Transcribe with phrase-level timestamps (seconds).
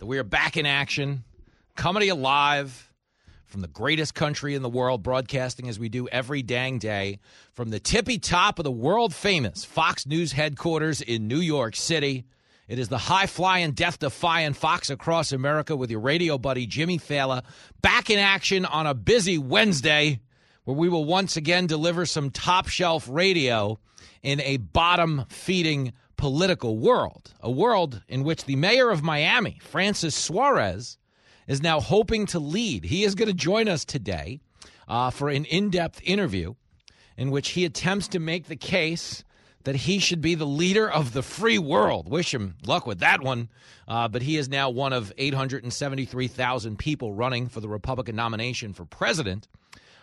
[0.00, 1.24] that we are back in action,
[1.76, 2.90] comedy alive
[3.44, 7.18] from the greatest country in the world, broadcasting as we do every dang day
[7.52, 12.24] from the tippy top of the world famous Fox News headquarters in New York City.
[12.66, 16.98] It is the high flying, death defying Fox Across America with your radio buddy Jimmy
[16.98, 17.42] Failla
[17.82, 20.20] back in action on a busy Wednesday
[20.64, 23.78] where we will once again deliver some top shelf radio
[24.22, 30.14] in a bottom feeding political world, a world in which the mayor of Miami, Francis
[30.14, 30.98] Suarez,
[31.48, 32.84] is now hoping to lead.
[32.84, 34.38] He is going to join us today
[34.86, 36.54] uh, for an in depth interview
[37.16, 39.24] in which he attempts to make the case
[39.64, 42.10] that he should be the leader of the free world.
[42.10, 43.48] Wish him luck with that one.
[43.88, 48.84] Uh, but he is now one of 873,000 people running for the Republican nomination for
[48.84, 49.48] president.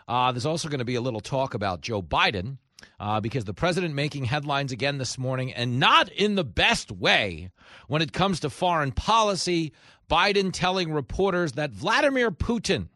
[0.08, 2.58] Uh, there's also going to be a little talk about Joe Biden
[3.00, 7.50] uh, because the president making headlines again this morning and not in the best way
[7.88, 9.73] when it comes to foreign policy.
[10.09, 12.88] Biden telling reporters that Vladimir Putin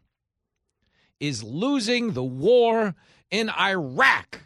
[1.19, 2.95] is losing the war
[3.29, 4.41] in Iraq,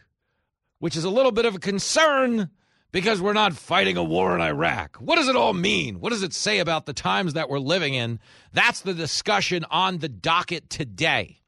[0.79, 2.49] which is a little bit of a concern
[2.91, 4.97] because we're not fighting a war in Iraq.
[4.97, 5.99] What does it all mean?
[5.99, 8.19] What does it say about the times that we're living in?
[8.53, 11.41] That's the discussion on the docket today.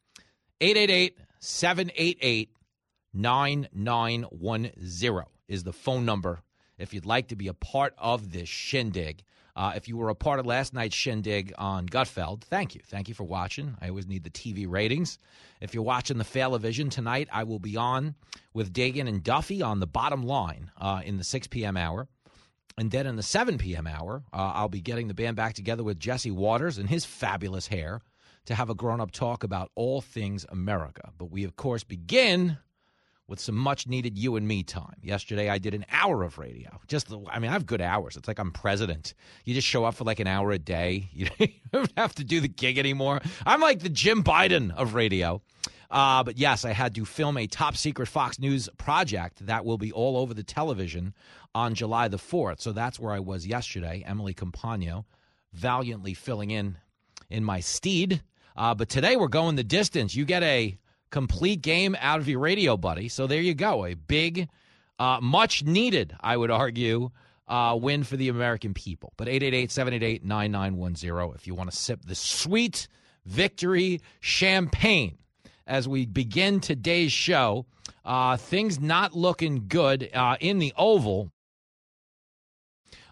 [0.60, 2.50] 888 788
[3.14, 6.42] 9910 is the phone number
[6.78, 9.24] if you'd like to be a part of this shindig.
[9.56, 12.82] Uh, if you were a part of last night's shindig on Gutfeld, thank you.
[12.86, 13.76] Thank you for watching.
[13.82, 15.18] I always need the TV ratings.
[15.60, 18.14] If you're watching the Failavision tonight, I will be on
[18.54, 21.76] with Dagen and Duffy on the bottom line uh, in the 6 p.m.
[21.76, 22.08] hour.
[22.78, 23.88] And then in the 7 p.m.
[23.88, 27.66] hour, uh, I'll be getting the band back together with Jesse Watters and his fabulous
[27.66, 28.02] hair
[28.46, 31.10] to have a grown up talk about all things America.
[31.18, 32.60] But we, of course, begin
[33.28, 34.96] with some much needed you and me time.
[35.02, 36.80] Yesterday, I did an hour of radio.
[36.88, 38.16] Just, I mean, I have good hours.
[38.16, 39.14] It's like I'm president.
[39.44, 41.10] You just show up for like an hour a day.
[41.18, 43.20] You don't have to do the gig anymore.
[43.46, 45.42] I'm like the Jim Biden of radio.
[45.92, 49.78] Uh, but yes, I had to film a top secret Fox News project that will
[49.78, 51.14] be all over the television
[51.54, 52.62] on July the 4th.
[52.62, 54.04] So that's where I was yesterday.
[54.06, 55.04] Emily Compagno
[55.52, 56.78] valiantly filling in
[57.30, 58.22] in my steed.
[58.56, 60.16] Uh, but today we're going the distance.
[60.16, 60.78] You get a
[61.10, 63.10] complete game out of your radio buddy.
[63.10, 63.86] So there you go.
[63.86, 64.50] A big,
[65.00, 67.12] uh, much needed, I would argue,
[67.48, 69.14] uh, win for the American people.
[69.18, 72.88] But 888 788 9910 if you want to sip the sweet
[73.26, 75.18] victory champagne
[75.66, 77.66] as we begin today's show.
[78.04, 81.30] Uh, things not looking good uh, in the Oval.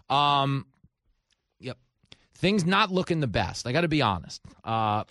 [0.08, 0.66] Um,
[1.60, 1.76] yep.
[2.34, 3.66] Things not looking the best.
[3.66, 4.40] I got to be honest.
[4.64, 5.04] Uh,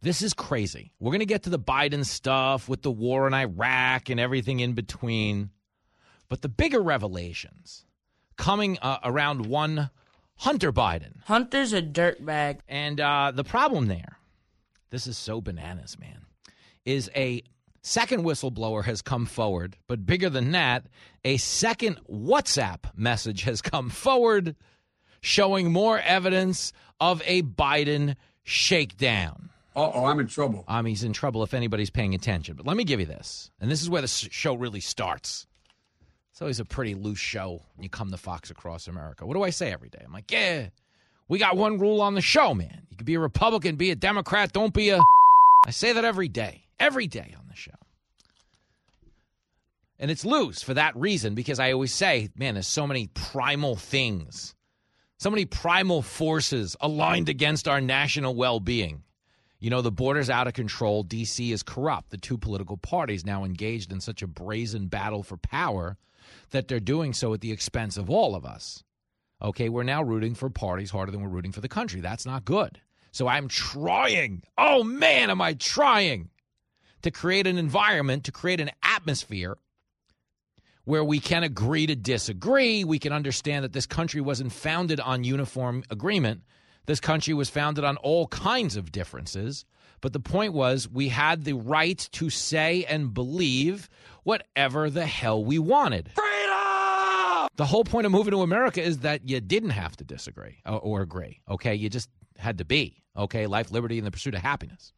[0.00, 0.92] this is crazy.
[1.00, 4.60] We're going to get to the Biden stuff with the war in Iraq and everything
[4.60, 5.50] in between.
[6.28, 7.84] But the bigger revelations
[8.36, 9.90] coming uh, around one
[10.36, 11.22] Hunter Biden.
[11.24, 12.60] Hunter's a dirtbag.
[12.68, 14.18] And uh, the problem there,
[14.90, 16.26] this is so bananas, man,
[16.84, 17.42] is a
[17.82, 19.76] second whistleblower has come forward.
[19.88, 20.86] But bigger than that,
[21.24, 24.54] a second WhatsApp message has come forward
[25.20, 29.50] showing more evidence of a Biden shakedown.
[29.76, 30.64] Oh, I'm in trouble.
[30.66, 32.56] Um, he's in trouble if anybody's paying attention.
[32.56, 35.46] But let me give you this, and this is where the show really starts.
[36.32, 39.26] It's always a pretty loose show when you come to Fox Across America.
[39.26, 40.00] What do I say every day?
[40.04, 40.68] I'm like, yeah,
[41.28, 42.86] we got one rule on the show, man.
[42.90, 45.00] You can be a Republican, be a Democrat, don't be a.
[45.66, 47.72] I say that every day, every day on the show.
[49.98, 53.74] And it's loose for that reason because I always say, man, there's so many primal
[53.74, 54.54] things,
[55.18, 59.02] so many primal forces aligned against our national well being.
[59.60, 61.02] You know, the border's out of control.
[61.02, 61.50] D.C.
[61.50, 62.10] is corrupt.
[62.10, 65.96] The two political parties now engaged in such a brazen battle for power
[66.50, 68.84] that they're doing so at the expense of all of us.
[69.42, 72.00] Okay, we're now rooting for parties harder than we're rooting for the country.
[72.00, 72.80] That's not good.
[73.12, 74.42] So I'm trying.
[74.56, 76.30] Oh man, am I trying
[77.02, 79.56] to create an environment, to create an atmosphere
[80.84, 82.82] where we can agree to disagree.
[82.82, 86.42] We can understand that this country wasn't founded on uniform agreement.
[86.88, 89.66] This country was founded on all kinds of differences.
[90.00, 93.90] But the point was, we had the right to say and believe
[94.22, 96.10] whatever the hell we wanted.
[96.14, 97.48] Freedom!
[97.56, 100.78] The whole point of moving to America is that you didn't have to disagree or,
[100.78, 101.42] or agree.
[101.50, 102.08] Okay, you just
[102.38, 103.02] had to be.
[103.14, 104.94] Okay, life, liberty, and the pursuit of happiness.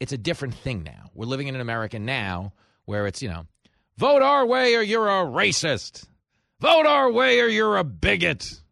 [0.00, 1.10] It's a different thing now.
[1.12, 2.54] We're living in an America now
[2.86, 3.44] where it's you know,
[3.98, 6.06] vote our way or you're a racist.
[6.58, 8.62] Vote our way or you're a bigot.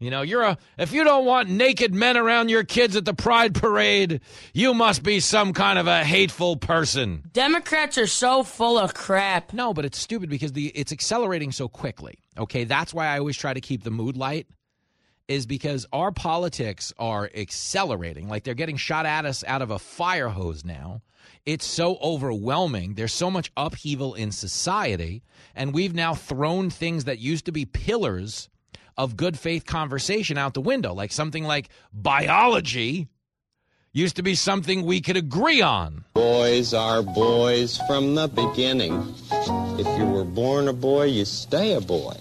[0.00, 3.14] You know, you're a if you don't want naked men around your kids at the
[3.14, 4.20] pride parade,
[4.54, 7.24] you must be some kind of a hateful person.
[7.32, 9.52] Democrats are so full of crap.
[9.52, 12.20] No, but it's stupid because the it's accelerating so quickly.
[12.36, 14.46] Okay, that's why I always try to keep the mood light
[15.26, 18.28] is because our politics are accelerating.
[18.28, 21.02] Like they're getting shot at us out of a fire hose now.
[21.44, 22.94] It's so overwhelming.
[22.94, 25.22] There's so much upheaval in society,
[25.54, 28.48] and we've now thrown things that used to be pillars
[28.98, 33.08] of good faith conversation out the window, like something like biology
[33.92, 36.04] used to be something we could agree on.
[36.14, 39.14] Boys are boys from the beginning.
[39.78, 42.16] If you were born a boy, you stay a boy.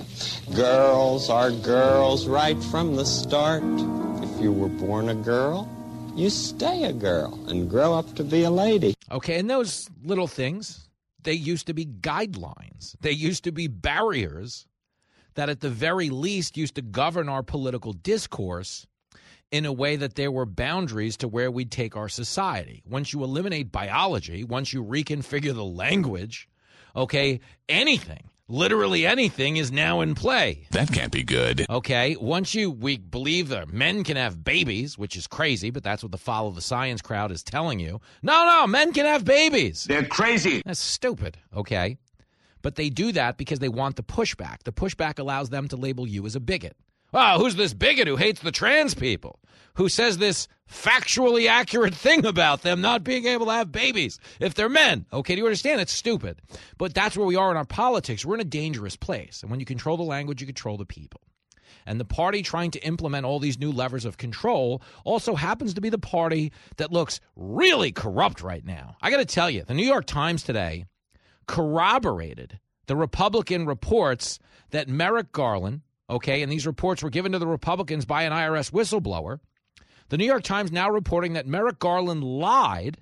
[0.56, 3.64] Girls are girls right from the start.
[4.24, 5.68] If you were born a girl,
[6.16, 8.94] you stay a girl and grow up to be a lady.
[9.12, 10.88] Okay, and those little things,
[11.24, 12.96] they used to be guidelines.
[13.02, 14.67] They used to be barriers
[15.38, 18.88] that at the very least used to govern our political discourse
[19.52, 22.82] in a way that there were boundaries to where we'd take our society.
[22.90, 26.50] Once you eliminate biology, once you reconfigure the language,
[26.96, 27.40] okay,
[27.70, 30.66] anything, literally anything is now in play.
[30.72, 31.68] That can't be good.
[31.70, 36.02] Okay, once you we believe that men can have babies, which is crazy, but that's
[36.02, 38.02] what the follow the science crowd is telling you.
[38.24, 39.84] No, no, men can have babies.
[39.84, 40.64] They're crazy.
[40.66, 42.00] That's stupid, okay?
[42.68, 44.64] But they do that because they want the pushback.
[44.64, 46.76] The pushback allows them to label you as a bigot.
[47.14, 49.40] Oh, who's this bigot who hates the trans people?
[49.76, 54.54] Who says this factually accurate thing about them not being able to have babies if
[54.54, 55.06] they're men?
[55.14, 55.80] Okay, do you understand?
[55.80, 56.42] It's stupid.
[56.78, 58.26] But that's where we are in our politics.
[58.26, 59.44] We're in a dangerous place.
[59.44, 61.22] And when you control the language, you control the people.
[61.86, 65.80] And the party trying to implement all these new levers of control also happens to
[65.80, 68.98] be the party that looks really corrupt right now.
[69.02, 70.84] I got to tell you, the New York Times today
[71.48, 74.40] corroborated the Republican reports
[74.72, 78.72] that Merrick Garland, okay, and these reports were given to the Republicans by an IRS
[78.72, 79.40] whistleblower.
[80.10, 82.98] The New York Times now reporting that Merrick Garland lied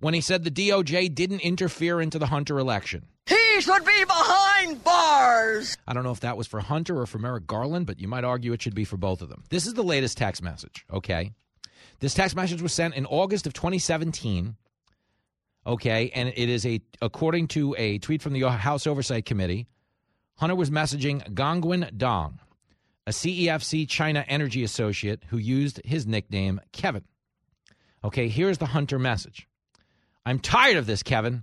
[0.00, 3.06] when he said the DOJ didn't interfere into the Hunter election.
[3.26, 5.76] He should be behind bars.
[5.86, 8.24] I don't know if that was for Hunter or for Merrick Garland, but you might
[8.24, 9.44] argue it should be for both of them.
[9.48, 11.32] This is the latest text message, okay?
[12.00, 14.56] This text message was sent in August of 2017
[15.66, 19.66] Okay, and it is a according to a tweet from the House Oversight Committee,
[20.36, 22.38] Hunter was messaging Gongwen Dong,
[23.04, 27.02] a CEFC China energy associate who used his nickname Kevin.
[28.04, 29.48] Okay, here's the Hunter message.
[30.24, 31.42] I'm tired of this, Kevin.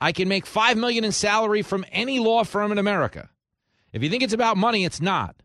[0.00, 3.28] I can make 5 million in salary from any law firm in America.
[3.92, 5.36] If you think it's about money, it's not.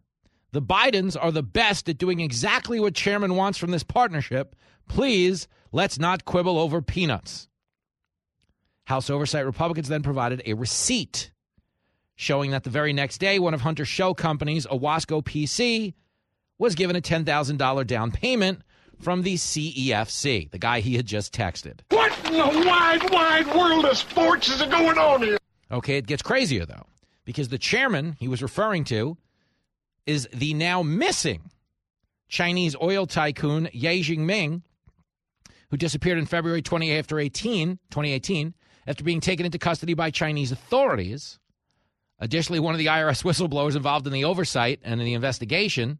[0.54, 4.56] The Bidens are the best at doing exactly what chairman wants from this partnership.
[4.88, 7.50] Please, let's not quibble over peanuts.
[8.86, 11.32] House Oversight Republicans then provided a receipt
[12.16, 15.94] showing that the very next day, one of Hunter's shell companies, Owasco PC,
[16.58, 18.62] was given a $10,000 down payment
[19.02, 21.82] from the CEFC, the guy he had just texted.
[21.90, 25.38] What in the wide, wide world of sports is going on here?
[25.72, 26.86] Okay, it gets crazier, though,
[27.26, 29.18] because the chairman he was referring to
[30.06, 31.50] is the now missing
[32.30, 34.62] Chinese oil tycoon Ye Jianming,
[35.72, 38.54] who disappeared in February 2018, 2018
[38.88, 41.40] after being taken into custody by Chinese authorities.
[42.20, 46.00] Additionally, one of the IRS whistleblowers involved in the oversight and in the investigation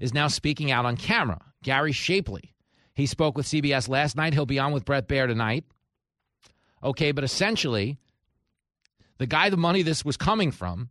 [0.00, 1.40] is now speaking out on camera.
[1.62, 2.54] Gary Shapley.
[2.94, 4.34] He spoke with CBS last night.
[4.34, 5.64] He'll be on with Bret Baier tonight.
[6.82, 7.98] Okay, but essentially,
[9.18, 10.90] the guy the money this was coming from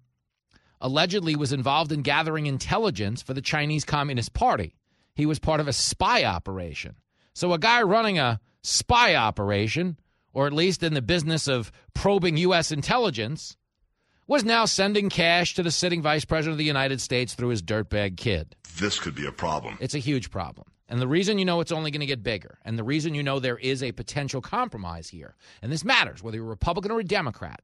[0.82, 4.76] allegedly was involved in gathering intelligence for the Chinese Communist Party.
[5.16, 6.96] He was part of a spy operation.
[7.34, 9.98] So, a guy running a spy operation
[10.34, 12.72] or at least in the business of probing U.S.
[12.72, 13.56] intelligence,
[14.28, 17.62] was now sending cash to the sitting vice president of the United States through his
[17.62, 18.56] dirtbag kid.
[18.78, 19.78] This could be a problem.
[19.80, 20.68] It's a huge problem.
[20.90, 23.24] And the reason you know it's only going to get bigger, and the reason you
[23.24, 27.00] know there is a potential compromise here, and this matters whether you're a Republican or
[27.00, 27.62] a Democrat.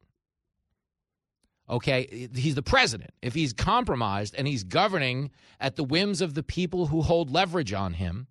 [1.70, 3.12] Okay, he's the president.
[3.22, 7.74] If he's compromised and he's governing at the whims of the people who hold leverage
[7.74, 8.26] on him,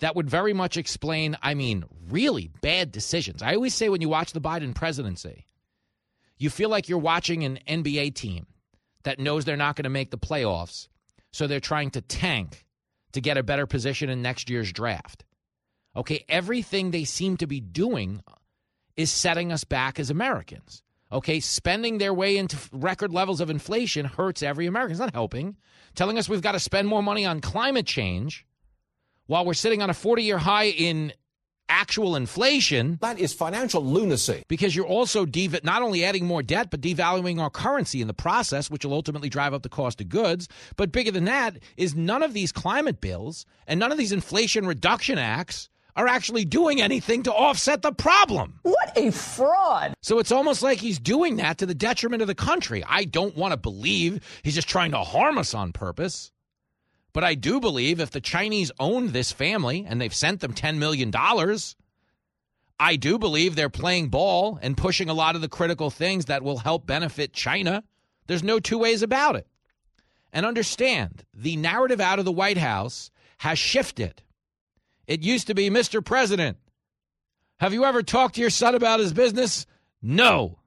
[0.00, 3.42] that would very much explain, I mean, really bad decisions.
[3.42, 5.46] I always say when you watch the Biden presidency,
[6.38, 8.46] you feel like you're watching an NBA team
[9.04, 10.88] that knows they're not going to make the playoffs,
[11.32, 12.64] so they're trying to tank
[13.12, 15.24] to get a better position in next year's draft.
[15.96, 18.22] Okay, everything they seem to be doing
[18.96, 20.82] is setting us back as Americans.
[21.12, 24.92] Okay, spending their way into record levels of inflation hurts every American.
[24.92, 25.56] It's not helping.
[25.94, 28.44] Telling us we've got to spend more money on climate change
[29.26, 31.12] while we're sitting on a 40 year high in
[31.68, 32.98] actual inflation.
[33.00, 34.42] That is financial lunacy.
[34.48, 38.14] Because you're also dev- not only adding more debt, but devaluing our currency in the
[38.14, 40.48] process, which will ultimately drive up the cost of goods.
[40.76, 44.66] But bigger than that is none of these climate bills and none of these inflation
[44.66, 48.58] reduction acts are actually doing anything to offset the problem.
[48.62, 49.94] What a fraud.
[50.02, 52.82] So it's almost like he's doing that to the detriment of the country.
[52.86, 56.32] I don't want to believe he's just trying to harm us on purpose.
[57.14, 60.76] But I do believe if the Chinese owned this family and they've sent them $10
[60.76, 61.12] million,
[62.78, 66.42] I do believe they're playing ball and pushing a lot of the critical things that
[66.42, 67.84] will help benefit China.
[68.26, 69.46] There's no two ways about it.
[70.32, 74.20] And understand the narrative out of the White House has shifted.
[75.06, 76.04] It used to be, Mr.
[76.04, 76.58] President,
[77.60, 79.66] have you ever talked to your son about his business?
[80.02, 80.58] No.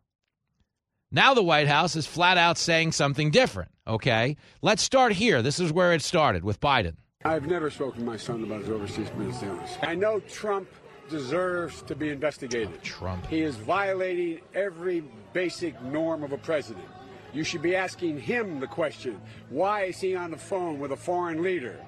[1.11, 4.37] Now the White House is flat out saying something different, okay?
[4.61, 5.41] Let's start here.
[5.41, 6.95] This is where it started with Biden.
[7.25, 9.69] I've never spoken to my son about his overseas business dealings.
[9.81, 10.67] I know Trump
[11.09, 12.81] deserves to be investigated.
[12.83, 13.25] Trump.
[13.27, 15.03] He is violating every
[15.33, 16.85] basic norm of a president.
[17.33, 20.95] You should be asking him the question why is he on the phone with a
[20.95, 21.79] foreign leader,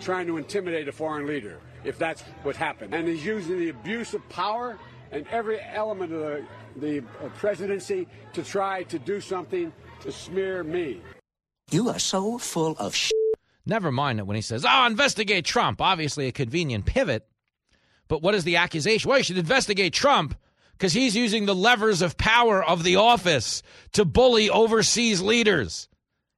[0.00, 2.94] trying to intimidate a foreign leader, if that's what happened?
[2.94, 4.78] And he's using the abuse of power
[5.10, 6.44] and every element of the,
[6.76, 7.00] the
[7.36, 11.00] presidency to try to do something to smear me.
[11.72, 13.12] You are so full of sh.
[13.64, 15.80] Never mind it when he says, oh, investigate Trump.
[15.80, 17.26] Obviously, a convenient pivot.
[18.08, 19.08] But what is the accusation?
[19.08, 20.34] Well, you should investigate Trump
[20.72, 23.62] because he's using the levers of power of the office
[23.92, 25.88] to bully overseas leaders.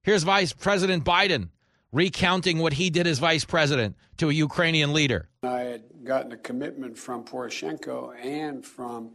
[0.05, 1.49] Here's Vice President Biden
[1.91, 5.29] recounting what he did as vice president to a Ukrainian leader.
[5.43, 9.12] I had gotten a commitment from Poroshenko and from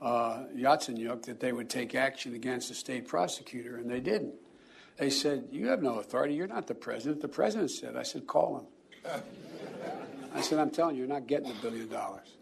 [0.00, 4.34] uh, Yatsenyuk that they would take action against the state prosecutor, and they didn't.
[4.98, 6.34] They said, You have no authority.
[6.34, 7.20] You're not the president.
[7.20, 9.22] The president said, I said, Call him.
[10.34, 12.36] I said, I'm telling you, you're not getting a billion dollars.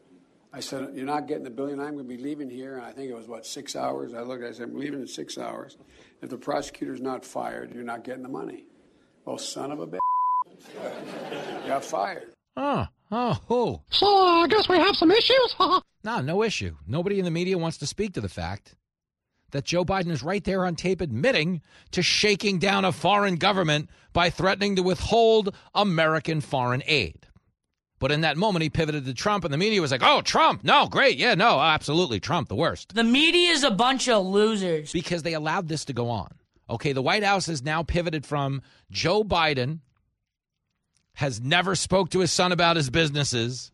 [0.53, 1.81] I said, You're not getting the billion.
[1.81, 2.77] I'm going to be leaving here.
[2.77, 4.15] And I think it was, what, six hours?
[4.15, 5.77] I looked, I said, I'm leaving in six hours.
[6.23, 8.65] If the prosecutor's not fired, you're not getting the money.
[9.25, 9.99] Well, son of a bitch.
[11.67, 12.33] Got fired.
[12.57, 13.83] Oh, oh, oh.
[13.91, 15.55] So uh, I guess we have some issues?
[16.05, 16.77] no, no issue.
[16.87, 18.75] Nobody in the media wants to speak to the fact
[19.53, 23.91] that Joe Biden is right there on tape admitting to shaking down a foreign government
[24.13, 27.27] by threatening to withhold American foreign aid.
[27.99, 30.65] But in that moment, he pivoted to Trump, and the media was like, oh, Trump.
[30.65, 31.19] No, great.
[31.19, 32.19] Yeah, no, absolutely.
[32.19, 32.95] Trump, the worst.
[32.95, 34.91] The media is a bunch of losers.
[34.91, 36.31] Because they allowed this to go on.
[36.71, 39.81] Okay, the White House has now pivoted from Joe Biden
[41.15, 43.71] has never spoke to his son about his businesses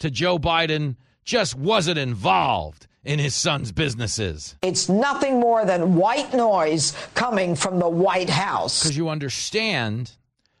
[0.00, 4.54] to Joe Biden just wasn't involved in his son's businesses.
[4.60, 8.82] It's nothing more than white noise coming from the White House.
[8.82, 10.12] Because you understand,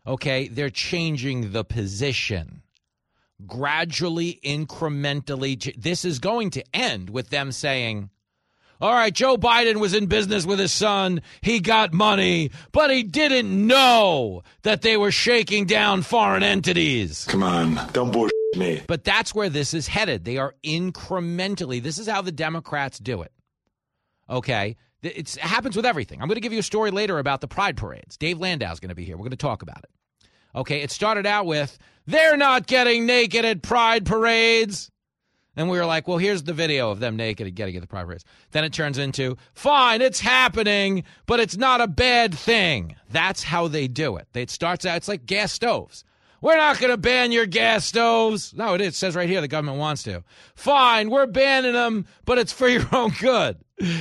[0.06, 2.62] okay, they're changing the position.
[3.46, 8.08] Gradually, incrementally, this is going to end with them saying,
[8.80, 11.20] all right, Joe Biden was in business with his son.
[11.42, 17.26] He got money, but he didn't know that they were shaking down foreign entities.
[17.28, 18.82] Come on, don't bullshit me.
[18.86, 20.24] But that's where this is headed.
[20.24, 21.82] They are incrementally.
[21.82, 23.32] This is how the Democrats do it.
[24.30, 24.76] Okay?
[25.02, 26.20] It's, it happens with everything.
[26.20, 28.16] I'm going to give you a story later about the pride parades.
[28.16, 29.16] Dave Landau is going to be here.
[29.16, 29.90] We're going to talk about it.
[30.54, 34.90] Okay, it started out with they're not getting naked at pride parades.
[35.56, 37.88] And we were like, well, here's the video of them naked and getting at the
[37.88, 38.24] pride parades.
[38.52, 42.94] Then it turns into, fine, it's happening, but it's not a bad thing.
[43.10, 44.28] That's how they do it.
[44.34, 46.04] It starts out, it's like gas stoves.
[46.40, 48.54] We're not going to ban your gas stoves.
[48.54, 48.88] No, it, is.
[48.88, 50.22] it says right here the government wants to.
[50.54, 53.58] Fine, we're banning them, but it's for your own good.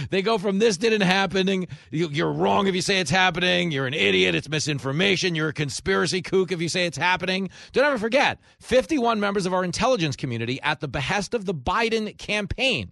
[0.10, 1.68] They go from this didn't happening.
[1.92, 3.72] You're wrong if you say it's happening.
[3.72, 4.34] You're an idiot.
[4.34, 5.36] It's misinformation.
[5.36, 7.50] You're a conspiracy kook if you say it's happening.
[7.74, 12.18] Don't ever forget 51 members of our intelligence community, at the behest of the Biden
[12.18, 12.92] campaign,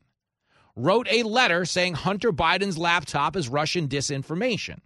[0.75, 4.79] wrote a letter saying Hunter Biden's laptop is Russian disinformation.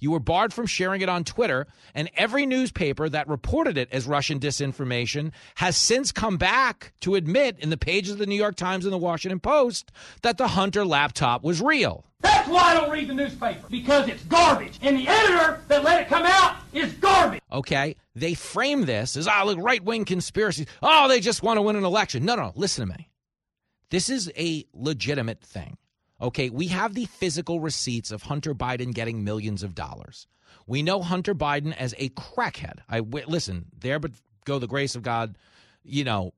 [0.00, 4.06] You were barred from sharing it on Twitter, and every newspaper that reported it as
[4.06, 8.56] Russian disinformation has since come back to admit in the pages of the New York
[8.56, 9.92] Times and the Washington Post
[10.22, 12.04] that the Hunter laptop was real.
[12.22, 14.78] That's why I don't read the newspaper, because it's garbage.
[14.82, 17.40] And the editor that let it come out is garbage.
[17.52, 17.96] Okay?
[18.14, 20.66] They frame this as, oh, look, right wing conspiracies.
[20.82, 22.24] Oh, they just want to win an election.
[22.24, 23.08] No, no, listen to me.
[23.90, 25.76] This is a legitimate thing.
[26.22, 30.26] Okay, we have the physical receipts of Hunter Biden getting millions of dollars.
[30.66, 32.80] We know Hunter Biden as a crackhead.
[32.88, 34.12] I listen, there but
[34.44, 35.36] go the grace of God,
[35.82, 36.32] you know,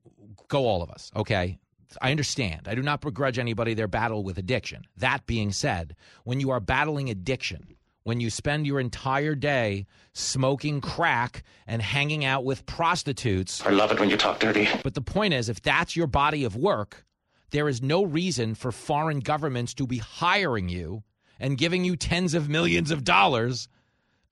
[0.49, 1.59] go all of us, okay?
[2.01, 2.69] I understand.
[2.69, 4.87] I do not begrudge anybody their battle with addiction.
[4.97, 10.81] That being said, when you are battling addiction, when you spend your entire day smoking
[10.81, 13.65] crack and hanging out with prostitutes.
[13.65, 14.69] I love it when you talk dirty.
[14.83, 17.05] But the point is, if that's your body of work,
[17.53, 21.03] there is no reason for foreign governments to be hiring you
[21.39, 23.69] and giving you tens of millions of dollars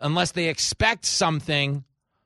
[0.00, 1.84] unless they expect something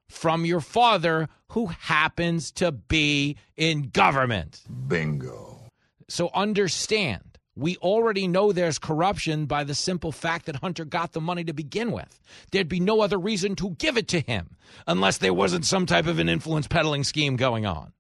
[0.09, 4.63] from your father who happens to be in government.
[4.89, 5.61] Bingo.
[6.09, 11.21] So understand, we already know there's corruption by the simple fact that Hunter got the
[11.21, 12.21] money to begin with.
[12.51, 16.07] There'd be no other reason to give it to him unless there wasn't some type
[16.07, 17.93] of an influence peddling scheme going on.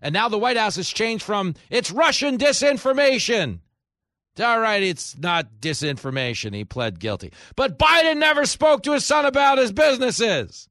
[0.00, 3.60] And now the White House has changed from it's Russian disinformation.
[4.40, 6.54] All right, it's not disinformation.
[6.54, 7.32] He pled guilty.
[7.56, 10.68] But Biden never spoke to his son about his businesses.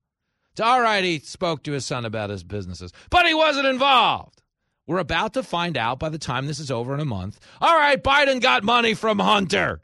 [0.62, 4.42] All right, he spoke to his son about his businesses, but he wasn't involved.
[4.88, 7.40] We're about to find out by the time this is over in a month.
[7.60, 9.82] All right, Biden got money from Hunter.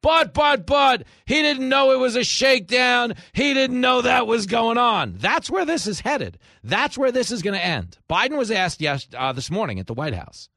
[0.00, 3.14] But, but, but, he didn't know it was a shakedown.
[3.32, 5.14] He didn't know that was going on.
[5.18, 6.38] That's where this is headed.
[6.62, 7.98] That's where this is going to end.
[8.08, 10.48] Biden was asked yes, uh, this morning at the White House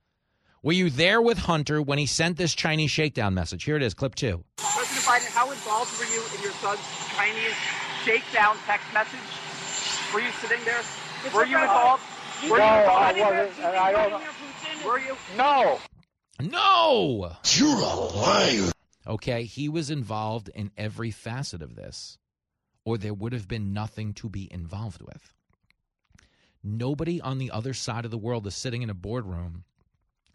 [0.61, 3.63] Were you there with Hunter when he sent this Chinese shakedown message?
[3.63, 4.43] Here it is, clip two.
[4.57, 6.79] President Biden, how involved were you in your son's
[7.15, 7.55] Chinese
[8.03, 9.19] shakedown text message?
[10.13, 10.81] Were you sitting there?
[11.33, 12.03] Were you involved?
[12.43, 13.19] Were no, you involved?
[13.19, 14.85] I wasn't, and I don't.
[14.85, 15.15] Were you?
[15.35, 15.79] No.
[16.41, 17.35] No.
[17.53, 18.71] You're a liar.
[19.07, 22.17] Okay, he was involved in every facet of this,
[22.85, 25.33] or there would have been nothing to be involved with.
[26.63, 29.63] Nobody on the other side of the world is sitting in a boardroom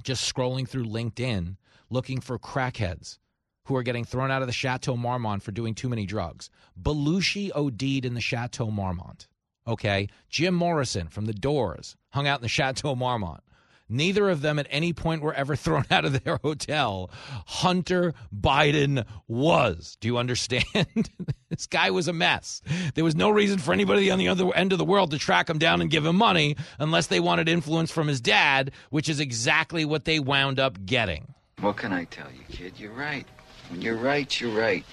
[0.03, 1.57] just scrolling through LinkedIn
[1.91, 3.19] looking for crackheads
[3.65, 6.49] who are getting thrown out of the Chateau Marmont for doing too many drugs.
[6.81, 9.27] Belushi OD'd in the Chateau Marmont.
[9.67, 10.09] Okay.
[10.29, 13.43] Jim Morrison from The Doors hung out in the Chateau Marmont.
[13.89, 17.11] Neither of them at any point were ever thrown out of their hotel.
[17.47, 19.97] Hunter Biden was.
[20.01, 21.11] Do you understand?
[21.51, 22.63] this guy was a mess.
[22.95, 25.49] There was no reason for anybody on the other end of the world to track
[25.49, 29.21] him down and give him money unless they wanted influence from his dad, which is
[29.21, 31.35] exactly what they wound up getting.
[31.61, 32.75] What can I tell you, kid?
[32.77, 33.27] You're right.
[33.71, 34.85] When you're right, you're right.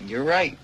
[0.00, 0.58] You're right.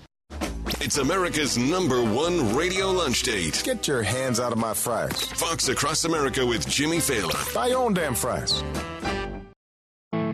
[0.81, 3.61] It's America's number one radio lunch date.
[3.63, 5.21] Get your hands out of my fries.
[5.31, 7.53] Fox Across America with Jimmy Failla.
[7.53, 8.63] Buy your own damn fries.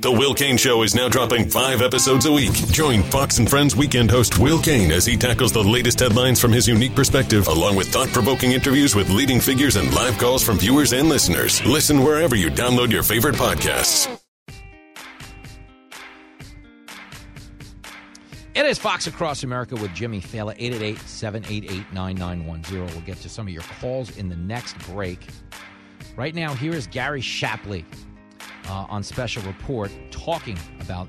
[0.01, 2.53] The Will Cain Show is now dropping five episodes a week.
[2.71, 6.53] Join Fox and Friends weekend host Will Cain as he tackles the latest headlines from
[6.53, 10.57] his unique perspective, along with thought provoking interviews with leading figures and live calls from
[10.57, 11.63] viewers and listeners.
[11.65, 14.18] Listen wherever you download your favorite podcasts.
[18.59, 22.91] It is Fox Across America with Jimmy Failla, 888-788-9910.
[22.91, 25.25] We'll get to some of your calls in the next break.
[26.17, 27.85] Right now, here is Gary Shapley
[28.67, 31.07] uh, on Special Report talking about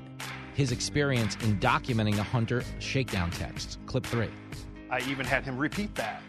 [0.53, 3.79] his experience in documenting the Hunter shakedown text.
[3.85, 4.29] Clip three.
[4.89, 6.21] I even had him repeat that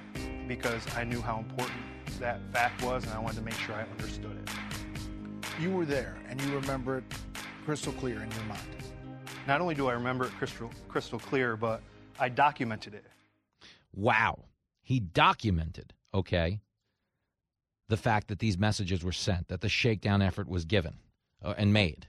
[0.48, 1.78] because I knew how important
[2.18, 4.50] that fact was and I wanted to make sure I understood it.
[5.60, 7.04] You were there and you remember it
[7.64, 8.81] crystal clear in your mind.
[9.46, 11.82] Not only do I remember it crystal, crystal clear, but
[12.18, 13.04] I documented it.
[13.94, 14.44] Wow.
[14.82, 16.60] He documented, okay,
[17.88, 20.94] the fact that these messages were sent, that the shakedown effort was given
[21.42, 22.06] uh, and made,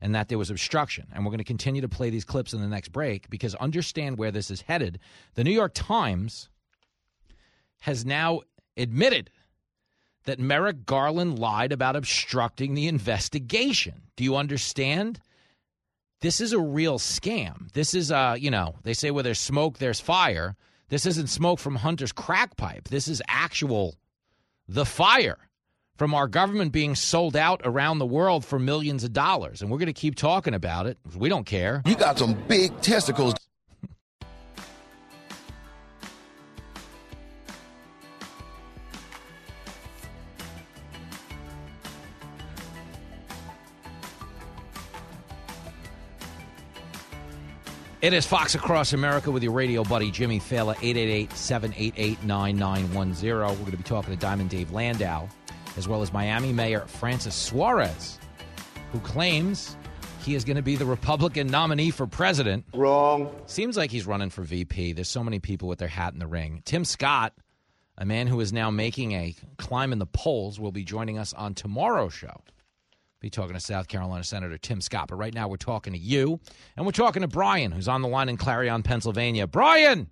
[0.00, 1.06] and that there was obstruction.
[1.12, 4.18] And we're going to continue to play these clips in the next break because understand
[4.18, 5.00] where this is headed.
[5.34, 6.50] The New York Times
[7.80, 8.42] has now
[8.76, 9.30] admitted
[10.24, 14.02] that Merrick Garland lied about obstructing the investigation.
[14.16, 15.20] Do you understand?
[16.24, 17.70] This is a real scam.
[17.74, 20.56] This is, uh, you know, they say where there's smoke, there's fire.
[20.88, 22.88] This isn't smoke from Hunter's crack pipe.
[22.88, 23.96] This is actual
[24.66, 25.36] the fire
[25.98, 29.60] from our government being sold out around the world for millions of dollars.
[29.60, 30.96] And we're going to keep talking about it.
[31.14, 31.82] We don't care.
[31.84, 33.34] You got some big testicles.
[48.04, 50.74] It is Fox Across America with your radio buddy Jimmy Failla,
[51.30, 53.22] 888-788-9910.
[53.22, 55.26] We're going to be talking to Diamond Dave Landau,
[55.78, 58.18] as well as Miami Mayor Francis Suarez,
[58.92, 59.78] who claims
[60.20, 62.66] he is going to be the Republican nominee for president.
[62.74, 63.34] Wrong.
[63.46, 64.92] Seems like he's running for VP.
[64.92, 66.60] There's so many people with their hat in the ring.
[66.66, 67.32] Tim Scott,
[67.96, 71.32] a man who is now making a climb in the polls, will be joining us
[71.32, 72.42] on tomorrow's show
[73.24, 75.08] be talking to South Carolina Senator Tim Scott.
[75.08, 76.40] But right now we're talking to you,
[76.76, 79.46] and we're talking to Brian, who's on the line in Clarion, Pennsylvania.
[79.46, 80.08] Brian!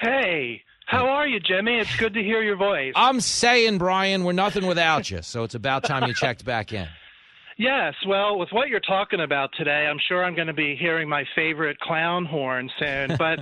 [0.00, 1.78] Hey, how are you, Jimmy?
[1.78, 2.94] It's good to hear your voice.
[2.96, 6.88] I'm saying, Brian, we're nothing without you, so it's about time you checked back in.
[7.58, 11.10] Yes, well, with what you're talking about today, I'm sure I'm going to be hearing
[11.10, 13.40] my favorite clown horn soon, but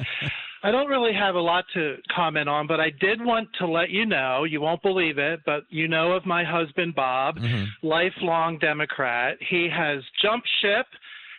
[0.63, 3.89] I don't really have a lot to comment on, but I did want to let
[3.91, 7.65] you know, you won't believe it, but you know of my husband Bob, Mm-hmm.
[7.87, 9.39] lifelong Democrat.
[9.49, 10.87] He has jumped ship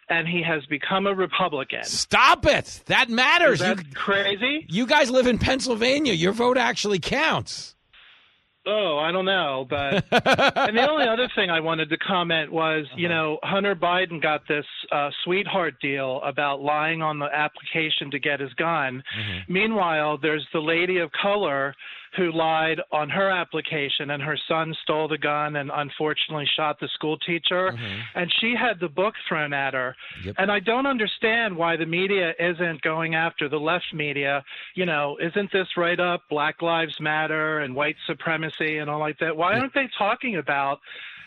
[0.10, 1.84] and he has become a Republican.
[1.84, 2.82] Stop it.
[2.88, 3.62] That matters.
[3.62, 4.66] Is that you, crazy?
[4.70, 6.14] you guys live in Pennsylvania.
[6.14, 7.76] Your vote actually counts.
[8.68, 12.86] Oh, I don't know, but and the only other thing I wanted to comment was,
[12.96, 18.20] you know, Hunter Biden got this uh, sweetheart deal about lying on the application to
[18.20, 19.02] get his gun.
[19.50, 21.74] Meanwhile, there's the lady of color
[22.18, 26.90] who lied on her application, and her son stole the gun and unfortunately shot the
[26.94, 27.74] school teacher,
[28.16, 29.96] and she had the book thrown at her.
[30.38, 34.44] And I don't understand why the media isn't going after the left media.
[34.76, 39.18] You know, isn't this right up Black Lives Matter and white supremacy and all like
[39.20, 39.36] that?
[39.36, 40.80] Why aren't they talking about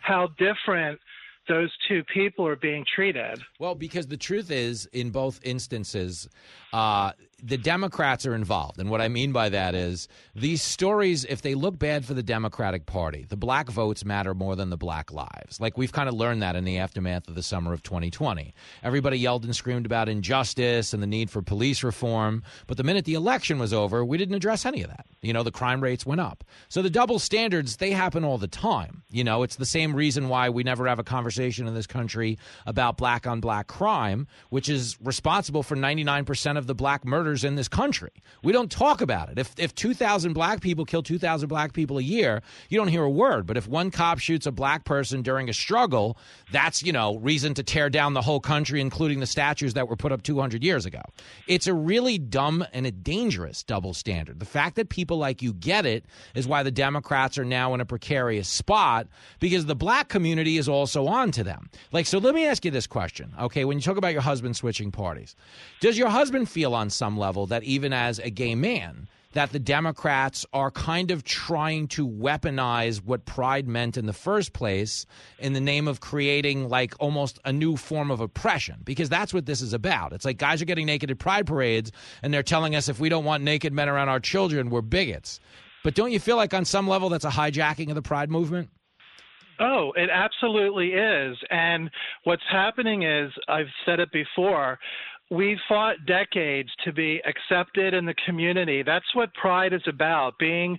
[0.03, 1.01] how different
[1.49, 3.41] those two people are being treated?
[3.59, 6.29] Well, because the truth is, in both instances,
[6.73, 8.79] uh, the Democrats are involved.
[8.79, 12.23] And what I mean by that is these stories, if they look bad for the
[12.23, 15.61] Democratic Party, the black votes matter more than the black lives.
[15.61, 18.55] Like we've kind of learned that in the aftermath of the summer of 2020.
[18.83, 22.43] Everybody yelled and screamed about injustice and the need for police reform.
[22.67, 25.07] But the minute the election was over, we didn't address any of that.
[25.23, 26.45] You know, the crime rates went up.
[26.69, 29.03] So the double standards, they happen all the time.
[29.11, 32.39] You know, it's the same reason why we never have a conversation in this country
[32.67, 37.55] about black on black crime, which is responsible for 99% of the black murders in
[37.55, 38.11] this country.
[38.43, 39.39] We don't talk about it.
[39.39, 43.11] If if 2,000 black people kill 2,000 black people a year, you don't hear a
[43.11, 43.47] word.
[43.47, 46.19] But if one cop shoots a black person during a struggle,
[46.53, 49.97] that's, you know, reason to tear down the whole country, including the statues that were
[49.97, 51.01] put up 200 years ago.
[51.47, 54.39] It's a really dumb and a dangerous double standard.
[54.39, 57.81] The fact that people like you get it is why the Democrats are now in
[57.81, 59.07] a precarious spot
[59.41, 61.71] because the black community is also on to them.
[61.91, 63.33] Like, so let me ask you this question.
[63.41, 65.37] Okay, when you talk about your husband switching parties,
[65.81, 69.59] does your husband feel on some level that even as a gay man, that the
[69.59, 75.07] Democrats are kind of trying to weaponize what pride meant in the first place
[75.39, 79.45] in the name of creating like almost a new form of oppression because that's what
[79.45, 80.13] this is about.
[80.13, 81.91] It's like guys are getting naked at pride parades
[82.23, 85.41] and they're telling us if we don't want naked men around our children, we're bigots.
[85.83, 88.71] But don't you feel like on some level that's a hijacking of the pride movement?
[89.61, 91.37] Oh, it absolutely is.
[91.51, 91.91] And
[92.25, 94.79] what's happening is, I've said it before,
[95.31, 98.83] we fought decades to be accepted in the community.
[98.83, 100.79] That's what pride is about being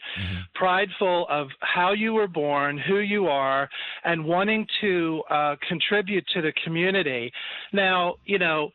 [0.53, 3.67] prideful of how you were born, who you are,
[4.03, 7.31] and wanting to uh, contribute to the community.
[7.73, 8.71] Now, you know,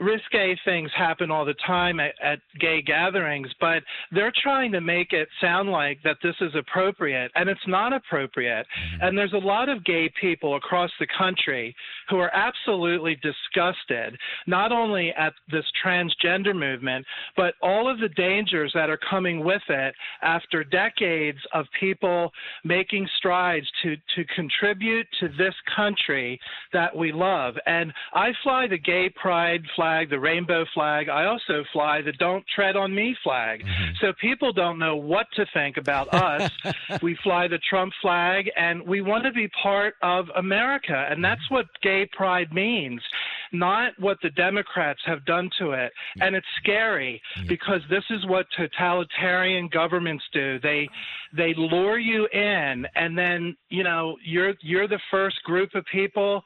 [0.00, 5.12] risque things happen all the time at, at gay gatherings, but they're trying to make
[5.12, 8.66] it sound like that this is appropriate, and it's not appropriate.
[8.66, 9.04] Mm-hmm.
[9.04, 11.74] And there's a lot of gay people across the country
[12.08, 18.72] who are absolutely disgusted, not only at this transgender movement, but all of the dangers
[18.74, 22.30] that are coming with it after decades of people
[22.64, 26.38] making strides to, to contribute to this country
[26.72, 27.54] that we love.
[27.66, 31.08] And I fly the gay pride flag, the rainbow flag.
[31.08, 33.64] I also fly the don't tread on me flag.
[33.64, 33.92] Mm-hmm.
[34.00, 36.50] So people don't know what to think about us.
[37.02, 41.06] we fly the Trump flag and we want to be part of America.
[41.10, 41.54] And that's mm-hmm.
[41.54, 43.00] what gay pride means,
[43.52, 45.92] not what the Democrats have done to it.
[46.20, 47.48] And it's scary mm-hmm.
[47.48, 50.58] because this is what totalitarian governments do.
[50.60, 50.88] They
[51.36, 56.42] they lure you in and then, you know, you're you're the first group of people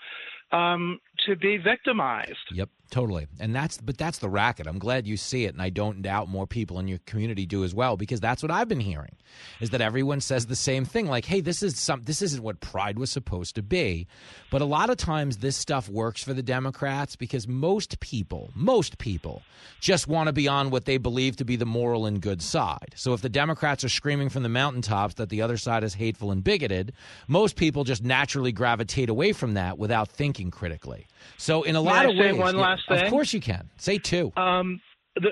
[0.53, 2.37] um, to be victimized.
[2.53, 3.27] Yep, totally.
[3.41, 4.67] And that's but that's the racket.
[4.67, 7.65] I'm glad you see it and I don't doubt more people in your community do
[7.65, 9.17] as well because that's what I've been hearing.
[9.61, 12.61] Is that everyone says the same thing like, "Hey, this is some this isn't what
[12.61, 14.07] pride was supposed to be."
[14.51, 18.99] But a lot of times this stuff works for the Democrats because most people, most
[18.99, 19.43] people
[19.81, 22.95] just want to be on what they believe to be the moral and good side.
[22.95, 26.31] So if the Democrats are screaming from the mountaintops that the other side is hateful
[26.31, 26.93] and bigoted,
[27.27, 31.08] most people just naturally gravitate away from that without thinking critically.
[31.37, 33.69] So in a lot of ways, one last of course you can.
[33.77, 34.33] Say two.
[34.37, 34.81] Um,
[35.17, 35.31] the,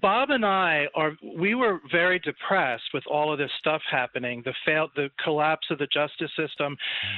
[0.00, 4.54] Bob and I are we were very depressed with all of this stuff happening, the
[4.64, 6.76] fail, the collapse of the justice system,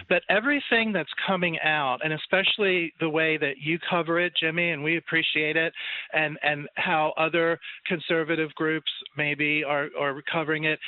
[0.08, 4.82] but everything that's coming out, and especially the way that you cover it, Jimmy, and
[4.82, 5.72] we appreciate it,
[6.12, 10.78] and and how other conservative groups maybe are are covering it.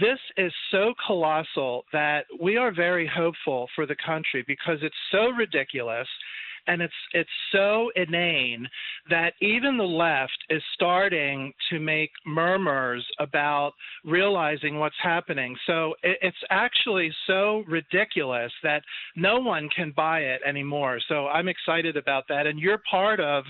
[0.00, 5.28] This is so colossal that we are very hopeful for the country because it's so
[5.30, 6.08] ridiculous
[6.66, 8.68] and it's it's so inane
[9.08, 13.72] that even the left is starting to make murmurs about
[14.04, 15.56] realizing what's happening.
[15.66, 18.82] So it, it's actually so ridiculous that
[19.14, 21.00] no one can buy it anymore.
[21.08, 23.44] So I'm excited about that, and you're part of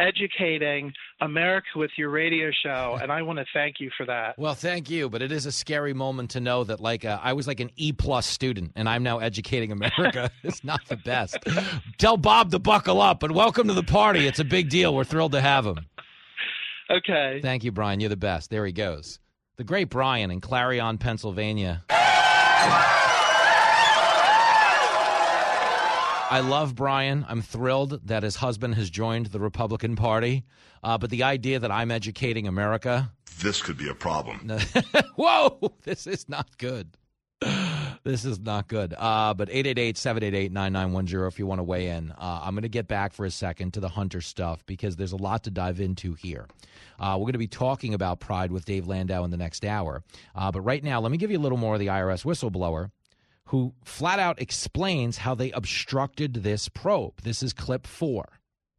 [0.00, 4.38] educating America with your radio show, and I want to thank you for that.
[4.38, 7.34] Well, thank you, but it is a scary moment to know that like uh, I
[7.34, 10.30] was like an E plus student, and I'm now educating America.
[10.42, 11.36] it's not the best.
[11.98, 14.26] Tell Bob to buckle up, and welcome to the party.
[14.26, 14.94] It's a big deal.
[14.94, 15.86] We're thrilled to have him.
[16.90, 17.40] Okay.
[17.42, 18.00] Thank you, Brian.
[18.00, 18.50] You're the best.
[18.50, 19.20] There he goes.
[19.56, 21.84] The great Brian in Clarion, Pennsylvania.
[26.30, 27.26] I love Brian.
[27.28, 30.44] I'm thrilled that his husband has joined the Republican Party.
[30.80, 33.10] Uh, but the idea that I'm educating America.
[33.42, 34.48] This could be a problem.
[35.16, 36.96] Whoa, this is not good.
[38.04, 38.94] This is not good.
[38.96, 42.12] Uh, but 888 788 9910 if you want to weigh in.
[42.12, 45.12] Uh, I'm going to get back for a second to the Hunter stuff because there's
[45.12, 46.46] a lot to dive into here.
[47.00, 50.04] Uh, we're going to be talking about Pride with Dave Landau in the next hour.
[50.34, 52.90] Uh, but right now, let me give you a little more of the IRS whistleblower
[53.50, 57.20] who flat out explains how they obstructed this probe.
[57.22, 58.38] This is clip four.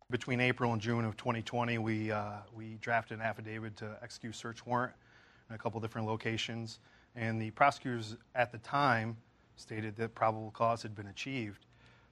[0.09, 4.65] Between April and June of 2020, we, uh, we drafted an affidavit to execute search
[4.65, 4.93] warrant
[5.49, 6.79] in a couple different locations.
[7.17, 9.17] And the prosecutors at the time
[9.57, 11.65] stated that probable cause had been achieved.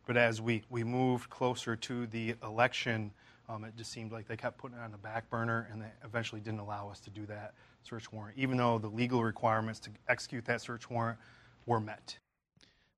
[0.05, 3.11] But as we, we moved closer to the election,
[3.47, 5.91] um, it just seemed like they kept putting it on the back burner and they
[6.03, 9.91] eventually didn't allow us to do that search warrant, even though the legal requirements to
[10.09, 11.17] execute that search warrant
[11.65, 12.17] were met.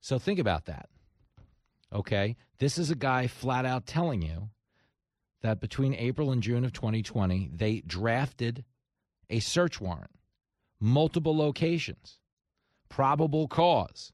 [0.01, 0.89] So think about that.
[1.93, 2.35] Okay.
[2.57, 4.49] This is a guy flat out telling you
[5.41, 8.65] that between April and June of 2020, they drafted
[9.29, 10.11] a search warrant,
[10.79, 12.19] multiple locations,
[12.89, 14.11] probable cause.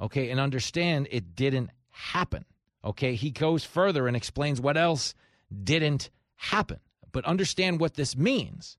[0.00, 0.30] Okay.
[0.30, 2.44] And understand it didn't happen.
[2.84, 3.14] Okay.
[3.14, 5.14] He goes further and explains what else
[5.62, 6.80] didn't happen.
[7.12, 8.76] But understand what this means.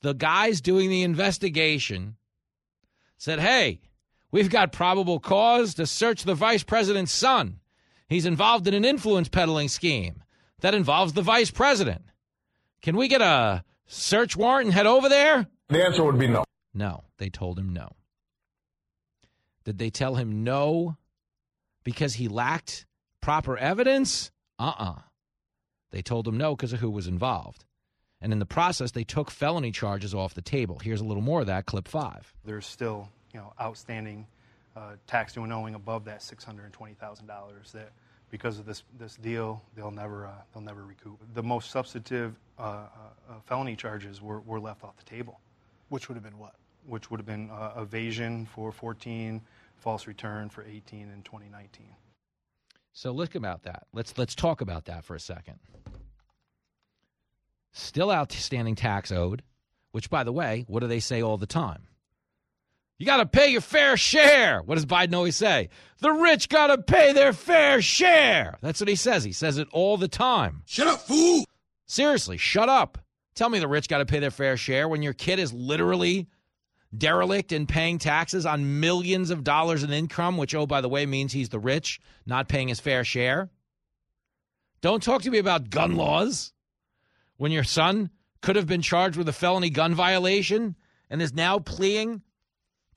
[0.00, 2.16] The guys doing the investigation
[3.16, 3.80] said, hey,
[4.30, 7.60] We've got probable cause to search the vice president's son.
[8.08, 10.22] He's involved in an influence peddling scheme
[10.60, 12.02] that involves the vice president.
[12.82, 15.46] Can we get a search warrant and head over there?
[15.68, 16.44] The answer would be no.
[16.74, 17.92] No, they told him no.
[19.64, 20.96] Did they tell him no
[21.84, 22.86] because he lacked
[23.20, 24.30] proper evidence?
[24.58, 24.94] Uh uh
[25.90, 27.64] They told him no because of who was involved.
[28.20, 30.80] And in the process, they took felony charges off the table.
[30.82, 32.34] Here's a little more of that, clip five.
[32.44, 34.26] There's still you know, outstanding
[34.76, 37.90] uh, tax due and owing above that $620,000 that
[38.30, 41.18] because of this, this deal, they'll never, uh, they'll never recoup.
[41.34, 42.86] The most substantive uh, uh,
[43.46, 45.40] felony charges were, were left off the table.
[45.88, 46.54] Which would have been what?
[46.86, 49.40] Which would have been uh, evasion for 14,
[49.78, 51.86] false return for 18 and 2019.
[52.92, 53.86] So look about that.
[53.92, 55.60] Let's let's talk about that for a second.
[57.72, 59.42] Still outstanding tax owed,
[59.92, 61.86] which by the way, what do they say all the time?
[62.98, 64.60] You got to pay your fair share.
[64.60, 65.68] What does Biden always say?
[66.00, 68.58] The rich got to pay their fair share.
[68.60, 69.22] That's what he says.
[69.22, 70.62] He says it all the time.
[70.66, 71.44] Shut up, fool.
[71.86, 72.98] Seriously, shut up.
[73.34, 76.26] Tell me the rich got to pay their fair share when your kid is literally
[76.96, 81.06] derelict in paying taxes on millions of dollars in income, which, oh, by the way,
[81.06, 83.48] means he's the rich, not paying his fair share.
[84.80, 86.52] Don't talk to me about gun laws
[87.36, 88.10] when your son
[88.42, 90.74] could have been charged with a felony gun violation
[91.10, 92.22] and is now pleading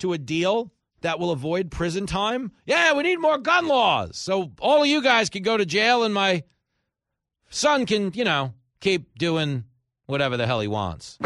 [0.02, 2.52] to a deal that will avoid prison time?
[2.66, 4.18] Yeah, we need more gun laws.
[4.18, 6.44] So all of you guys can go to jail and my
[7.50, 9.64] son can, you know, keep doing
[10.06, 11.18] whatever the hell he wants.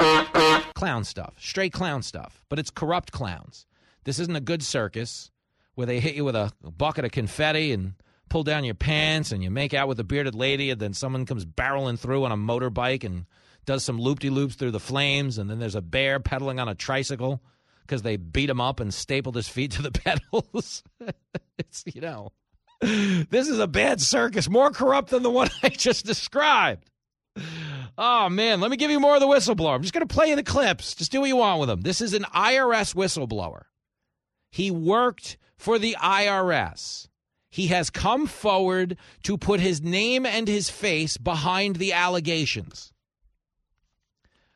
[0.76, 2.44] clown stuff, straight clown stuff.
[2.50, 3.66] But it's corrupt clowns.
[4.04, 5.32] This isn't a good circus
[5.74, 7.96] where they hit you with a bucket of confetti and
[8.30, 11.26] pull down your pants and you make out with a bearded lady and then someone
[11.26, 13.26] comes barreling through on a motorbike and
[13.66, 17.42] does some loop-de-loops through the flames and then there's a bear pedaling on a tricycle
[17.86, 19.92] because they beat him up and stapled his feet to the
[20.32, 20.84] pedals.
[21.58, 22.32] it's, you know,
[22.82, 26.90] this is a bad circus, more corrupt than the one I just described.
[27.98, 29.76] Oh, man, let me give you more of the whistleblower.
[29.76, 30.96] I'm just going to play you the clips.
[30.96, 31.82] Just do what you want with them.
[31.82, 33.64] This is an IRS whistleblower.
[34.52, 37.08] He worked for the IRS.
[37.50, 42.92] He has come forward to put his name and his face behind the allegations.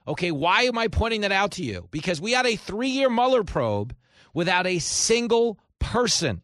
[0.09, 1.87] Okay, why am I pointing that out to you?
[1.91, 3.95] Because we had a three year Mueller probe
[4.33, 6.41] without a single person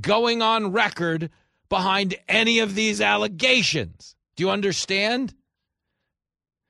[0.00, 1.30] going on record
[1.68, 4.14] behind any of these allegations.
[4.36, 5.34] Do you understand?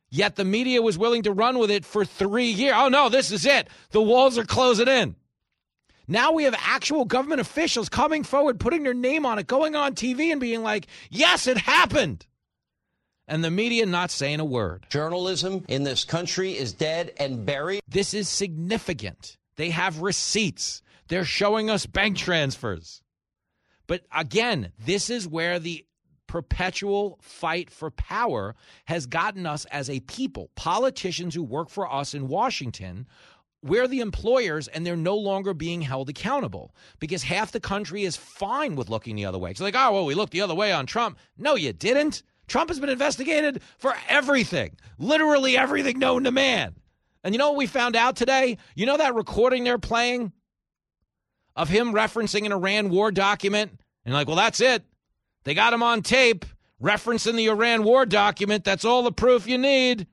[0.09, 2.75] Yet the media was willing to run with it for three years.
[2.75, 3.69] Oh no, this is it.
[3.91, 5.15] The walls are closing in.
[6.11, 9.95] Now we have actual government officials coming forward, putting their name on it, going on
[9.95, 12.25] TV and being like, yes, it happened.
[13.29, 14.87] And the media not saying a word.
[14.89, 17.83] Journalism in this country is dead and buried.
[17.87, 19.37] This is significant.
[19.57, 23.03] They have receipts, they're showing us bank transfers.
[23.87, 25.85] But again, this is where the
[26.27, 32.15] perpetual fight for power has gotten us as a people, politicians who work for us
[32.15, 33.07] in Washington.
[33.63, 38.17] We're the employers, and they're no longer being held accountable because half the country is
[38.17, 39.51] fine with looking the other way.
[39.51, 41.19] It's like, oh, well, we looked the other way on Trump.
[41.37, 42.23] No, you didn't.
[42.49, 46.75] Trump has been investigated for everything, literally everything known to man.
[47.23, 48.59] And you know what we found out today?
[48.75, 50.33] You know that recording they're playing
[51.55, 53.79] of him referencing an Iran war document?
[54.05, 54.85] And like, well, that's it.
[55.45, 56.45] They got him on tape
[56.83, 58.65] referencing the Iran war document.
[58.65, 60.07] That's all the proof you need.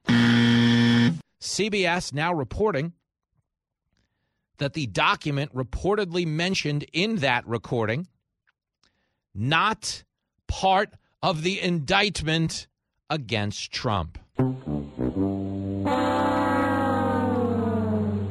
[1.42, 2.94] CBS now reporting
[4.58, 8.08] that the document reportedly mentioned in that recording
[9.34, 10.04] not
[10.48, 12.68] part of the indictment
[13.10, 14.18] against Trump.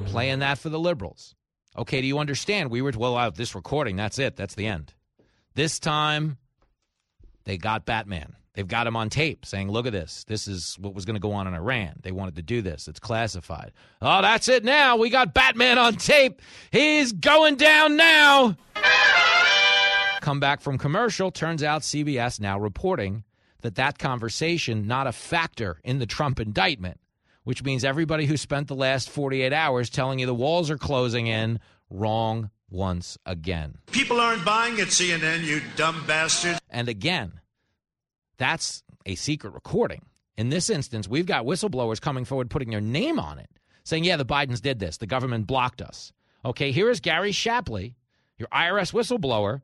[0.07, 1.35] Playing that for the liberals.
[1.77, 2.71] Okay, do you understand?
[2.71, 4.37] We were, well, out this recording, that's it.
[4.37, 4.95] That's the end.
[5.55, 6.39] This time,
[7.45, 8.37] they got Batman.
[8.55, 10.25] They've got him on tape saying, look at this.
[10.29, 11.95] This is what was going to go on in Iran.
[12.03, 12.87] They wanted to do this.
[12.87, 13.73] It's classified.
[14.01, 14.97] Oh, that's it now.
[14.97, 16.41] We got Batman on tape.
[16.71, 18.57] He's going down now.
[20.25, 21.31] Come back from commercial.
[21.31, 23.25] Turns out CBS now reporting
[23.61, 26.99] that that conversation not a factor in the Trump indictment,
[27.43, 31.27] which means everybody who spent the last 48 hours telling you the walls are closing
[31.27, 31.61] in,
[31.91, 33.77] wrong once again.
[33.93, 36.59] People aren't buying at CNN, you dumb bastard.
[36.71, 37.39] And again,
[38.39, 40.07] that's a secret recording.
[40.39, 43.51] In this instance, we've got whistleblowers coming forward putting their name on it,
[43.83, 44.97] saying, yeah, the Bidens did this.
[44.97, 46.15] The government blocked us.
[46.47, 47.95] Okay, here is Gary Shapley,
[48.39, 49.61] your IRS whistleblower,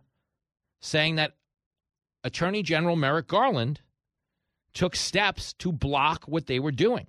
[0.80, 1.34] saying that
[2.24, 3.80] Attorney General Merrick Garland
[4.72, 7.06] took steps to block what they were doing.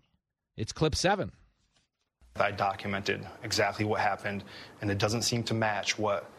[0.58, 1.32] It's clip seven.
[2.38, 4.44] I documented exactly what happened,
[4.82, 6.30] and it doesn't seem to match what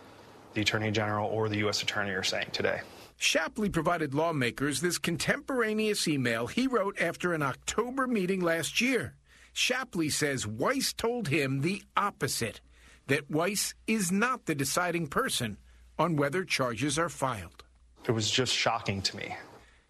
[0.54, 1.82] the Attorney General or the U.S.
[1.82, 2.80] Attorney are saying today.
[3.16, 9.14] Shapley provided lawmakers this contemporaneous email he wrote after an October meeting last year.
[9.52, 12.60] Shapley says Weiss told him the opposite
[13.06, 15.58] that Weiss is not the deciding person
[16.02, 17.62] on whether charges are filed.
[18.06, 19.36] It was just shocking to me.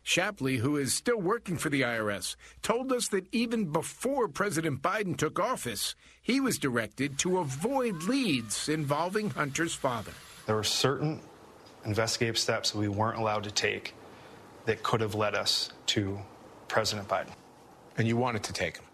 [0.02, 5.16] Shapley, who is still working for the IRS, told us that even before President Biden
[5.16, 10.12] took office, he was directed to avoid leads involving Hunter's father.
[10.46, 11.20] There were certain
[11.84, 13.94] investigative steps that we weren't allowed to take
[14.66, 16.18] that could have led us to
[16.68, 17.32] President Biden.
[17.96, 18.84] And you wanted to take them?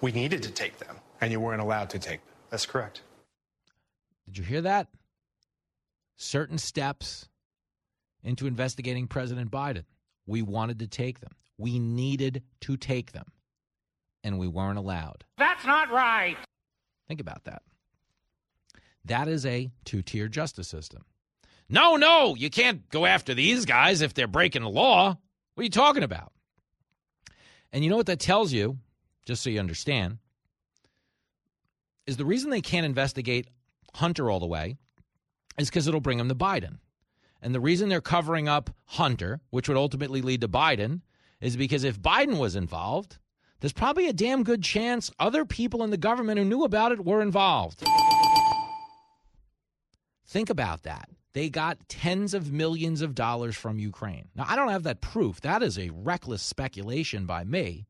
[0.00, 0.96] We needed to take them.
[1.20, 2.34] And you weren't allowed to take them?
[2.50, 3.02] That's correct.
[4.26, 4.88] Did you hear that?
[6.18, 7.28] Certain steps
[8.24, 9.84] into investigating President Biden.
[10.26, 11.30] We wanted to take them.
[11.56, 13.26] We needed to take them.
[14.24, 15.24] And we weren't allowed.
[15.38, 16.36] That's not right.
[17.06, 17.62] Think about that.
[19.04, 21.04] That is a two tier justice system.
[21.68, 25.16] No, no, you can't go after these guys if they're breaking the law.
[25.54, 26.32] What are you talking about?
[27.72, 28.78] And you know what that tells you,
[29.24, 30.18] just so you understand,
[32.06, 33.46] is the reason they can't investigate
[33.94, 34.78] Hunter all the way
[35.58, 36.78] is because it'll bring them to Biden.
[37.42, 41.02] And the reason they're covering up Hunter, which would ultimately lead to Biden,
[41.40, 43.18] is because if Biden was involved,
[43.60, 47.04] there's probably a damn good chance other people in the government who knew about it
[47.04, 47.84] were involved.
[50.26, 51.08] Think about that.
[51.32, 54.28] They got tens of millions of dollars from Ukraine.
[54.34, 55.40] Now, I don't have that proof.
[55.40, 57.86] That is a reckless speculation by me.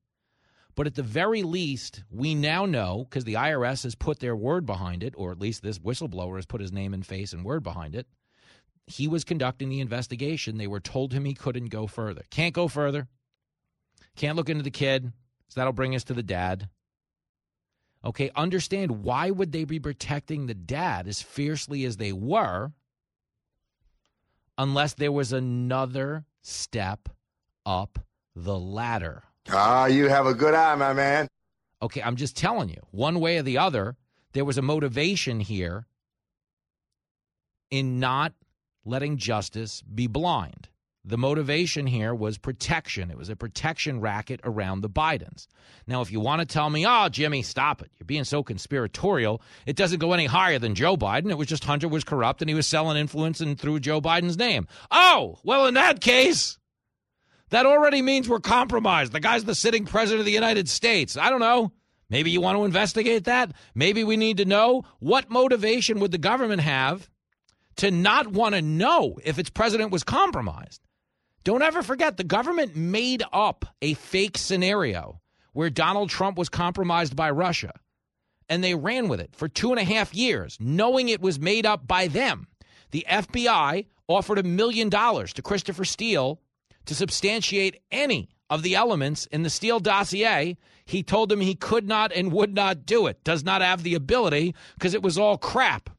[0.78, 4.64] But at the very least, we now know because the IRS has put their word
[4.64, 7.64] behind it, or at least this whistleblower has put his name and face and word
[7.64, 8.06] behind it.
[8.86, 10.56] He was conducting the investigation.
[10.56, 12.22] They were told him he couldn't go further.
[12.30, 13.08] Can't go further.
[14.14, 15.12] Can't look into the kid.
[15.48, 16.68] So that'll bring us to the dad.
[18.04, 22.70] Okay, understand why would they be protecting the dad as fiercely as they were
[24.56, 27.08] unless there was another step
[27.66, 27.98] up
[28.36, 29.24] the ladder?
[29.50, 31.28] Ah, you have a good eye, my man.
[31.80, 33.96] Okay, I'm just telling you, one way or the other,
[34.32, 35.86] there was a motivation here
[37.70, 38.34] in not
[38.84, 40.68] letting justice be blind.
[41.04, 43.10] The motivation here was protection.
[43.10, 45.46] It was a protection racket around the Bidens.
[45.86, 47.90] Now, if you want to tell me, oh, Jimmy, stop it.
[47.98, 49.40] You're being so conspiratorial.
[49.64, 51.30] It doesn't go any higher than Joe Biden.
[51.30, 54.36] It was just Hunter was corrupt and he was selling influence and through Joe Biden's
[54.36, 54.66] name.
[54.90, 56.58] Oh, well, in that case,
[57.50, 59.12] that already means we're compromised.
[59.12, 61.16] The guy's the sitting president of the United States.
[61.16, 61.72] I don't know.
[62.10, 63.52] Maybe you want to investigate that.
[63.74, 67.08] Maybe we need to know what motivation would the government have
[67.76, 70.80] to not want to know if its president was compromised.
[71.44, 75.20] Don't ever forget the government made up a fake scenario
[75.52, 77.72] where Donald Trump was compromised by Russia.
[78.48, 81.66] And they ran with it for two and a half years, knowing it was made
[81.66, 82.48] up by them.
[82.90, 86.40] The FBI offered a million dollars to Christopher Steele
[86.88, 90.56] to substantiate any of the elements in the Steele dossier.
[90.86, 93.94] He told them he could not and would not do it, does not have the
[93.94, 95.90] ability because it was all crap.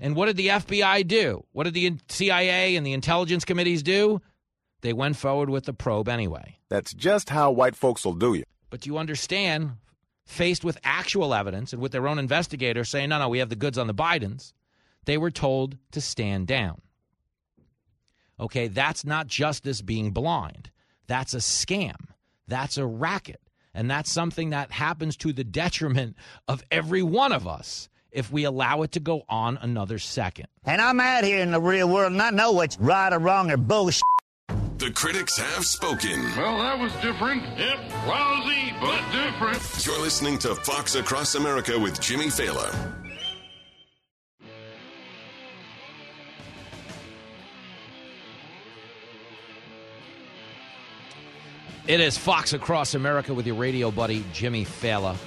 [0.00, 1.44] And what did the FBI do?
[1.52, 4.22] What did the CIA and the intelligence committees do?
[4.80, 6.58] They went forward with the probe anyway.
[6.70, 8.44] That's just how white folks will do you.
[8.70, 9.72] But do you understand,
[10.24, 13.56] faced with actual evidence and with their own investigators saying, no, no, we have the
[13.56, 14.54] goods on the Bidens,
[15.04, 16.80] they were told to stand down.
[18.44, 20.70] Okay, that's not justice being blind.
[21.06, 21.96] That's a scam.
[22.46, 23.40] That's a racket.
[23.72, 26.16] And that's something that happens to the detriment
[26.46, 30.48] of every one of us if we allow it to go on another second.
[30.62, 33.50] And I'm out here in the real world and I know what's right or wrong
[33.50, 34.02] or bullshit.
[34.76, 36.22] The critics have spoken.
[36.36, 37.42] Well, that was different.
[37.58, 39.86] Yep, lousy, but different.
[39.86, 42.70] You're listening to Fox Across America with Jimmy Failla.
[51.86, 55.18] It is Fox Across America with your radio buddy, Jimmy Failla.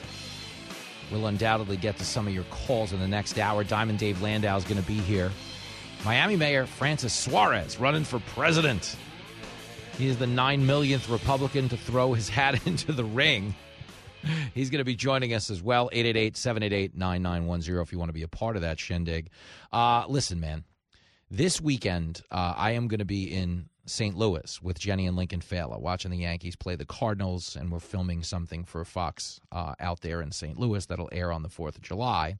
[1.12, 3.64] We'll undoubtedly get to some of your calls in the next hour.
[3.64, 5.32] Diamond Dave Landau is going to be here.
[6.04, 8.96] Miami Mayor Francis Suarez running for president.
[10.00, 13.54] He is the nine millionth Republican to throw his hat into the ring.
[14.56, 15.92] He's going to be joining us as well.
[15.92, 19.30] 888 788 9910 if you want to be a part of that shindig.
[19.72, 20.64] Uh, listen, man,
[21.30, 24.16] this weekend uh, I am going to be in St.
[24.18, 28.22] Louis with Jenny and Lincoln Failla, watching the Yankees play the Cardinals, and we're filming
[28.22, 30.60] something for Fox uh, out there in St.
[30.60, 32.38] Louis that'll air on the 4th of July.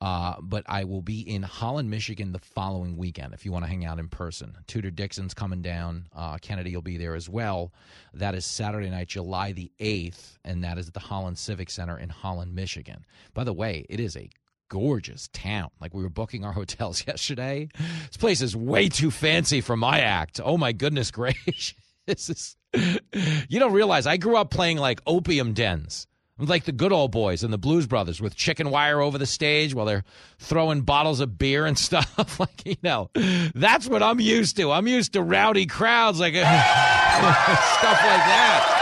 [0.00, 3.68] Uh, but I will be in Holland, Michigan the following weekend if you want to
[3.68, 4.56] hang out in person.
[4.66, 6.08] Tudor Dixon's coming down.
[6.12, 7.72] Uh, Kennedy will be there as well.
[8.12, 11.96] That is Saturday night, July the 8th, and that is at the Holland Civic Center
[11.96, 13.04] in Holland, Michigan.
[13.32, 14.28] By the way, it is a
[14.72, 15.68] gorgeous town.
[15.82, 17.68] Like we were booking our hotels yesterday.
[18.08, 20.40] This place is way too fancy for my act.
[20.42, 21.74] Oh my goodness gracious.
[22.06, 26.06] This is You don't realize I grew up playing like opium dens.
[26.38, 29.74] Like the good old boys and the Blues Brothers with chicken wire over the stage
[29.74, 30.04] while they're
[30.38, 32.40] throwing bottles of beer and stuff.
[32.40, 33.10] like, you know,
[33.54, 34.72] that's what I'm used to.
[34.72, 38.78] I'm used to rowdy crowds like stuff like that.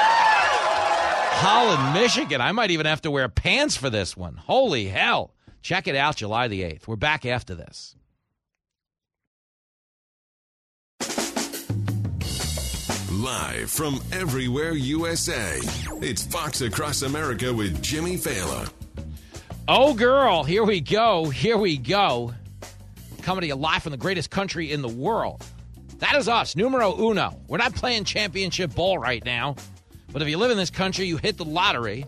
[1.42, 2.40] Holland, Michigan.
[2.40, 4.36] I might even have to wear pants for this one.
[4.36, 5.34] Holy hell.
[5.62, 6.86] Check it out July the 8th.
[6.86, 7.94] We're back after this.
[13.12, 15.58] Live from everywhere USA,
[16.00, 18.70] it's Fox Across America with Jimmy Failla.
[19.68, 21.28] Oh, girl, here we go.
[21.28, 22.32] Here we go.
[23.20, 25.44] Coming to you live from the greatest country in the world.
[25.98, 27.38] That is us, numero uno.
[27.46, 29.56] We're not playing championship ball right now,
[30.12, 32.06] but if you live in this country, you hit the lottery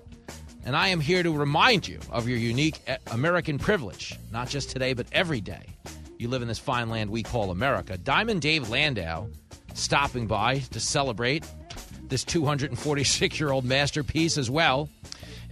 [0.64, 4.70] and I am here to remind you of your unique eh, American privilege, not just
[4.70, 5.66] today, but every day.
[6.18, 7.98] You live in this fine land we call America.
[7.98, 9.26] Diamond Dave Landau
[9.74, 11.44] stopping by to celebrate
[12.04, 14.88] this 246 year old masterpiece as well.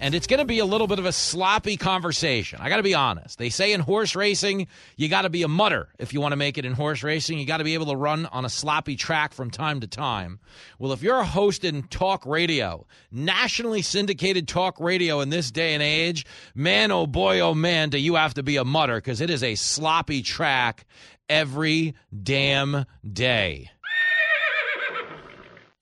[0.00, 2.58] And it's going to be a little bit of a sloppy conversation.
[2.62, 3.38] I got to be honest.
[3.38, 6.36] They say in horse racing, you got to be a mudder if you want to
[6.36, 7.38] make it in horse racing.
[7.38, 10.40] You got to be able to run on a sloppy track from time to time.
[10.78, 15.74] Well, if you're a host in talk radio, nationally syndicated talk radio in this day
[15.74, 16.24] and age,
[16.54, 19.42] man, oh boy, oh man, do you have to be a mudder because it is
[19.42, 20.86] a sloppy track
[21.28, 23.70] every damn day.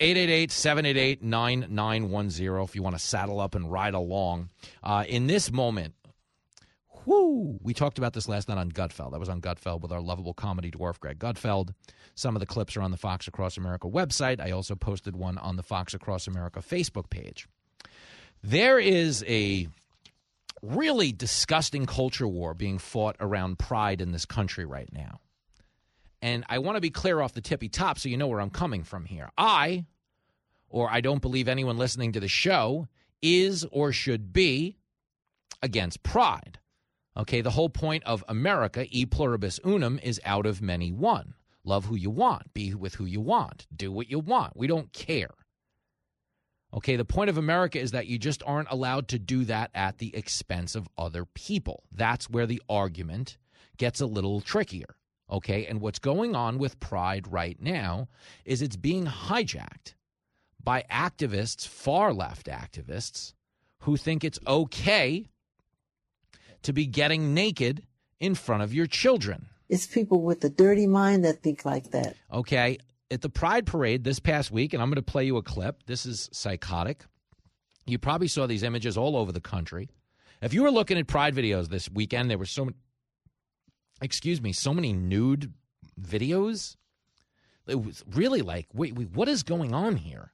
[0.00, 4.50] 888-788-9910 if you want to saddle up and ride along.
[4.82, 5.94] Uh, in this moment,
[7.04, 9.12] whoo, we talked about this last night on Gutfeld.
[9.12, 11.74] That was on Gutfeld with our lovable comedy dwarf, Greg Gutfeld.
[12.14, 14.40] Some of the clips are on the Fox Across America website.
[14.40, 17.48] I also posted one on the Fox Across America Facebook page.
[18.42, 19.68] There is a
[20.62, 25.20] really disgusting culture war being fought around pride in this country right now.
[26.20, 28.50] And I want to be clear off the tippy top so you know where I'm
[28.50, 29.30] coming from here.
[29.38, 29.84] I,
[30.68, 32.88] or I don't believe anyone listening to the show,
[33.22, 34.76] is or should be
[35.62, 36.58] against pride.
[37.16, 41.34] Okay, the whole point of America, e pluribus unum, is out of many one.
[41.64, 44.56] Love who you want, be with who you want, do what you want.
[44.56, 45.34] We don't care.
[46.72, 49.98] Okay, the point of America is that you just aren't allowed to do that at
[49.98, 51.82] the expense of other people.
[51.90, 53.38] That's where the argument
[53.78, 54.96] gets a little trickier.
[55.30, 58.08] Okay, and what's going on with Pride right now
[58.44, 59.94] is it's being hijacked
[60.62, 63.34] by activists, far left activists,
[63.80, 65.28] who think it's okay
[66.62, 67.82] to be getting naked
[68.20, 69.46] in front of your children.
[69.68, 72.16] It's people with a dirty mind that think like that.
[72.32, 72.78] Okay.
[73.10, 75.84] At the Pride Parade this past week, and I'm going to play you a clip.
[75.86, 77.04] This is psychotic.
[77.86, 79.88] You probably saw these images all over the country.
[80.42, 82.76] If you were looking at Pride videos this weekend, there were so many,
[84.00, 85.52] excuse me, so many nude
[86.00, 86.76] videos.
[87.66, 90.32] It was really like, wait, wait what is going on here?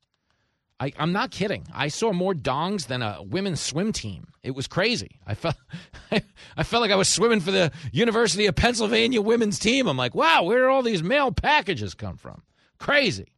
[0.80, 1.66] I, I'm not kidding.
[1.72, 4.26] I saw more dongs than a women's swim team.
[4.42, 5.20] It was crazy.
[5.26, 5.54] I felt,
[6.56, 9.86] I, felt like I was swimming for the University of Pennsylvania women's team.
[9.86, 12.42] I'm like, wow, where did all these male packages come from?
[12.78, 13.28] Crazy.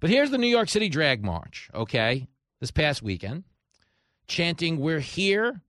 [0.00, 2.26] But here's the New York City Drag March, okay,
[2.60, 3.44] this past weekend,
[4.26, 5.60] chanting, We're here,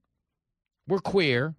[0.87, 1.55] we're queer,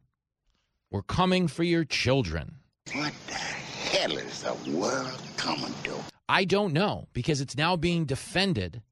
[0.92, 2.56] we're coming for your children.
[2.92, 5.94] What the hell is the world coming to?
[6.28, 8.82] I don't know because it's now being defended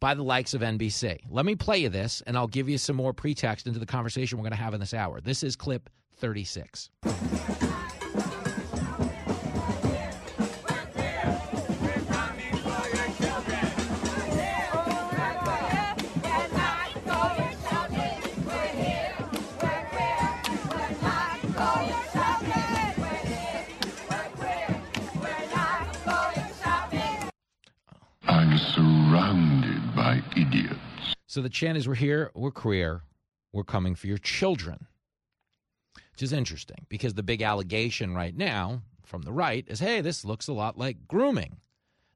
[0.00, 1.20] by the likes of NBC.
[1.30, 4.36] Let me play you this, and I'll give you some more pretext into the conversation
[4.38, 5.20] we're going to have in this hour.
[5.20, 6.90] This is clip 36.
[31.38, 33.02] So the chant is We're here, we're queer,
[33.52, 34.88] we're coming for your children.
[35.94, 40.24] Which is interesting because the big allegation right now from the right is hey, this
[40.24, 41.58] looks a lot like grooming.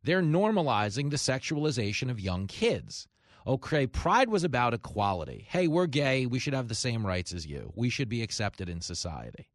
[0.03, 3.07] They're normalizing the sexualization of young kids.
[3.47, 5.47] Okay, pride was about equality.
[5.49, 6.27] Hey, we're gay.
[6.27, 7.73] We should have the same rights as you.
[7.77, 9.49] We should be accepted in society.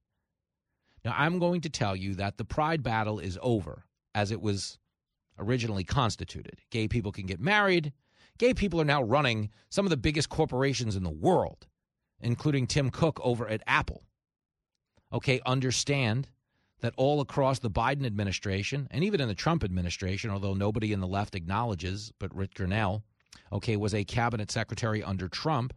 [1.03, 3.83] Now, I'm going to tell you that the pride battle is over
[4.15, 4.79] as it was
[5.37, 6.61] originally constituted.
[6.71, 7.91] Gay people can get married.
[8.37, 11.67] Gay people are now running some of the biggest corporations in the world,
[12.19, 14.03] including Tim Cook over at Apple.
[15.11, 16.29] Okay, understand
[16.81, 20.99] that all across the Biden administration and even in the Trump administration, although nobody in
[20.99, 23.01] the left acknowledges, but Rick Grenell,
[23.51, 25.73] okay, was a cabinet secretary under Trump.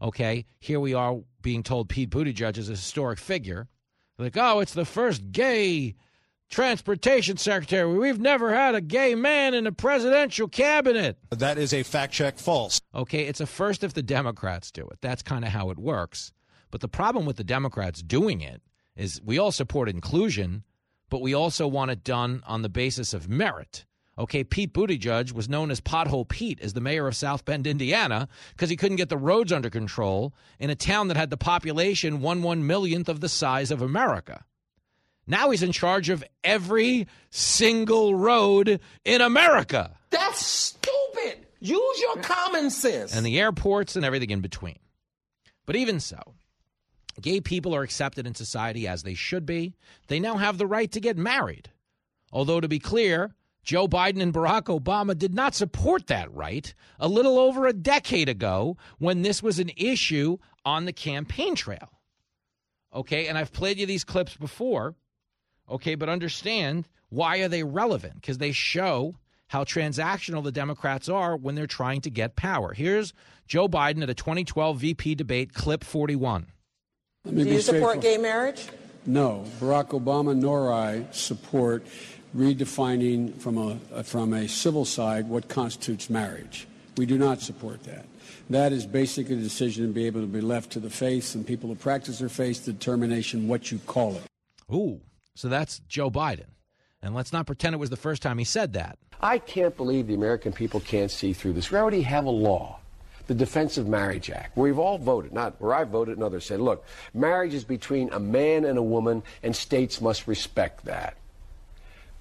[0.00, 3.68] Okay, here we are being told Pete Buttigieg is a historic figure.
[4.18, 5.94] Like, oh, it's the first gay
[6.50, 7.96] transportation secretary.
[7.96, 11.16] We've never had a gay man in a presidential cabinet.
[11.30, 12.80] That is a fact check false.
[12.94, 14.98] Okay, it's a first if the Democrats do it.
[15.00, 16.32] That's kind of how it works.
[16.70, 18.62] But the problem with the Democrats doing it
[18.96, 20.64] is we all support inclusion,
[21.08, 23.86] but we also want it done on the basis of merit.
[24.18, 28.28] Okay, Pete Buttigieg was known as Pothole Pete as the mayor of South Bend, Indiana,
[28.50, 32.20] because he couldn't get the roads under control in a town that had the population
[32.20, 34.44] one one millionth of the size of America.
[35.30, 39.96] Now he's in charge of every single road in America.
[40.10, 41.46] That's stupid.
[41.60, 43.14] Use your common sense.
[43.14, 44.80] And the airports and everything in between.
[45.66, 46.34] But even so,
[47.20, 49.76] gay people are accepted in society as they should be.
[50.08, 51.70] They now have the right to get married.
[52.32, 57.06] Although, to be clear, Joe Biden and Barack Obama did not support that right a
[57.06, 61.92] little over a decade ago when this was an issue on the campaign trail.
[62.92, 64.96] Okay, and I've played you these clips before.
[65.70, 68.14] Okay, but understand why are they relevant?
[68.14, 69.14] Because they show
[69.48, 72.72] how transactional the Democrats are when they're trying to get power.
[72.72, 73.12] Here's
[73.46, 76.46] Joe Biden at a 2012 VP debate, clip 41.
[77.24, 78.68] Let me Do you support gay marriage?
[79.06, 81.84] No, Barack Obama nor I support
[82.36, 86.68] redefining from a from a civil side what constitutes marriage.
[86.96, 88.06] We do not support that.
[88.50, 91.46] That is basically a decision to be able to be left to the faith and
[91.46, 94.24] people who practice their faith determination what you call it.
[94.72, 95.00] Ooh,
[95.34, 96.46] so that's Joe Biden.
[97.02, 98.98] And let's not pretend it was the first time he said that.
[99.20, 101.70] I can't believe the American people can't see through this.
[101.70, 102.78] We already have a law,
[103.26, 106.44] the Defense of Marriage Act, where we've all voted, not where I voted and others
[106.44, 111.16] said, look, marriage is between a man and a woman, and states must respect that.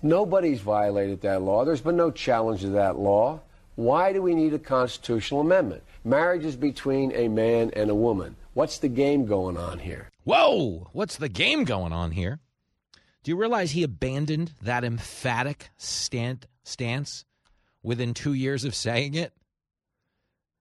[0.01, 1.65] Nobody's violated that law.
[1.65, 3.41] There's been no challenge to that law.
[3.75, 5.83] Why do we need a constitutional amendment?
[6.05, 8.35] Marriage is between a man and a woman.
[8.53, 10.09] What's the game going on here?
[10.23, 12.39] Whoa, what's the game going on here?
[13.23, 17.25] Do you realize he abandoned that emphatic stand, stance
[17.83, 19.33] within two years of saying it?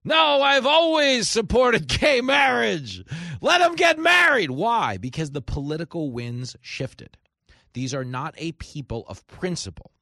[0.05, 3.05] No, I've always supported gay marriage.
[3.41, 4.51] Let them get married.
[4.51, 4.97] Why?
[4.97, 7.17] Because the political winds shifted.
[7.75, 9.93] These are not a people of principle.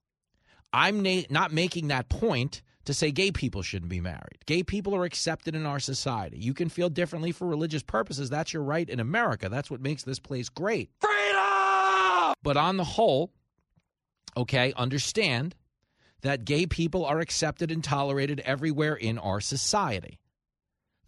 [0.73, 4.45] I'm na- not making that point to say gay people shouldn't be married.
[4.47, 6.39] Gay people are accepted in our society.
[6.39, 8.31] You can feel differently for religious purposes.
[8.31, 9.49] That's your right in America.
[9.49, 10.91] That's what makes this place great.
[11.01, 11.56] Freedom!
[12.47, 13.33] But on the whole,
[14.37, 15.57] okay, understand
[16.21, 20.21] that gay people are accepted and tolerated everywhere in our society.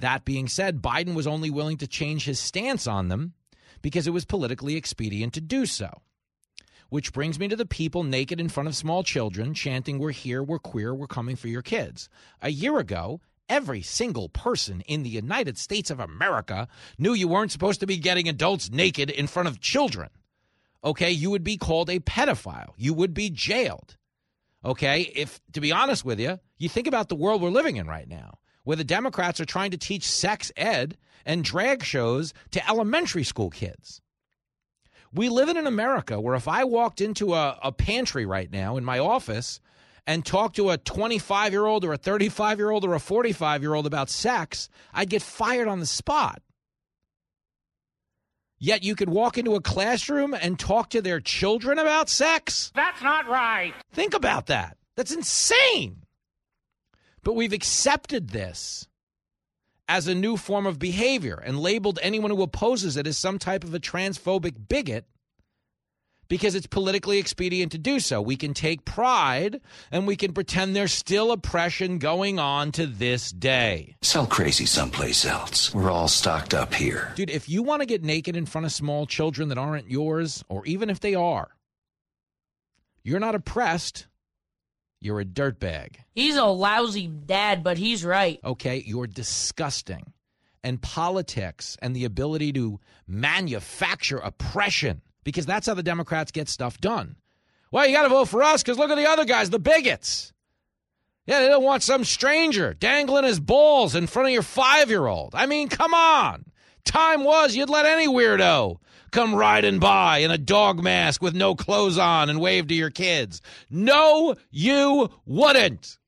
[0.00, 3.34] That being said, Biden was only willing to change his stance on them
[3.82, 6.02] because it was politically expedient to do so.
[6.88, 10.42] Which brings me to the people naked in front of small children chanting, We're here,
[10.42, 12.08] we're queer, we're coming for your kids.
[12.42, 16.66] A year ago, every single person in the United States of America
[16.98, 20.08] knew you weren't supposed to be getting adults naked in front of children.
[20.84, 23.96] Okay, you would be called a pedophile, you would be jailed.
[24.64, 27.86] Okay, if to be honest with you, you think about the world we're living in
[27.86, 32.68] right now, where the Democrats are trying to teach sex ed and drag shows to
[32.68, 34.00] elementary school kids.
[35.12, 38.76] We live in an America where if I walked into a, a pantry right now
[38.76, 39.60] in my office
[40.06, 43.62] and talked to a 25 year old or a 35 year old or a 45
[43.62, 46.42] year old about sex, I'd get fired on the spot.
[48.58, 52.72] Yet you could walk into a classroom and talk to their children about sex?
[52.74, 53.72] That's not right.
[53.92, 54.76] Think about that.
[54.96, 56.02] That's insane.
[57.22, 58.88] But we've accepted this
[59.88, 63.64] as a new form of behavior and labeled anyone who opposes it as some type
[63.64, 65.06] of a transphobic bigot
[66.28, 68.20] because it's politically expedient to do so.
[68.20, 69.60] We can take pride
[69.90, 73.96] and we can pretend there's still oppression going on to this day.
[74.02, 75.74] Sell crazy someplace else.
[75.74, 77.12] We're all stocked up here.
[77.16, 80.44] Dude, if you want to get naked in front of small children that aren't yours,
[80.48, 81.48] or even if they are,
[83.02, 84.06] you're not oppressed.
[85.00, 85.96] You're a dirtbag.
[86.12, 88.40] He's a lousy dad, but he's right.
[88.44, 90.12] Okay, you're disgusting.
[90.64, 96.80] And politics and the ability to manufacture oppression because that's how the Democrats get stuff
[96.80, 97.16] done.
[97.70, 100.32] Well, you got to vote for us because look at the other guys, the bigots.
[101.26, 105.06] Yeah, they don't want some stranger dangling his balls in front of your five year
[105.06, 105.34] old.
[105.34, 106.46] I mean, come on.
[106.86, 108.78] Time was you'd let any weirdo
[109.10, 112.88] come riding by in a dog mask with no clothes on and wave to your
[112.88, 113.42] kids.
[113.68, 115.98] No, you wouldn't.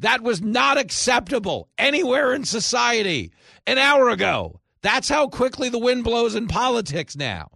[0.00, 3.30] That was not acceptable anywhere in society
[3.68, 4.60] an hour ago.
[4.82, 7.50] That's how quickly the wind blows in politics now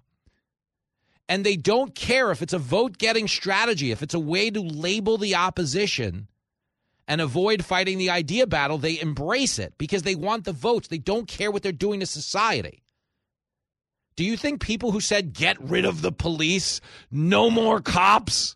[1.28, 4.60] and they don't care if it's a vote getting strategy, if it's a way to
[4.60, 6.28] label the opposition
[7.06, 10.88] and avoid fighting the idea battle, they embrace it because they want the votes.
[10.88, 12.82] They don't care what they're doing to society.
[14.16, 18.54] Do you think people who said get rid of the police, no more cops,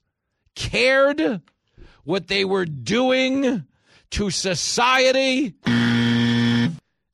[0.55, 1.43] cared
[2.05, 3.65] what they were doing
[4.11, 5.55] to society?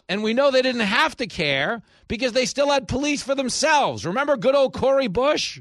[0.09, 4.05] And we know they didn't have to care because they still had police for themselves.
[4.05, 5.61] Remember good old Cori Bush?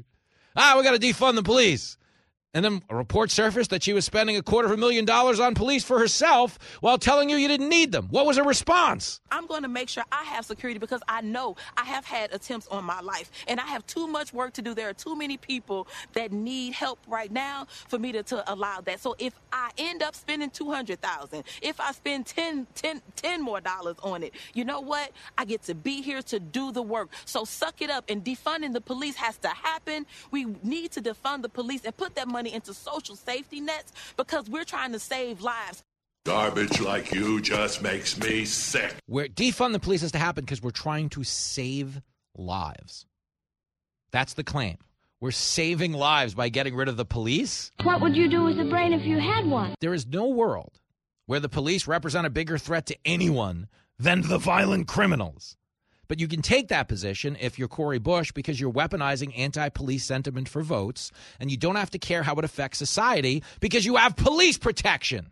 [0.56, 1.96] Ah, we got to defund the police.
[2.54, 5.40] And then a report surfaced that she was spending a quarter of a million dollars
[5.40, 8.06] on police for herself while telling you you didn't need them.
[8.10, 9.20] What was her response?
[9.32, 12.68] I'm going to make sure I have security because I know I have had attempts
[12.68, 14.72] on my life and I have too much work to do.
[14.72, 18.80] There are too many people that need help right now for me to, to allow
[18.82, 19.00] that.
[19.00, 23.96] So if I end up spending 200,000, if I spend 10, 10, 10 more dollars
[24.00, 25.10] on it, you know what?
[25.36, 27.08] I get to be here to do the work.
[27.24, 30.06] So suck it up and defunding the police has to happen.
[30.30, 33.92] We need to defund the police and put that money money into social safety nets
[34.16, 35.82] because we're trying to save lives.
[36.26, 38.94] Garbage like you just makes me sick.
[39.06, 42.00] Where defund the police has to happen because we're trying to save
[42.36, 43.06] lives.
[44.10, 44.78] That's the claim.
[45.20, 47.70] We're saving lives by getting rid of the police.
[47.82, 49.74] What would you do with a brain if you had one?
[49.80, 50.80] There is no world
[51.26, 53.68] where the police represent a bigger threat to anyone
[53.98, 55.56] than the violent criminals.
[56.08, 60.04] But you can take that position if you're Cori Bush because you're weaponizing anti police
[60.04, 63.96] sentiment for votes, and you don't have to care how it affects society because you
[63.96, 65.30] have police protection.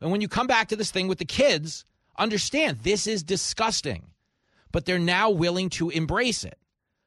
[0.00, 1.84] And when you come back to this thing with the kids,
[2.16, 4.10] understand this is disgusting,
[4.70, 6.58] but they're now willing to embrace it.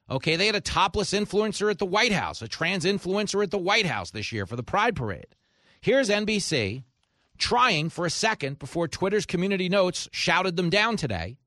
[0.09, 3.57] Okay, they had a topless influencer at the White House, a trans influencer at the
[3.57, 5.35] White House this year for the Pride Parade.
[5.79, 6.83] Here's NBC
[7.37, 11.37] trying for a second before Twitter's community notes shouted them down today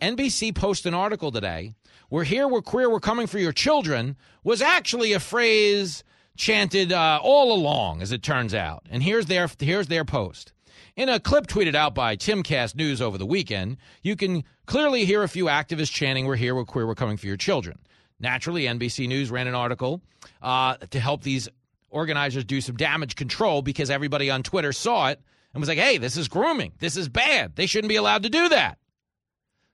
[0.00, 1.74] NBC posted an article today
[2.10, 6.04] We're here we're queer, we're coming for your children was actually a phrase
[6.36, 8.86] chanted uh, all along, as it turns out.
[8.90, 10.52] And here's their here's their post.
[10.94, 15.22] In a clip tweeted out by Timcast News over the weekend, you can clearly hear
[15.22, 17.78] a few activists chanting, We're here, we're queer, we're coming for your children.
[18.18, 20.00] Naturally, NBC News ran an article
[20.40, 21.48] uh, to help these
[21.90, 25.20] organizers do some damage control because everybody on Twitter saw it
[25.52, 26.72] and was like, hey, this is grooming.
[26.78, 27.56] This is bad.
[27.56, 28.78] They shouldn't be allowed to do that.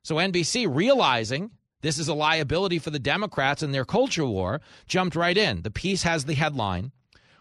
[0.02, 1.50] So NBC, realizing
[1.82, 5.62] this is a liability for the Democrats and their culture war, jumped right in.
[5.62, 6.92] The piece has the headline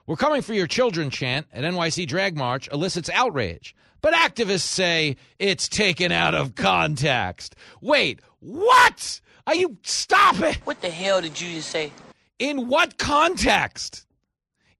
[0.08, 3.76] We're coming for your children chant at NYC Drag March elicits outrage.
[4.02, 7.56] But activists say it's taken out of context.
[7.82, 9.22] Wait, what?
[9.46, 10.58] Are you stop it?
[10.66, 11.92] What the hell did you just say?
[12.40, 14.06] In what context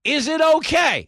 [0.04, 1.08] is it okay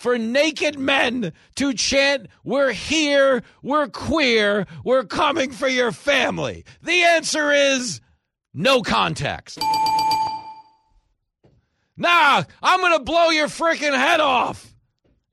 [0.00, 6.64] for naked men to chant, We're here, we're queer, we're coming for your family?
[6.82, 8.00] The answer is
[8.54, 9.58] no context.
[11.98, 14.74] Nah, I'm going to blow your freaking head off.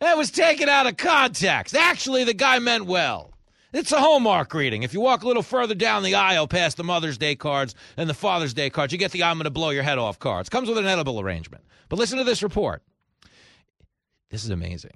[0.02, 1.74] That was taken out of context.
[1.74, 3.32] Actually, the guy meant well.
[3.72, 4.84] It's a Hallmark reading.
[4.84, 8.10] If you walk a little further down the aisle past the Mother's Day cards and
[8.10, 10.50] the Father's Day cards, you get the I'm going to blow your head off cards.
[10.50, 11.64] Comes with an edible arrangement.
[11.88, 12.84] But listen to this report.
[14.30, 14.92] This is amazing.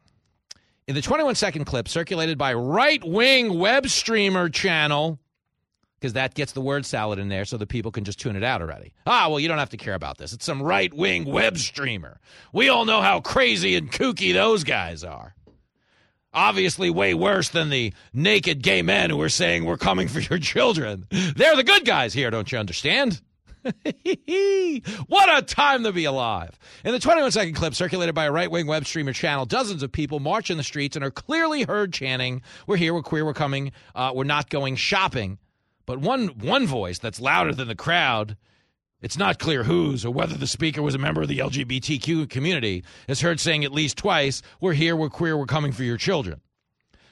[0.88, 5.20] In the 21 second clip circulated by right wing web streamer channel,
[6.00, 8.44] because that gets the word salad in there so the people can just tune it
[8.44, 8.94] out already.
[9.06, 10.34] Ah, well, you don't have to care about this.
[10.34, 12.20] It's some right wing web streamer.
[12.52, 15.36] We all know how crazy and kooky those guys are.
[16.34, 20.40] Obviously, way worse than the naked gay men who are saying we're coming for your
[20.40, 21.06] children.
[21.10, 23.22] They're the good guys here, don't you understand?
[25.08, 26.58] what a time to be alive.
[26.84, 29.92] In the 21 second clip circulated by a right wing web streamer channel, dozens of
[29.92, 33.34] people march in the streets and are clearly heard chanting, We're here, we're queer, we're
[33.34, 35.38] coming, uh, we're not going shopping.
[35.86, 38.38] But one, one voice that's louder than the crowd,
[39.02, 42.84] it's not clear whose or whether the speaker was a member of the LGBTQ community,
[43.08, 46.42] is heard saying at least twice, We're here, we're queer, we're coming for your children.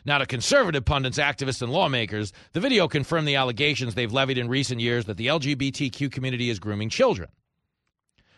[0.10, 4.50] Now, to conservative pundits, activists, and lawmakers, the video confirmed the allegations they've levied in
[4.50, 7.30] recent years that the LGBTQ community is grooming children.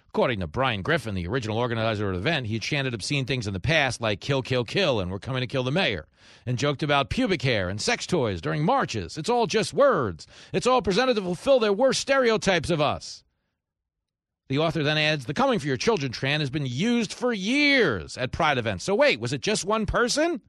[0.09, 3.53] According to Brian Griffin, the original organizer of the event, he chanted obscene things in
[3.53, 6.09] the past like kill, kill, kill, and we're coming to kill the mayor,
[6.45, 9.17] and joked about pubic hair and sex toys during marches.
[9.17, 10.28] It's all just words.
[10.51, 13.24] It's all presented to fulfill their worst stereotypes of us.
[14.49, 18.17] The author then adds The Coming for Your Children trend has been used for years
[18.17, 18.84] at Pride events.
[18.84, 20.41] So, wait, was it just one person?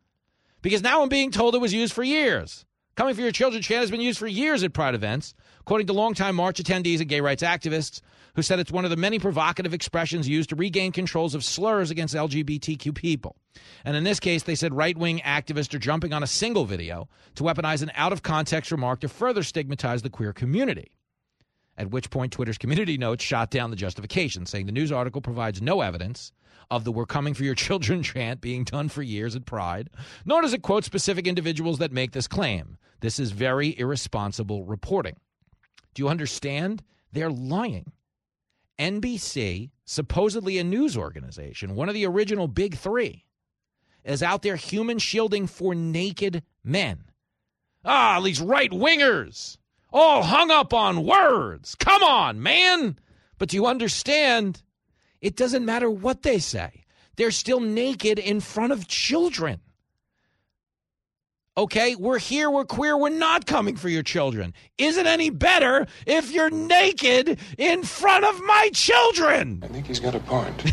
[0.63, 2.65] Because now I'm being told it was used for years.
[2.95, 5.93] Coming for Your Children chant has been used for years at Pride events, according to
[5.93, 8.01] longtime March attendees and gay rights activists
[8.35, 11.91] who said it's one of the many provocative expressions used to regain controls of slurs
[11.91, 13.37] against LGBTQ people.
[13.85, 17.09] And in this case, they said right wing activists are jumping on a single video
[17.35, 20.93] to weaponize an out of context remark to further stigmatize the queer community.
[21.77, 25.63] At which point, Twitter's community notes shot down the justification, saying the news article provides
[25.63, 26.33] no evidence
[26.73, 29.91] of the We're Coming for Your Children chant being done for years at Pride,
[30.25, 32.79] nor does it quote specific individuals that make this claim.
[33.01, 35.17] This is very irresponsible reporting.
[35.93, 36.83] Do you understand?
[37.13, 37.93] They're lying.
[38.79, 43.27] NBC, supposedly a news organization, one of the original big three,
[44.03, 47.05] is out there human shielding for naked men.
[47.85, 49.59] Ah, these right wingers,
[49.93, 51.75] all hung up on words.
[51.75, 52.99] Come on, man.
[53.37, 54.63] But do you understand?
[55.23, 56.85] It doesn't matter what they say,
[57.17, 59.61] they're still naked in front of children.
[61.57, 64.55] Okay, we're here, we're queer, we're not coming for your children.
[64.79, 69.61] Is it any better if you're naked in front of my children?
[69.63, 70.73] I think he's got a point.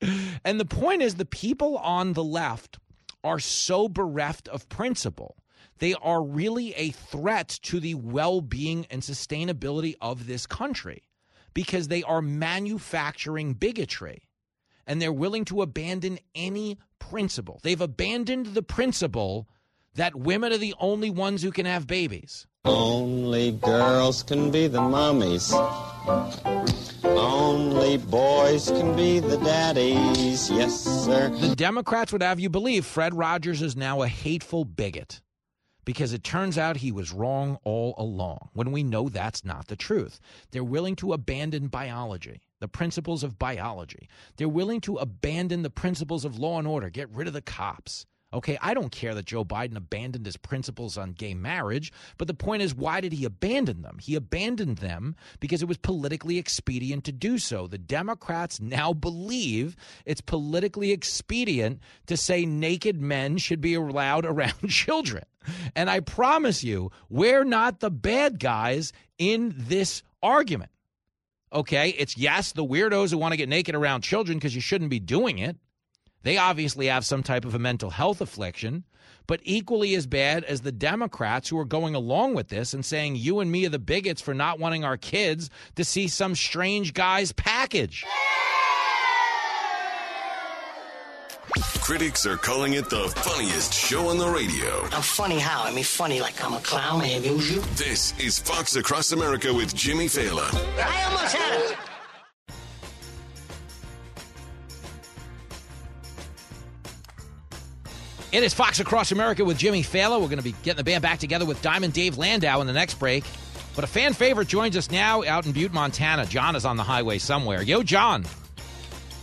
[0.44, 2.78] and the point is, the people on the left
[3.24, 5.36] are so bereft of principle.
[5.78, 11.02] They are really a threat to the well being and sustainability of this country
[11.56, 14.28] because they are manufacturing bigotry
[14.86, 17.60] and they're willing to abandon any principle.
[17.62, 19.48] They've abandoned the principle
[19.94, 22.46] that women are the only ones who can have babies.
[22.66, 25.50] Only girls can be the mummies.
[27.02, 30.50] Only boys can be the daddies.
[30.50, 31.30] Yes, sir.
[31.30, 35.22] The Democrats would have you believe Fred Rogers is now a hateful bigot
[35.86, 39.76] because it turns out he was wrong all along when we know that's not the
[39.76, 40.20] truth.
[40.50, 44.08] They're willing to abandon biology, the principles of biology.
[44.36, 48.04] They're willing to abandon the principles of law and order, get rid of the cops.
[48.34, 52.34] Okay, I don't care that Joe Biden abandoned his principles on gay marriage, but the
[52.34, 53.98] point is, why did he abandon them?
[54.00, 57.68] He abandoned them because it was politically expedient to do so.
[57.68, 64.68] The Democrats now believe it's politically expedient to say naked men should be allowed around
[64.68, 65.22] children.
[65.74, 70.70] And I promise you, we're not the bad guys in this argument.
[71.52, 74.90] Okay, it's yes, the weirdos who want to get naked around children because you shouldn't
[74.90, 75.56] be doing it.
[76.22, 78.84] They obviously have some type of a mental health affliction,
[79.28, 83.14] but equally as bad as the Democrats who are going along with this and saying
[83.14, 86.94] you and me are the bigots for not wanting our kids to see some strange
[86.94, 88.04] guy's package.
[91.80, 94.82] Critics are calling it the funniest show on the radio.
[94.92, 95.64] I'm funny how?
[95.64, 97.60] I mean, funny like I'm a clown, I amuse you.
[97.76, 100.54] This is Fox Across America with Jimmy Fallon.
[100.54, 101.76] I almost had it.
[108.32, 110.20] It is Fox Across America with Jimmy Fallon.
[110.20, 112.72] We're going to be getting the band back together with Diamond Dave Landau in the
[112.72, 113.24] next break.
[113.74, 116.26] But a fan favorite joins us now out in Butte, Montana.
[116.26, 117.62] John is on the highway somewhere.
[117.62, 118.24] Yo, John.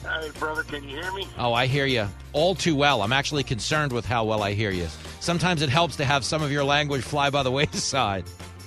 [0.03, 1.27] Hey, brother, can you hear me?
[1.37, 3.01] Oh, I hear you all too well.
[3.01, 4.87] I'm actually concerned with how well I hear you.
[5.19, 8.25] Sometimes it helps to have some of your language fly by the wayside.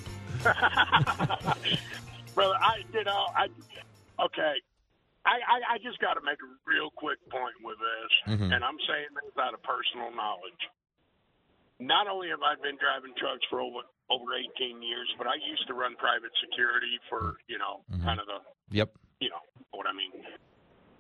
[2.35, 3.47] brother, I, you know, I,
[4.25, 4.55] okay.
[5.27, 8.55] I, I, I just got to make a real quick point with this, Mhm.
[8.55, 10.63] and I'm saying this out of personal knowledge.
[11.81, 15.67] Not only have I been driving trucks for over over 18 years, but I used
[15.67, 18.39] to run private security for you know kind of the
[18.71, 18.95] Yep.
[19.21, 20.13] you know what I mean.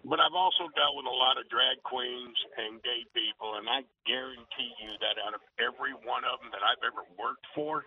[0.07, 3.83] But I've also dealt with a lot of drag queens and gay people, and I
[4.07, 7.83] guarantee you that out of every one of them that I've ever worked for,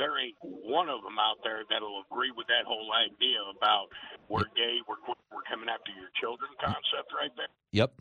[0.00, 3.92] there ain't one of them out there that'll agree with that whole idea about
[4.32, 7.52] we're gay, we're queer, we're coming after your children concept right there.
[7.76, 7.92] Yep.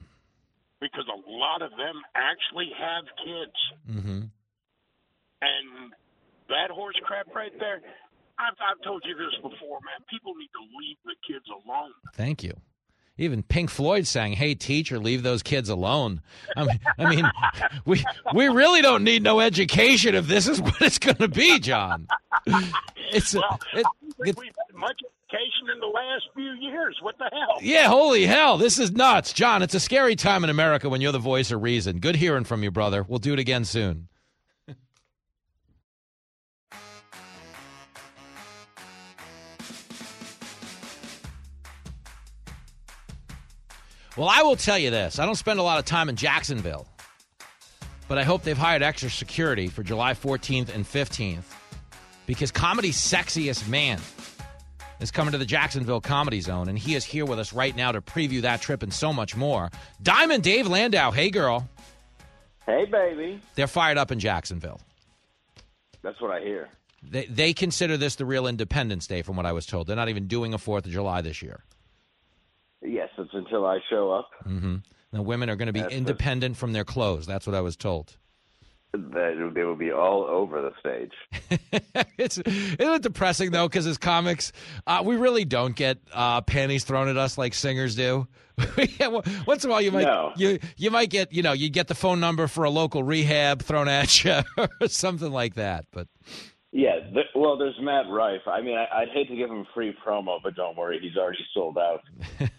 [0.79, 3.59] Because a lot of them actually have kids,
[3.91, 4.31] Mm-hmm.
[5.43, 5.67] and
[6.47, 7.81] that horse crap right there.
[8.39, 9.99] I've, I've told you this before, man.
[10.07, 11.91] People need to leave the kids alone.
[12.15, 12.53] Thank you.
[13.19, 16.21] Even Pink Floyd sang, "Hey teacher, leave those kids alone."
[16.55, 17.25] I mean, I mean,
[17.85, 18.03] we
[18.33, 22.07] we really don't need no education if this is what it's going to be, John.
[23.11, 23.41] It's a,
[23.73, 23.85] it,
[24.17, 24.99] We've had much
[25.29, 26.97] education in the last few years.
[27.01, 27.57] What the hell?
[27.61, 29.61] yeah, holy hell, this is nuts, John.
[29.63, 31.99] It's a scary time in America when you're the voice of reason.
[31.99, 33.03] Good hearing from you, brother.
[33.07, 34.07] We'll do it again soon.
[44.19, 45.17] Well, I will tell you this.
[45.17, 46.85] I don't spend a lot of time in Jacksonville,
[48.09, 51.45] but I hope they've hired extra security for July 14th and 15th
[52.25, 53.97] because comedy's sexiest man
[54.99, 57.93] is coming to the Jacksonville Comedy Zone, and he is here with us right now
[57.93, 59.69] to preview that trip and so much more.
[60.03, 61.11] Diamond Dave Landau.
[61.11, 61.69] Hey, girl.
[62.65, 63.39] Hey, baby.
[63.55, 64.81] They're fired up in Jacksonville.
[66.01, 66.67] That's what I hear.
[67.01, 69.87] They, they consider this the real Independence Day, from what I was told.
[69.87, 71.63] They're not even doing a 4th of July this year.
[73.19, 74.29] It's until I show up.
[74.47, 74.77] Mm-hmm.
[75.11, 77.25] The women are going to be That's- independent from their clothes.
[77.25, 78.15] That's what I was told.
[78.91, 81.11] That they will be all over the stage.
[82.17, 84.51] it's isn't it depressing though because as comics
[84.87, 88.27] uh, we really don't get uh, panties thrown at us like singers do
[89.45, 90.33] once in a while you might No.
[90.35, 93.61] you you might get you know you get the phone number for a local rehab
[93.61, 94.41] thrown at you
[94.81, 96.07] or something like that but
[96.71, 98.47] Yeah, th- well, there's Matt Rife.
[98.47, 101.39] I mean, I, I'd hate to give him free promo, but don't worry, he's already
[101.53, 102.01] sold out.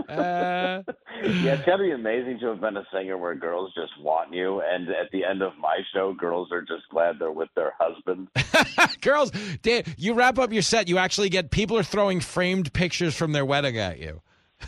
[0.08, 4.32] yeah, it's got to be amazing to have been a singer where girls just want
[4.32, 7.74] you, and at the end of my show, girls are just glad they're with their
[7.78, 8.28] husband.
[9.00, 9.30] girls
[9.62, 13.32] Dan, you wrap up your set you actually get people are throwing framed pictures from
[13.32, 14.20] their wedding at you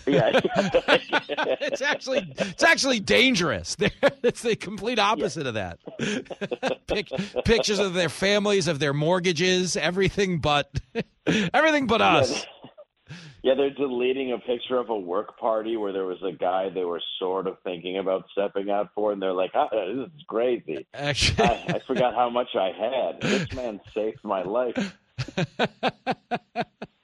[0.06, 0.40] Yeah,
[1.60, 3.76] it's actually it's actually dangerous.
[3.76, 3.90] They're,
[4.22, 5.78] it's the complete opposite of that.
[6.86, 7.08] Pic,
[7.44, 10.80] pictures of their families, of their mortgages, everything but
[11.26, 12.46] everything but us.
[13.42, 16.84] yeah, they're deleting a picture of a work party where there was a guy they
[16.84, 20.86] were sort of thinking about stepping out for, and they're like, ah, "This is crazy."
[20.94, 23.20] Actually, I, I forgot how much I had.
[23.20, 24.96] This man saved my life.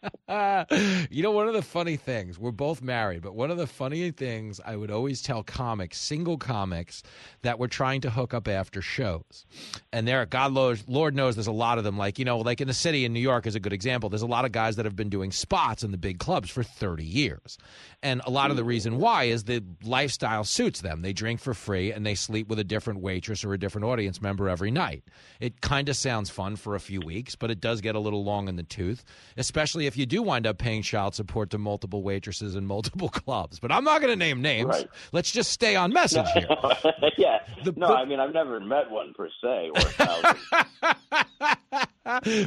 [1.11, 4.11] You know, one of the funny things, we're both married, but one of the funny
[4.11, 7.03] things I would always tell comics, single comics,
[7.42, 9.46] that we're trying to hook up after shows.
[9.92, 11.96] And there, God Lord knows there's a lot of them.
[11.96, 14.11] Like, you know, like in the city in New York is a good example.
[14.11, 16.62] There's a lot of guys that have been doing spots in the big clubs for
[16.62, 17.59] 30 years.
[18.03, 18.68] And a lot of the mm.
[18.68, 21.03] reason why is the lifestyle suits them.
[21.03, 24.20] They drink for free and they sleep with a different waitress or a different audience
[24.20, 25.05] member every night.
[25.40, 28.24] It kind of sounds fun for a few weeks, but it does get a little
[28.24, 29.05] long in the tooth,
[29.36, 33.59] especially if you do wind up paying child support to multiple waitresses in multiple clubs.
[33.59, 34.68] But I'm not going to name names.
[34.68, 34.89] Right.
[35.12, 36.47] Let's just stay on message here.
[37.18, 37.39] yeah.
[37.74, 40.36] no, I mean I've never met one per se or a thousand.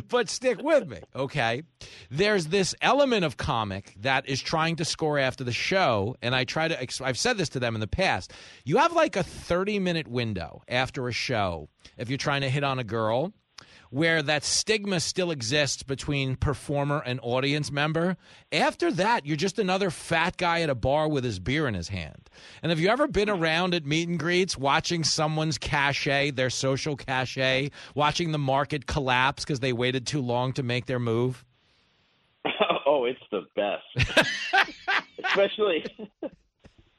[0.07, 1.63] but stick with me, okay?
[2.09, 6.45] There's this element of comic that is trying to score after the show, and I
[6.45, 6.87] try to.
[7.03, 8.33] I've said this to them in the past.
[8.63, 12.63] You have like a 30 minute window after a show if you're trying to hit
[12.63, 13.33] on a girl.
[13.91, 18.17] Where that stigma still exists between performer and audience member.
[18.51, 21.89] After that, you're just another fat guy at a bar with his beer in his
[21.89, 22.29] hand.
[22.63, 26.95] And have you ever been around at meet and greets watching someone's cachet, their social
[26.95, 31.45] cachet, watching the market collapse because they waited too long to make their move?
[32.85, 34.31] oh, it's the best.
[35.25, 35.85] especially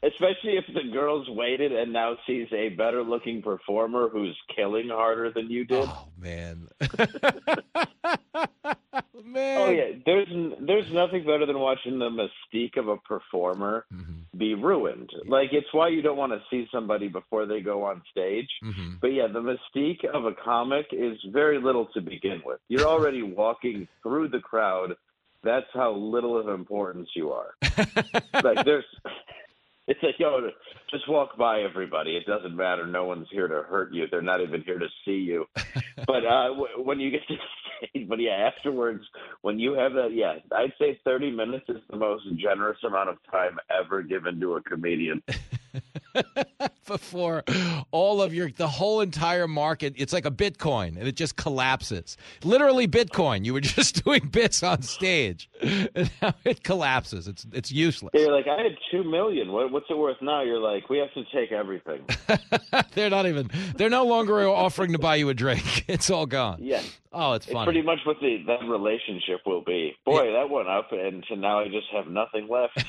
[0.02, 5.30] especially if the girl's waited and now sees a better looking performer who's killing harder
[5.30, 5.88] than you did.
[5.88, 6.68] Oh man.
[9.24, 9.60] man.
[9.60, 10.28] Oh yeah, there's
[10.60, 14.38] there's nothing better than watching the mystique of a performer Mm-hmm.
[14.38, 15.10] be ruined.
[15.26, 18.48] Like it's why you don't want to see somebody before they go on stage.
[18.64, 18.94] Mm-hmm.
[19.00, 22.58] But yeah, the mystique of a comic is very little to begin with.
[22.68, 24.94] You're already walking through the crowd
[25.44, 27.54] That's how little of importance you are.
[28.42, 28.84] like there's,
[29.92, 30.48] it's like yo,
[30.90, 32.16] just walk by everybody.
[32.16, 32.86] It doesn't matter.
[32.86, 34.06] No one's here to hurt you.
[34.10, 35.44] They're not even here to see you.
[36.06, 37.36] but uh, w- when you get to
[37.88, 39.04] stage, but yeah, afterwards,
[39.42, 43.18] when you have that, yeah, I'd say 30 minutes is the most generous amount of
[43.30, 45.22] time ever given to a comedian.
[46.86, 47.42] before
[47.90, 52.16] all of your the whole entire market it's like a bitcoin and it just collapses
[52.44, 57.70] literally bitcoin you were just doing bits on stage and now it collapses it's it's
[57.70, 59.52] useless You're like, I had two million.
[59.52, 60.42] What, what's it worth now?
[60.42, 62.04] You're like, we have to take everything.
[62.94, 66.58] they're not even they're no longer offering to buy you a drink it's all gone
[66.60, 66.82] Yeah.
[67.12, 69.94] oh it's It's pretty much what the that relationship will be.
[70.04, 72.84] Boy, that went up, and so now I just have nothing left.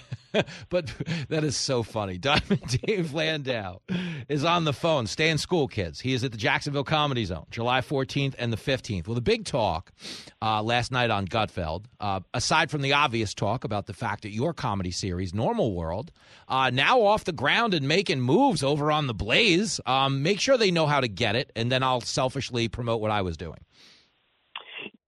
[0.69, 0.91] but
[1.29, 2.17] that is so funny.
[2.17, 3.79] Diamond Dave Landau
[4.29, 5.07] is on the phone.
[5.07, 5.99] Stay in school, kids.
[5.99, 9.07] He is at the Jacksonville Comedy Zone, July 14th and the 15th.
[9.07, 9.91] Well, the big talk
[10.41, 14.31] uh, last night on Gutfeld, uh, aside from the obvious talk about the fact that
[14.31, 16.11] your comedy series, Normal World,
[16.47, 19.79] uh, now off the ground and making moves over on the Blaze.
[19.85, 23.11] Um, make sure they know how to get it, and then I'll selfishly promote what
[23.11, 23.59] I was doing.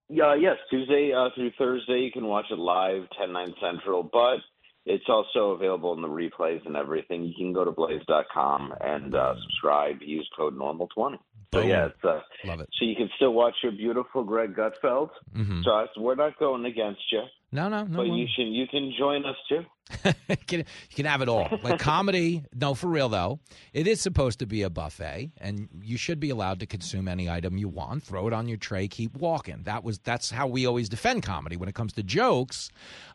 [0.08, 4.38] Yeah, yes, Tuesday uh, through Thursday you can watch it live, 10 9 Central, but
[4.86, 7.24] it's also available in the replays and everything.
[7.24, 9.98] You can go to blaze.com and uh, subscribe.
[10.02, 11.18] Use code normal20.
[11.54, 11.70] So Boom.
[11.70, 12.70] yeah, it's uh, Love it.
[12.78, 15.10] so you can still watch your beautiful Greg Gutfeld.
[15.36, 15.64] Mhm.
[15.64, 17.22] So it's, we're not going against you,
[17.52, 17.98] No, no, no.
[17.98, 19.64] but you can you can join us too.
[20.28, 21.48] you, can, you can have it all.
[21.64, 23.40] Like comedy, no, for real though,
[23.74, 27.30] it is supposed to be a buffet, and you should be allowed to consume any
[27.30, 28.04] item you want.
[28.04, 29.62] Throw it on your tray, keep walking.
[29.64, 32.70] That was that's how we always defend comedy when it comes to jokes.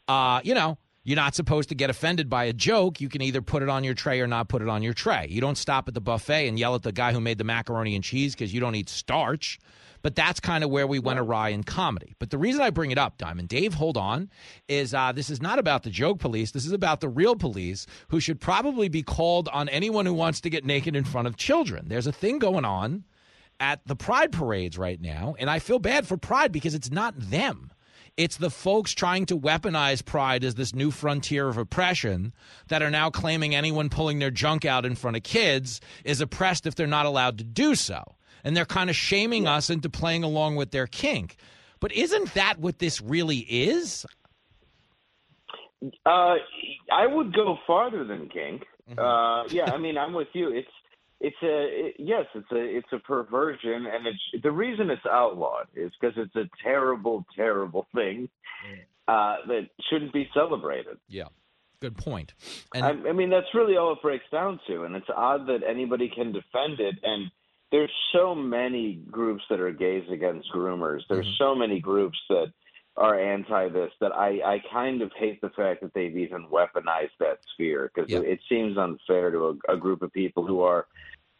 [0.08, 0.78] Uh, you know.
[1.10, 3.00] You're not supposed to get offended by a joke.
[3.00, 5.26] You can either put it on your tray or not put it on your tray.
[5.28, 7.96] You don't stop at the buffet and yell at the guy who made the macaroni
[7.96, 9.58] and cheese because you don't eat starch.
[10.02, 12.14] But that's kind of where we went awry in comedy.
[12.20, 14.30] But the reason I bring it up, Diamond, Dave, hold on,
[14.68, 16.52] is uh, this is not about the joke police.
[16.52, 20.40] This is about the real police who should probably be called on anyone who wants
[20.42, 21.88] to get naked in front of children.
[21.88, 23.02] There's a thing going on
[23.58, 27.14] at the Pride parades right now, and I feel bad for Pride because it's not
[27.18, 27.72] them.
[28.20, 32.34] It's the folks trying to weaponize pride as this new frontier of oppression
[32.68, 36.66] that are now claiming anyone pulling their junk out in front of kids is oppressed
[36.66, 38.04] if they're not allowed to do so.
[38.44, 41.36] And they're kind of shaming us into playing along with their kink.
[41.80, 44.04] But isn't that what this really is?
[46.04, 46.34] Uh,
[46.92, 48.66] I would go farther than kink.
[48.90, 48.98] Mm-hmm.
[48.98, 50.52] Uh, yeah, I mean, I'm with you.
[50.52, 50.68] It's
[51.20, 55.66] it's a it, yes, it's a it's a perversion, and it's the reason it's outlawed
[55.74, 58.28] is because it's a terrible, terrible thing
[59.08, 60.96] uh, that shouldn't be celebrated.
[61.08, 61.24] Yeah,
[61.80, 62.32] good point.
[62.74, 65.60] And I, I mean, that's really all it breaks down to, and it's odd that
[65.68, 66.96] anybody can defend it.
[67.02, 67.30] And
[67.72, 71.00] there's so many groups that are gays against groomers.
[71.08, 71.44] There's Mm-hmm.
[71.44, 72.52] so many groups that
[73.00, 77.16] are anti this that I, I kind of hate the fact that they've even weaponized
[77.18, 80.86] that sphere because it, it seems unfair to a, a group of people who are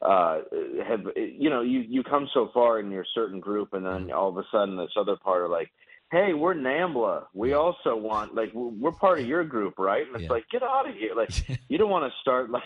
[0.01, 0.41] uh
[0.89, 4.31] have you know you you come so far in your certain group and then all
[4.31, 5.71] of a sudden this other part are like
[6.11, 7.27] hey we're nambla.
[7.35, 10.07] We also want like we're part of your group right?
[10.07, 11.15] And it's like get out of here.
[11.15, 11.31] Like
[11.69, 12.63] you don't want to start like,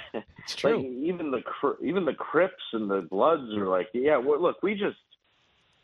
[0.46, 0.76] true.
[0.76, 1.42] like even the
[1.84, 4.96] even the crips and the bloods are like yeah look we just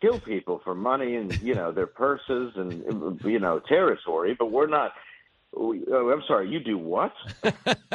[0.00, 4.66] kill people for money and you know their purses and you know territory but we're
[4.66, 4.92] not
[5.56, 7.12] we, oh, i'm sorry you do what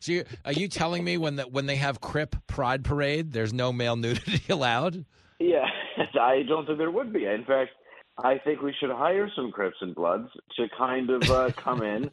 [0.00, 3.52] so you, are you telling me when the, when they have Crip Pride Parade, there's
[3.52, 5.04] no male nudity allowed?
[5.38, 5.66] Yeah,
[6.20, 7.26] I don't think there would be.
[7.26, 7.70] In fact,
[8.18, 12.10] I think we should hire some Crips and Bloods to kind of uh, come in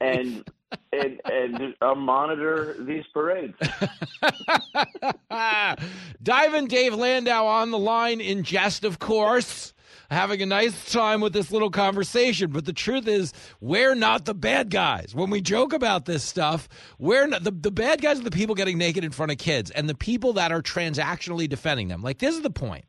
[0.00, 0.44] and
[0.92, 3.54] and and uh, monitor these parades.
[6.22, 9.72] Diamond Dave Landau on the line in jest, of course.
[10.10, 14.34] Having a nice time with this little conversation, but the truth is, we're not the
[14.34, 15.14] bad guys.
[15.14, 16.68] When we joke about this stuff,
[16.98, 19.70] we're not, the the bad guys are the people getting naked in front of kids,
[19.70, 22.02] and the people that are transactionally defending them.
[22.02, 22.84] Like this is the point: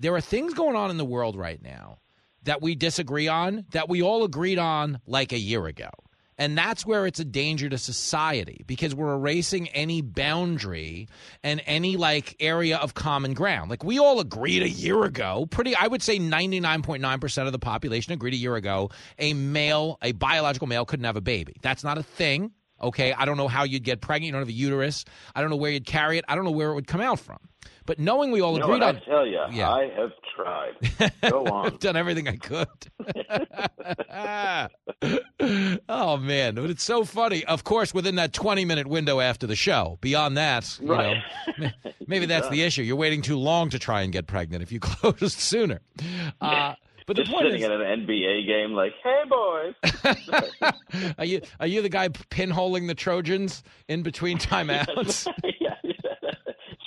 [0.00, 1.98] there are things going on in the world right now
[2.42, 5.90] that we disagree on that we all agreed on like a year ago.
[6.38, 11.08] And that's where it's a danger to society because we're erasing any boundary
[11.42, 13.70] and any like area of common ground.
[13.70, 18.12] Like we all agreed a year ago, pretty I would say 99.9% of the population
[18.12, 21.56] agreed a year ago a male, a biological male couldn't have a baby.
[21.62, 22.52] That's not a thing.
[22.82, 24.26] Okay, I don't know how you'd get pregnant.
[24.26, 25.04] You don't have a uterus.
[25.34, 26.24] I don't know where you'd carry it.
[26.28, 27.38] I don't know where it would come out from.
[27.86, 29.70] But knowing we all You know agreed on I tell you, Yeah.
[29.70, 30.74] I have tried.
[31.30, 31.66] Go on.
[31.66, 32.66] I've done everything I could.
[35.88, 37.44] oh man, but it's so funny.
[37.44, 39.98] Of course, within that twenty-minute window after the show.
[40.00, 41.18] Beyond that, you Right.
[41.58, 41.70] know,
[42.06, 42.82] maybe that's the issue.
[42.82, 44.62] You're waiting too long to try and get pregnant.
[44.62, 45.80] If you closed sooner,
[46.40, 46.74] uh,
[47.06, 49.74] But the Just point sitting is- at an NBA game, like, "Hey, boys."
[51.18, 55.26] Are you are you the guy pinholing the Trojans in between timeouts?
[55.60, 56.04] yeah, just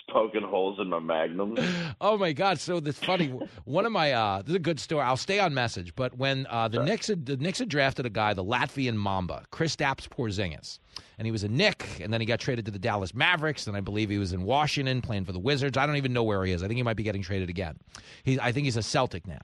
[0.10, 1.60] poking holes in my magnums.
[2.02, 2.60] Oh my God!
[2.60, 3.28] So that's funny.
[3.66, 5.04] One of my uh, this is a good story.
[5.04, 5.96] I'll stay on message.
[5.96, 9.46] But when uh, the Knicks had, the Knicks had drafted a guy, the Latvian Mamba,
[9.52, 10.80] Chris Kristaps Porzingis,
[11.18, 13.78] and he was a Knick, and then he got traded to the Dallas Mavericks, and
[13.78, 15.78] I believe he was in Washington playing for the Wizards.
[15.78, 16.64] I don't even know where he is.
[16.64, 17.78] I think he might be getting traded again.
[18.24, 19.40] He, I think he's a Celtic now.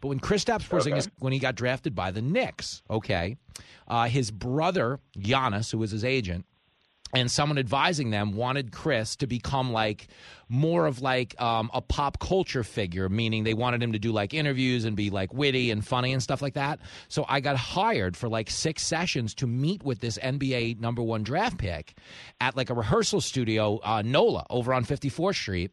[0.00, 3.36] But when Kristaps Porzingis, when he got drafted by the Knicks, okay,
[3.86, 6.44] uh, his brother Janis, who was his agent,
[7.14, 10.08] and someone advising them wanted Chris to become like
[10.50, 14.34] more of like um, a pop culture figure, meaning they wanted him to do like
[14.34, 16.80] interviews and be like witty and funny and stuff like that.
[17.08, 21.22] So I got hired for like six sessions to meet with this NBA number one
[21.22, 21.94] draft pick
[22.40, 25.70] at like a rehearsal studio, uh, NOLA, over on 54th Street.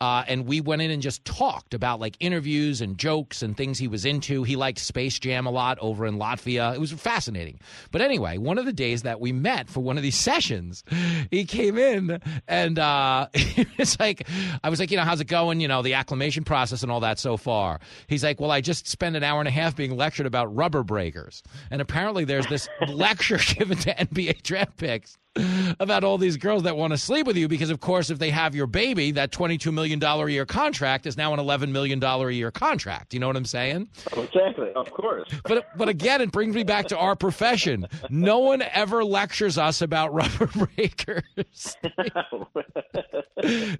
[0.00, 3.78] Uh, and we went in and just talked about like interviews and jokes and things
[3.78, 4.44] he was into.
[4.44, 6.72] He liked Space Jam a lot over in Latvia.
[6.74, 7.58] It was fascinating.
[7.90, 10.84] But anyway, one of the days that we met for one of these sessions,
[11.30, 14.28] he came in and uh, it's like,
[14.62, 15.60] I was like, you know, how's it going?
[15.60, 17.80] You know, the acclimation process and all that so far.
[18.06, 20.84] He's like, well, I just spent an hour and a half being lectured about rubber
[20.84, 21.42] breakers.
[21.70, 25.18] And apparently there's this lecture given to NBA draft picks
[25.80, 28.30] about all these girls that want to sleep with you because of course if they
[28.30, 31.98] have your baby that 22 million dollar a year contract is now an 11 million
[31.98, 33.14] dollar a year contract.
[33.14, 33.88] You know what i'm saying?
[34.16, 35.28] Exactly, of course.
[35.44, 37.86] but but again it brings me back to our profession.
[38.10, 41.76] No one ever lectures us about rubber breakers.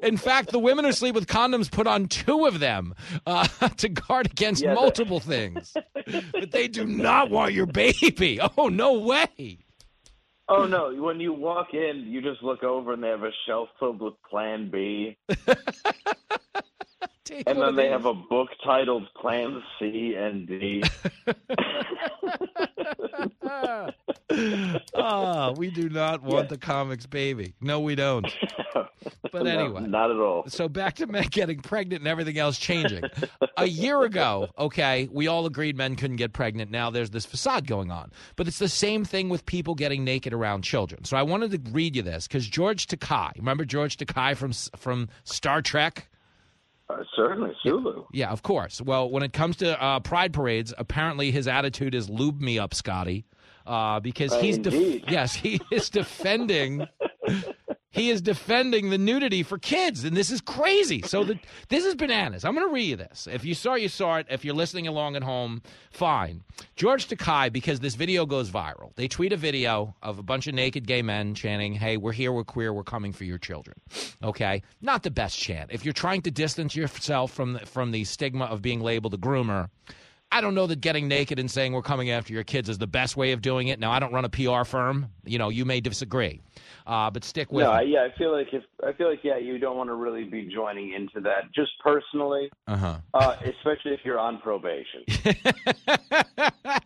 [0.02, 2.94] In fact the women who sleep with condoms put on two of them
[3.26, 3.46] uh,
[3.76, 5.74] to guard against Yeah, multiple things.
[6.32, 8.40] But they do not want your baby.
[8.56, 9.58] Oh no way
[10.48, 10.94] Oh no!
[10.94, 14.14] When you walk in, you just look over and they have a shelf filled with
[14.30, 15.16] Plan B,
[17.24, 17.92] Take and one then of they these.
[17.92, 20.82] have a book titled Plan C and D.
[24.94, 27.54] Ah, we do not want the comics baby.
[27.60, 28.26] No, we don't.
[29.32, 30.44] But No, anyway, not at all.
[30.48, 33.04] So back to men getting pregnant and everything else changing.
[33.56, 36.70] a year ago, okay, we all agreed men couldn't get pregnant.
[36.70, 38.10] Now there's this facade going on.
[38.36, 41.04] But it's the same thing with people getting naked around children.
[41.04, 45.08] So I wanted to read you this because George Takei, remember George Takei from from
[45.24, 46.08] Star Trek?
[46.90, 48.04] Uh, certainly, Sulu.
[48.14, 48.80] Yeah, of course.
[48.80, 52.72] Well, when it comes to uh, pride parades, apparently his attitude is lube me up,
[52.72, 53.26] Scotty,
[53.66, 56.86] uh, because Uh, he's def- yes, he is defending.
[57.90, 61.00] He is defending the nudity for kids, and this is crazy.
[61.02, 62.44] So the, this is bananas.
[62.44, 63.26] I'm going to read you this.
[63.30, 64.26] If you saw, you saw it.
[64.28, 66.44] If you're listening along at home, fine.
[66.76, 68.94] George Takei, because this video goes viral.
[68.96, 72.30] They tweet a video of a bunch of naked gay men chanting, "Hey, we're here,
[72.30, 73.80] we're queer, we're coming for your children."
[74.22, 75.70] Okay, not the best chant.
[75.72, 79.18] If you're trying to distance yourself from the, from the stigma of being labeled a
[79.18, 79.70] groomer.
[80.30, 82.86] I don't know that getting naked and saying we're coming after your kids is the
[82.86, 83.80] best way of doing it.
[83.80, 85.10] Now, I don't run a PR firm.
[85.24, 86.42] You know, you may disagree,
[86.86, 87.92] uh, but stick with No, me.
[87.94, 90.42] yeah, I feel like if I feel like yeah, you don't want to really be
[90.54, 91.44] joining into that.
[91.54, 92.96] Just personally, Uh huh.
[93.14, 95.04] uh, especially if you're on probation.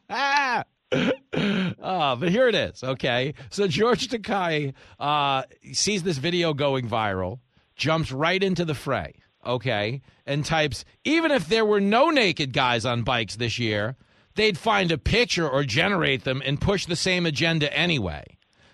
[0.08, 0.64] Ah,
[2.20, 2.84] but here it is.
[2.84, 3.34] Okay.
[3.50, 7.40] So George Takei uh, sees this video going viral,
[7.76, 9.14] jumps right into the fray.
[9.44, 10.02] Okay.
[10.26, 13.96] And types, even if there were no naked guys on bikes this year,
[14.34, 18.24] they'd find a picture or generate them and push the same agenda anyway.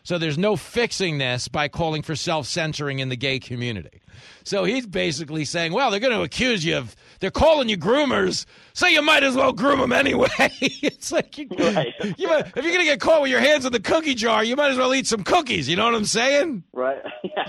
[0.02, 4.00] So there's no fixing this by calling for self censoring in the gay community.
[4.42, 8.46] So he's basically saying, well, they're going to accuse you of, they're calling you groomers,
[8.72, 10.28] so you might as well groom them anyway.
[10.38, 13.72] it's like, you, you might, if you're going to get caught with your hands in
[13.72, 15.68] the cookie jar, you might as well eat some cookies.
[15.68, 16.64] You know what I'm saying?
[16.72, 17.02] Right?
[17.24, 17.46] Yeah.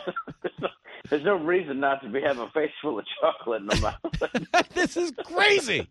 [1.10, 4.70] There's no, reason not to be have a face full of chocolate in the mouth.
[4.74, 5.88] this is crazy.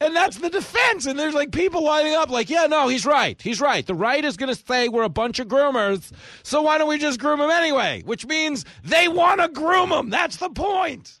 [0.00, 1.06] And that's the defense.
[1.06, 3.40] And there's like people lining up, like, yeah, no, he's right.
[3.40, 3.84] He's right.
[3.84, 6.12] The right is going to say we're a bunch of groomers.
[6.42, 8.02] So why don't we just groom them anyway?
[8.04, 10.10] Which means they want to groom them.
[10.10, 11.18] That's the point.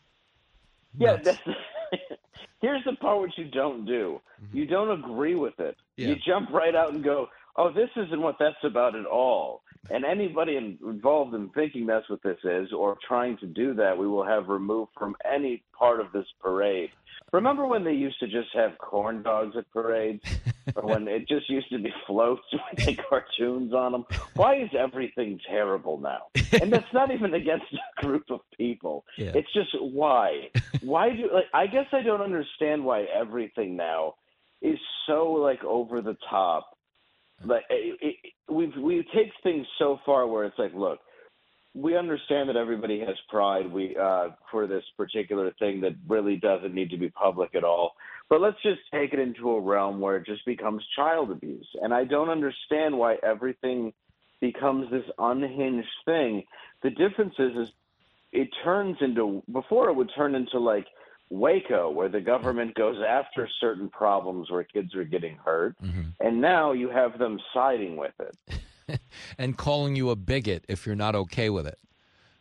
[0.96, 1.16] yeah.
[1.16, 1.38] That's,
[2.60, 4.20] here's the part which you don't do.
[4.42, 4.56] Mm-hmm.
[4.56, 5.76] You don't agree with it.
[5.96, 6.08] Yeah.
[6.08, 10.04] You jump right out and go, "Oh, this isn't what that's about at all." And
[10.04, 14.24] anybody involved in thinking that's what this is, or trying to do that, we will
[14.24, 16.90] have removed from any part of this parade.
[17.32, 20.22] Remember when they used to just have corn dogs at parades,
[20.76, 24.04] or when it just used to be floats with the cartoons on them?
[24.34, 26.26] Why is everything terrible now?
[26.60, 29.04] And that's not even against a group of people.
[29.16, 29.32] Yeah.
[29.34, 30.50] It's just why?
[30.82, 31.46] Why do like?
[31.52, 34.14] I guess I don't understand why everything now
[34.62, 36.77] is so like over the top.
[37.44, 40.98] Like it, it, we've we take things so far where it's like, look,
[41.74, 46.74] we understand that everybody has pride we uh, for this particular thing that really doesn't
[46.74, 47.92] need to be public at all.
[48.28, 51.68] But let's just take it into a realm where it just becomes child abuse.
[51.80, 53.92] And I don't understand why everything
[54.40, 56.44] becomes this unhinged thing.
[56.82, 57.72] The difference is, is
[58.32, 60.86] it turns into before it would turn into like
[61.30, 62.94] Waco, where the government mm-hmm.
[62.94, 66.10] goes after certain problems where kids are getting hurt, mm-hmm.
[66.20, 69.00] and now you have them siding with it.
[69.38, 71.78] and calling you a bigot if you're not okay with it.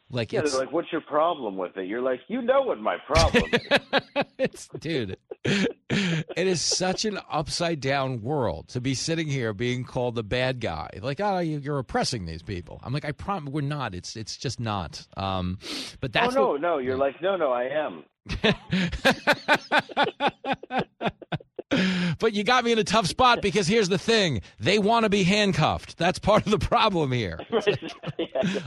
[0.09, 2.95] Like Yeah, it's like, "What's your problem with it?" You're like, "You know what my
[3.05, 5.18] problem is." it's dude.
[5.43, 10.61] it is such an upside down world to be sitting here being called the bad
[10.61, 10.91] guy.
[11.01, 12.80] Like, oh, you- you're oppressing these people.
[12.84, 13.93] I'm like, I promise we're not.
[13.93, 15.05] It's it's just not.
[15.18, 15.57] Um,
[15.99, 16.77] but oh, that's oh no, what- no.
[16.77, 16.99] You're mm.
[16.99, 18.05] like, "No, no, I am."
[22.20, 25.10] But you got me in a tough spot because here's the thing: they want to
[25.10, 25.98] be handcuffed.
[25.98, 27.40] That's part of the problem here.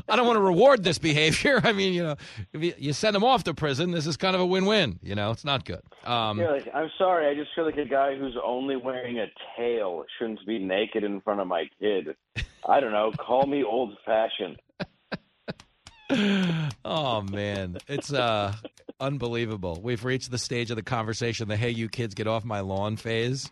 [0.09, 1.61] I don't want to reward this behavior.
[1.65, 2.17] I mean, you know,
[2.53, 4.99] if you, send them off to prison, this is kind of a win-win.
[5.03, 5.81] You know, it's not good.
[6.05, 7.29] Um, You're like, "I'm sorry.
[7.29, 9.27] I just feel like a guy who's only wearing a
[9.57, 12.15] tail shouldn't be naked in front of my kid."
[12.69, 13.13] I don't know.
[13.19, 14.61] Call me old-fashioned.
[16.85, 18.55] oh man, it's uh
[19.01, 19.81] unbelievable.
[19.83, 22.97] We've reached the stage of the conversation, the "Hey, you kids, get off my lawn"
[22.97, 23.51] phase.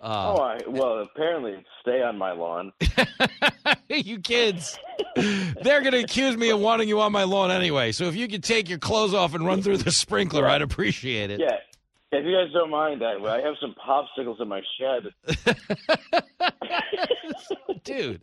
[0.00, 2.72] Uh, oh, I, well, apparently, stay on my lawn.
[3.88, 4.78] you kids,
[5.16, 7.90] they're going to accuse me of wanting you on my lawn anyway.
[7.90, 11.30] So if you could take your clothes off and run through the sprinkler, I'd appreciate
[11.30, 11.40] it.
[11.40, 11.56] Yeah.
[12.10, 15.12] If you guys don't mind, I, I have some popsicles in my shed.
[17.84, 18.22] dude.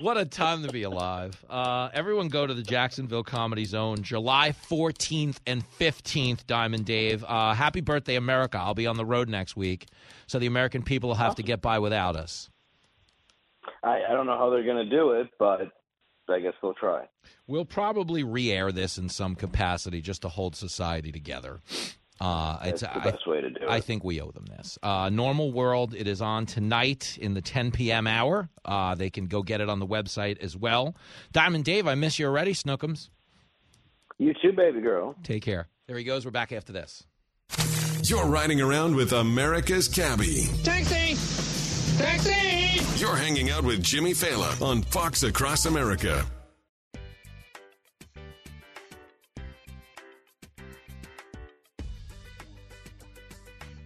[0.00, 1.44] what a time to be alive.
[1.48, 7.22] Uh, everyone go to the Jacksonville Comedy Zone July 14th and 15th, Diamond Dave.
[7.22, 8.58] Uh, happy birthday, America.
[8.58, 9.86] I'll be on the road next week,
[10.26, 12.48] so the American people will have to get by without us.
[13.84, 15.70] I, I don't know how they're going to do it, but
[16.28, 17.06] I guess they'll try.
[17.46, 21.60] We'll probably re air this in some capacity just to hold society together.
[22.24, 23.68] Uh, That's it's, the I- best way to do it.
[23.68, 24.78] I think we owe them this.
[24.80, 28.06] Uh, Normal World, it is on tonight in the 10 p.m.
[28.06, 28.48] hour.
[28.64, 30.94] Uh, they can go get it on the website as well.
[31.32, 33.08] Diamond Dave, I miss you already, Snookums.
[34.18, 35.16] You too, baby girl.
[35.24, 35.66] Take care.
[35.88, 36.24] There he goes.
[36.24, 37.04] We're back after this.
[38.04, 40.46] You're riding around with America's Cabbie.
[40.62, 41.16] Taxi!
[41.98, 43.00] Taxi!
[43.00, 46.24] You're hanging out with Jimmy Failla on Fox Across America.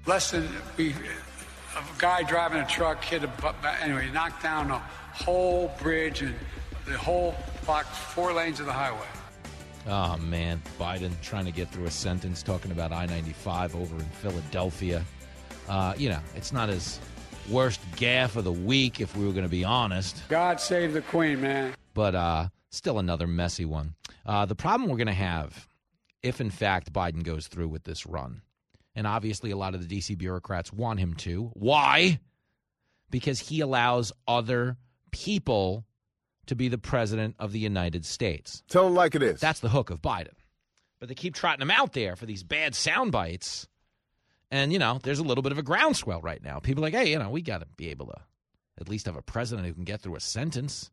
[0.06, 3.30] Less than we, a guy driving a truck hit a,
[3.82, 6.34] anyway, knocked down a whole bridge and
[6.86, 7.34] the whole
[7.64, 9.06] block, four lanes of the highway.
[9.88, 10.62] Oh, man.
[10.78, 15.04] Biden trying to get through a sentence talking about I 95 over in Philadelphia.
[15.68, 17.00] Uh, you know, it's not his
[17.50, 20.22] worst gaffe of the week, if we were going to be honest.
[20.28, 21.74] God save the queen, man.
[21.94, 23.94] but uh, still another messy one.
[24.24, 25.68] Uh, the problem we're going to have,
[26.22, 28.42] if in fact Biden goes through with this run,
[28.97, 30.16] and obviously a lot of the D.C.
[30.16, 31.51] bureaucrats want him to.
[31.55, 32.18] Why?
[33.10, 34.78] Because he allows other
[35.12, 35.85] people
[36.47, 38.62] to be the president of the United States.
[38.68, 39.39] Tell him like it is.
[39.39, 40.32] That's the hook of Biden.
[40.98, 43.68] But they keep trotting him out there for these bad sound bites.
[44.51, 46.59] And, you know, there's a little bit of a groundswell right now.
[46.59, 48.20] People are like, hey, you know, we got to be able to
[48.81, 50.90] at least have a president who can get through a sentence.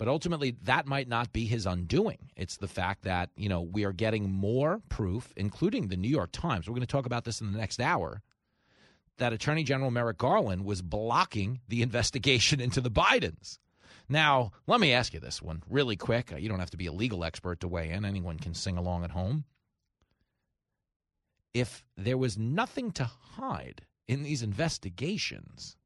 [0.00, 2.30] But ultimately, that might not be his undoing.
[2.34, 6.30] It's the fact that, you know, we are getting more proof, including the New York
[6.32, 6.66] Times.
[6.66, 8.22] We're going to talk about this in the next hour.
[9.18, 13.58] That Attorney General Merrick Garland was blocking the investigation into the Bidens.
[14.08, 16.32] Now, let me ask you this one really quick.
[16.32, 18.78] Uh, you don't have to be a legal expert to weigh in, anyone can sing
[18.78, 19.44] along at home.
[21.52, 25.76] If there was nothing to hide in these investigations,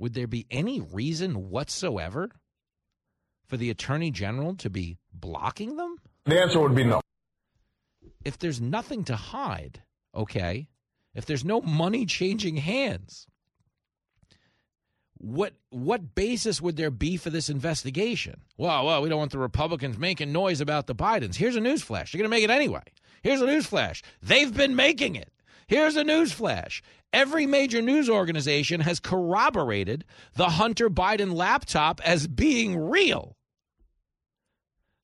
[0.00, 2.32] would there be any reason whatsoever
[3.48, 5.96] for the Attorney General to be blocking them?
[6.24, 7.00] The answer would be no.
[8.24, 9.82] If there's nothing to hide,
[10.14, 10.68] okay,
[11.14, 13.26] if there's no money changing hands,
[15.16, 18.42] what what basis would there be for this investigation?
[18.56, 21.34] Well, well, we don't want the Republicans making noise about the Bidens.
[21.34, 22.12] Here's a newsflash.
[22.12, 22.82] they're going to make it anyway.
[23.22, 24.02] Here's a newsflash.
[24.22, 25.32] They've been making it.
[25.66, 26.82] Here's a newsflash.
[27.12, 30.04] Every major news organization has corroborated
[30.34, 33.37] the Hunter Biden laptop as being real.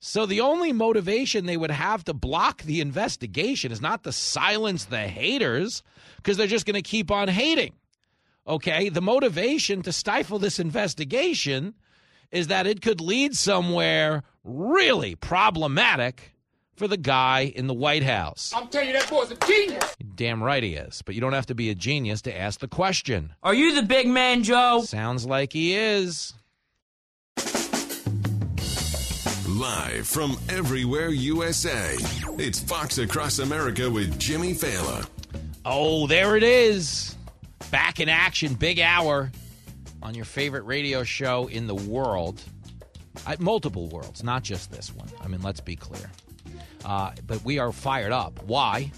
[0.07, 4.85] So the only motivation they would have to block the investigation is not to silence
[4.85, 5.83] the haters,
[6.19, 7.73] because they're just going to keep on hating.
[8.47, 8.91] Okay?
[8.91, 11.73] The motivation to stifle this investigation
[12.31, 16.35] is that it could lead somewhere really problematic
[16.77, 18.53] for the guy in the White House.
[18.55, 19.97] I'm telling you, that boy's a genius.
[20.15, 21.01] Damn right he is.
[21.01, 23.33] But you don't have to be a genius to ask the question.
[23.43, 24.83] Are you the big man, Joe?
[24.85, 26.35] Sounds like he is.
[29.55, 31.95] Live from everywhere USA,
[32.41, 35.09] it's Fox Across America with Jimmy Failla.
[35.65, 37.15] Oh, there it is.
[37.71, 39.31] Back in action, big hour
[40.03, 42.43] on your favorite radio show in the world.
[43.29, 45.07] I, multiple worlds, not just this one.
[45.21, 46.11] I mean, let's be clear.
[46.85, 48.43] Uh, but we are fired up.
[48.43, 48.91] Why?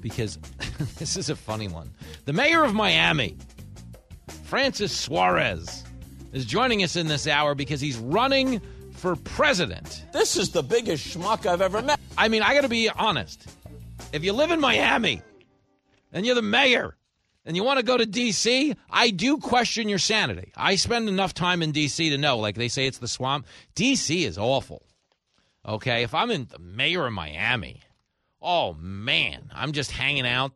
[0.00, 0.36] Because
[0.98, 1.90] this is a funny one.
[2.24, 3.36] The mayor of Miami,
[4.44, 5.84] Francis Suarez,
[6.32, 8.62] is joining us in this hour because he's running
[9.02, 10.04] for president.
[10.12, 11.98] This is the biggest schmuck I've ever met.
[12.16, 13.44] I mean, I got to be honest.
[14.12, 15.22] If you live in Miami
[16.12, 16.96] and you're the mayor
[17.44, 20.52] and you want to go to D.C., I do question your sanity.
[20.56, 22.10] I spend enough time in D.C.
[22.10, 23.46] to know, like they say, it's the swamp.
[23.74, 24.24] D.C.
[24.24, 24.86] is awful.
[25.66, 27.80] Okay, if I'm in the mayor of Miami,
[28.40, 30.52] oh man, I'm just hanging out,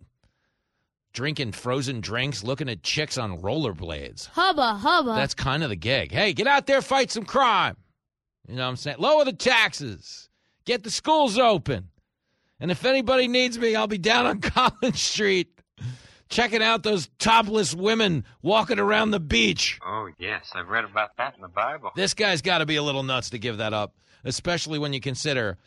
[1.12, 4.28] drinking frozen drinks, looking at chicks on rollerblades.
[4.28, 5.14] Hubba, hubba.
[5.16, 6.12] That's kind of the gig.
[6.12, 7.76] Hey, get out there, fight some crime.
[8.48, 8.96] You know what I'm saying?
[8.98, 10.28] Lower the taxes,
[10.64, 11.88] get the schools open.
[12.58, 15.60] And if anybody needs me, I'll be down on Collins Street
[16.28, 19.78] checking out those topless women walking around the beach.
[19.84, 21.90] Oh, yes, I've read about that in the Bible.
[21.94, 23.94] This guy's got to be a little nuts to give that up,
[24.24, 25.58] especially when you consider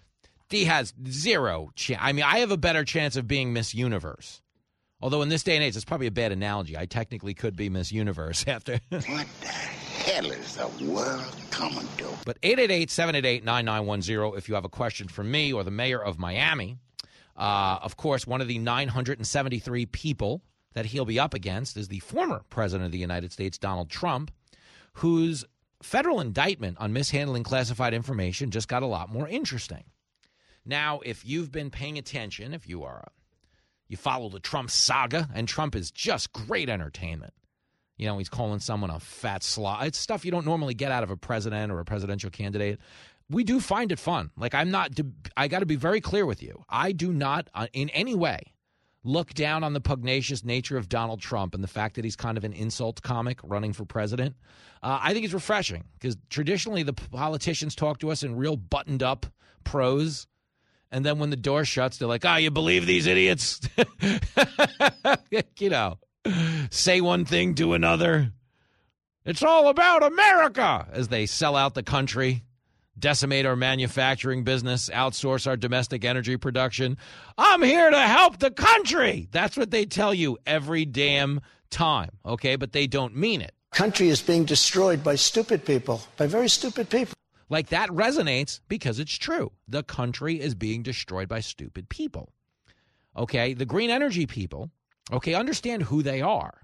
[0.50, 2.02] he has zero chance.
[2.04, 4.42] I mean, I have a better chance of being Miss Universe.
[5.02, 6.78] Although in this day and age, it's probably a bad analogy.
[6.78, 8.80] I technically could be Miss Universe after.
[8.90, 9.48] what the
[10.00, 12.08] hell is the world coming to?
[12.26, 16.18] But 888 788 9910 if you have a question for me or the mayor of
[16.18, 16.78] Miami.
[17.36, 20.42] Uh, of course, one of the 973 people
[20.74, 24.32] that he'll be up against is the former president of the United States, Donald Trump,
[24.94, 25.46] whose
[25.82, 29.84] federal indictment on mishandling classified information just got a lot more interesting.
[30.66, 33.08] Now, if you've been paying attention, if you are,
[33.88, 37.34] you follow the Trump saga, and Trump is just great entertainment.
[38.00, 39.84] You know, he's calling someone a fat slob.
[39.84, 42.80] It's stuff you don't normally get out of a president or a presidential candidate.
[43.30, 44.32] We do find it fun.
[44.38, 44.98] Like, I'm not,
[45.36, 46.64] I got to be very clear with you.
[46.70, 48.54] I do not, uh, in any way,
[49.04, 52.38] look down on the pugnacious nature of Donald Trump and the fact that he's kind
[52.38, 54.36] of an insult comic running for president.
[54.82, 59.04] Uh, I think it's refreshing because traditionally the politicians talk to us in real buttoned
[59.04, 59.26] up
[59.66, 60.26] prose.
[60.92, 63.62] And then when the door shuts, they're like, oh, you believe these idiots?
[65.60, 66.00] you know,
[66.70, 68.34] say one thing, do another.
[69.26, 72.44] It's all about America as they sell out the country
[73.00, 76.98] decimate our manufacturing business, outsource our domestic energy production.
[77.38, 79.28] I'm here to help the country.
[79.32, 82.56] That's what they tell you every damn time, okay?
[82.56, 83.54] But they don't mean it.
[83.72, 87.14] Country is being destroyed by stupid people, by very stupid people.
[87.50, 89.52] Like that resonates because it's true.
[89.68, 92.32] The country is being destroyed by stupid people.
[93.16, 93.54] Okay?
[93.54, 94.70] The green energy people,
[95.12, 96.62] okay, understand who they are.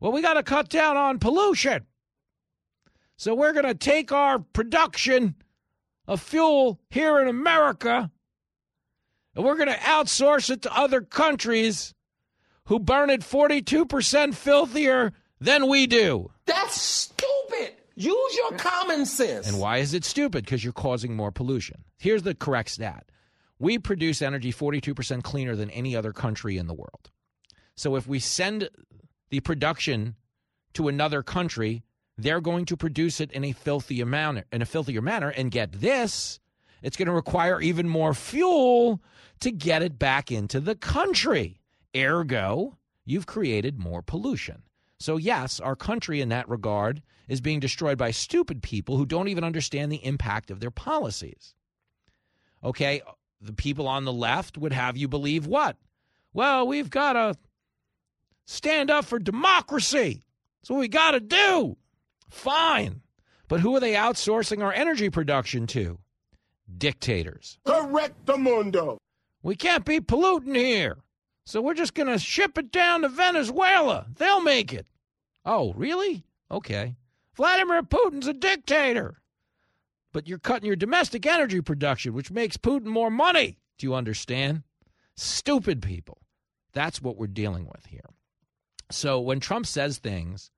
[0.00, 1.86] Well, we got to cut down on pollution.
[3.16, 5.36] So we're going to take our production
[6.08, 8.10] of fuel here in America,
[9.36, 11.94] and we're going to outsource it to other countries
[12.66, 16.30] who burn it 42% filthier than we do.
[16.46, 17.74] That's stupid.
[17.94, 19.46] Use your common sense.
[19.46, 20.44] And why is it stupid?
[20.44, 21.84] Because you're causing more pollution.
[21.98, 23.06] Here's the correct stat
[23.58, 27.11] we produce energy 42% cleaner than any other country in the world.
[27.76, 28.68] So if we send
[29.30, 30.16] the production
[30.74, 31.82] to another country,
[32.18, 35.28] they're going to produce it in a filthier manner in a filthier manner.
[35.28, 36.38] And get this
[36.82, 39.00] it's going to require even more fuel
[39.40, 41.60] to get it back into the country.
[41.96, 44.62] Ergo you've created more pollution.
[44.98, 49.28] So yes our country in that regard is being destroyed by stupid people who don't
[49.28, 51.54] even understand the impact of their policies.
[52.62, 53.00] Okay
[53.40, 55.76] the people on the left would have you believe what?
[56.32, 57.36] Well we've got to
[58.46, 60.24] stand up for democracy
[60.60, 61.76] that's what we got to do
[62.32, 63.02] Fine.
[63.46, 65.98] But who are they outsourcing our energy production to?
[66.78, 67.58] Dictators.
[67.66, 68.96] Correct the mundo.
[69.42, 70.96] We can't be polluting here.
[71.44, 74.06] So we're just going to ship it down to Venezuela.
[74.16, 74.86] They'll make it.
[75.44, 76.24] Oh, really?
[76.50, 76.96] Okay.
[77.36, 79.20] Vladimir Putin's a dictator.
[80.12, 83.58] But you're cutting your domestic energy production, which makes Putin more money.
[83.76, 84.62] Do you understand?
[85.16, 86.18] Stupid people.
[86.72, 88.08] That's what we're dealing with here.
[88.92, 90.50] So when Trump says things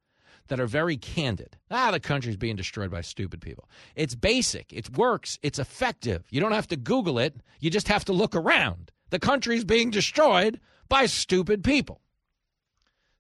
[0.48, 1.56] that are very candid.
[1.70, 3.69] Ah, the country's being destroyed by stupid people.
[3.94, 6.24] It's basic, it works, it's effective.
[6.31, 8.93] You don't have to Google it, you just have to look around.
[9.11, 12.01] The country's being destroyed by stupid people.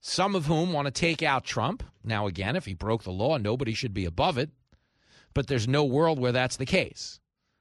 [0.00, 1.82] Some of whom want to take out Trump.
[2.02, 4.50] Now, again, if he broke the law, nobody should be above it.
[5.32, 7.20] But there's no world where that's the case.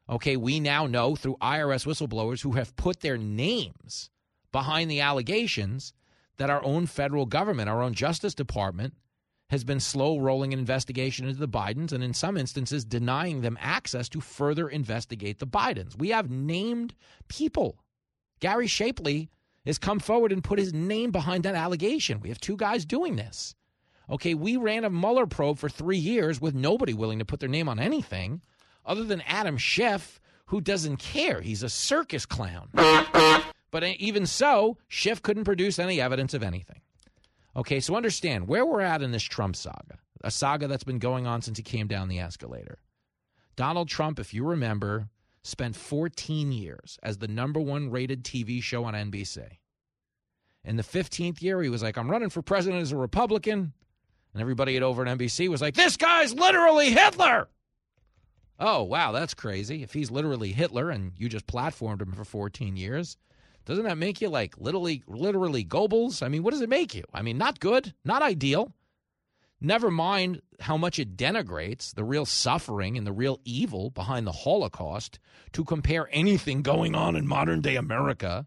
[0.09, 4.09] Okay, we now know through IRS whistleblowers who have put their names
[4.51, 5.93] behind the allegations
[6.38, 8.93] that our own federal government, our own Justice Department,
[9.49, 13.57] has been slow rolling an investigation into the Bidens and in some instances denying them
[13.61, 15.97] access to further investigate the Bidens.
[15.97, 16.95] We have named
[17.27, 17.77] people.
[18.39, 19.30] Gary Shapley
[19.65, 22.19] has come forward and put his name behind that allegation.
[22.19, 23.55] We have two guys doing this.
[24.10, 27.47] Okay, we ran a Mueller probe for three years with nobody willing to put their
[27.47, 28.41] name on anything
[28.85, 31.41] other than Adam Schiff, who doesn't care.
[31.41, 32.69] He's a circus clown.
[33.73, 36.81] But even so, Schiff couldn't produce any evidence of anything.
[37.55, 41.25] Okay, so understand where we're at in this Trump saga, a saga that's been going
[41.25, 42.77] on since he came down the escalator.
[43.55, 45.09] Donald Trump, if you remember,
[45.41, 49.43] spent 14 years as the number one rated TV show on NBC.
[50.63, 53.73] In the 15th year, he was like, I'm running for president as a Republican.
[54.33, 57.47] And everybody at over at NBC was like, this guy's literally Hitler.
[58.59, 59.81] Oh, wow, that's crazy.
[59.81, 63.17] If he's literally Hitler and you just platformed him for 14 years,
[63.65, 66.22] doesn't that make you like literally, literally Goebbels?
[66.22, 67.03] I mean, what does it make you?
[67.14, 68.73] I mean, not good, not ideal.
[69.61, 74.34] Never mind how much it denigrates the real suffering and the real evil behind the
[74.34, 75.19] Holocaust
[75.53, 78.45] to compare anything going on in modern day America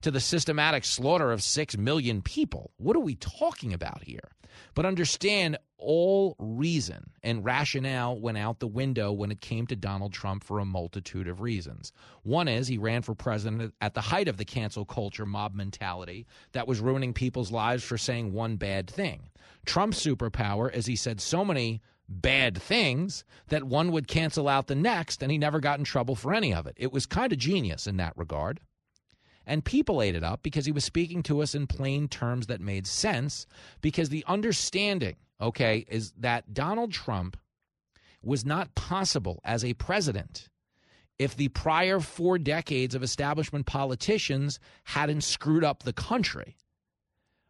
[0.00, 2.72] to the systematic slaughter of six million people.
[2.78, 4.30] What are we talking about here?
[4.74, 10.12] But understand all reason and rationale went out the window when it came to Donald
[10.12, 11.92] Trump for a multitude of reasons.
[12.22, 16.26] One is he ran for president at the height of the cancel culture mob mentality
[16.52, 19.30] that was ruining people's lives for saying one bad thing.
[19.64, 24.74] Trump's superpower is he said so many bad things that one would cancel out the
[24.74, 26.74] next, and he never got in trouble for any of it.
[26.76, 28.60] It was kind of genius in that regard.
[29.46, 32.60] And people ate it up because he was speaking to us in plain terms that
[32.60, 33.46] made sense.
[33.80, 37.36] Because the understanding, okay, is that Donald Trump
[38.22, 40.48] was not possible as a president
[41.18, 46.56] if the prior four decades of establishment politicians hadn't screwed up the country.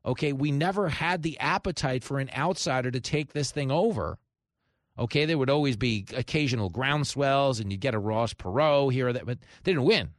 [0.04, 4.18] Okay, we never had the appetite for an outsider to take this thing over.
[4.98, 9.12] Okay, there would always be occasional groundswells and you'd get a Ross Perot here or
[9.12, 10.10] there, but they didn't win.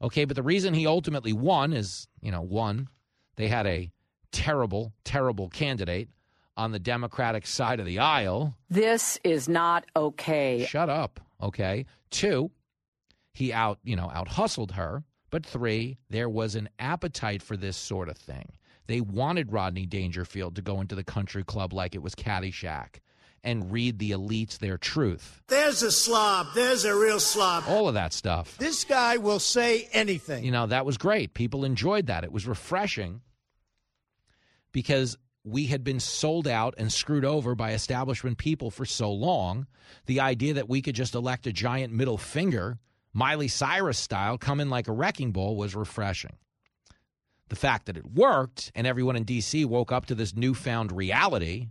[0.00, 2.88] Okay, but the reason he ultimately won is, you know, one,
[3.36, 3.90] they had a
[4.30, 6.08] terrible, terrible candidate
[6.56, 8.54] on the Democratic side of the aisle.
[8.70, 10.66] This is not okay.
[10.68, 11.20] Shut up.
[11.42, 11.86] Okay.
[12.10, 12.50] Two,
[13.32, 15.04] he out, you know, out hustled her.
[15.30, 18.52] But three, there was an appetite for this sort of thing.
[18.86, 23.00] They wanted Rodney Dangerfield to go into the country club like it was Caddyshack
[23.42, 25.42] and read the elites their truth.
[25.48, 26.48] There's a slob.
[26.54, 27.64] There's a real slob.
[27.68, 28.56] All of that stuff.
[28.58, 30.44] This guy will say anything.
[30.44, 31.34] You know, that was great.
[31.34, 32.24] People enjoyed that.
[32.24, 33.20] It was refreshing
[34.72, 35.16] because
[35.46, 39.68] we had been sold out and screwed over by establishment people for so long.
[40.06, 42.78] The idea that we could just elect a giant middle finger,
[43.12, 46.36] Miley Cyrus style, come in like a wrecking ball was refreshing.
[47.48, 49.64] The fact that it worked and everyone in D.C.
[49.64, 51.68] woke up to this newfound reality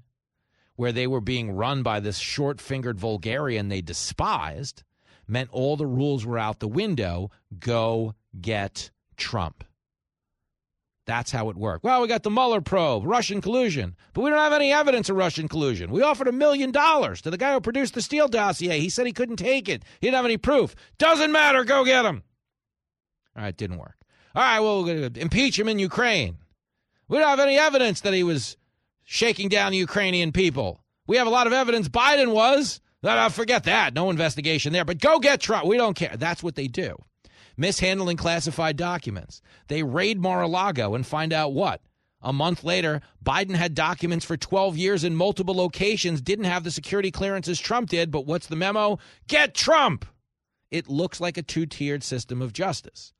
[0.77, 4.83] where they were being run by this short fingered vulgarian they despised
[5.27, 7.29] meant all the rules were out the window.
[7.59, 9.65] Go get Trump.
[11.05, 11.83] That's how it worked.
[11.83, 15.15] Well, we got the Mueller probe, Russian collusion, but we don't have any evidence of
[15.15, 15.91] Russian collusion.
[15.91, 18.79] We offered a million dollars to the guy who produced the Steele dossier.
[18.79, 19.83] He said he couldn't take it.
[20.01, 20.75] He didn't have any proof.
[20.97, 21.63] Doesn't matter.
[21.63, 22.23] Go get him.
[23.35, 23.95] All right, didn't work.
[24.33, 26.37] All right, well, we're going to impeach him in Ukraine.
[27.07, 28.57] We don't have any evidence that he was
[29.03, 30.81] shaking down the Ukrainian people.
[31.05, 32.81] We have a lot of evidence Biden was.
[33.03, 33.93] Uh, forget that.
[33.93, 34.83] No investigation there.
[34.85, 35.67] But go get Trump.
[35.67, 36.15] We don't care.
[36.17, 36.97] That's what they do.
[37.57, 39.41] Mishandling classified documents.
[39.67, 41.81] They raid Mar a Lago and find out what?
[42.21, 46.71] A month later, Biden had documents for 12 years in multiple locations, didn't have the
[46.71, 48.97] security clearances Trump did, but what's the memo?
[49.27, 50.05] Get Trump!
[50.71, 53.13] It looks like a two tiered system of justice.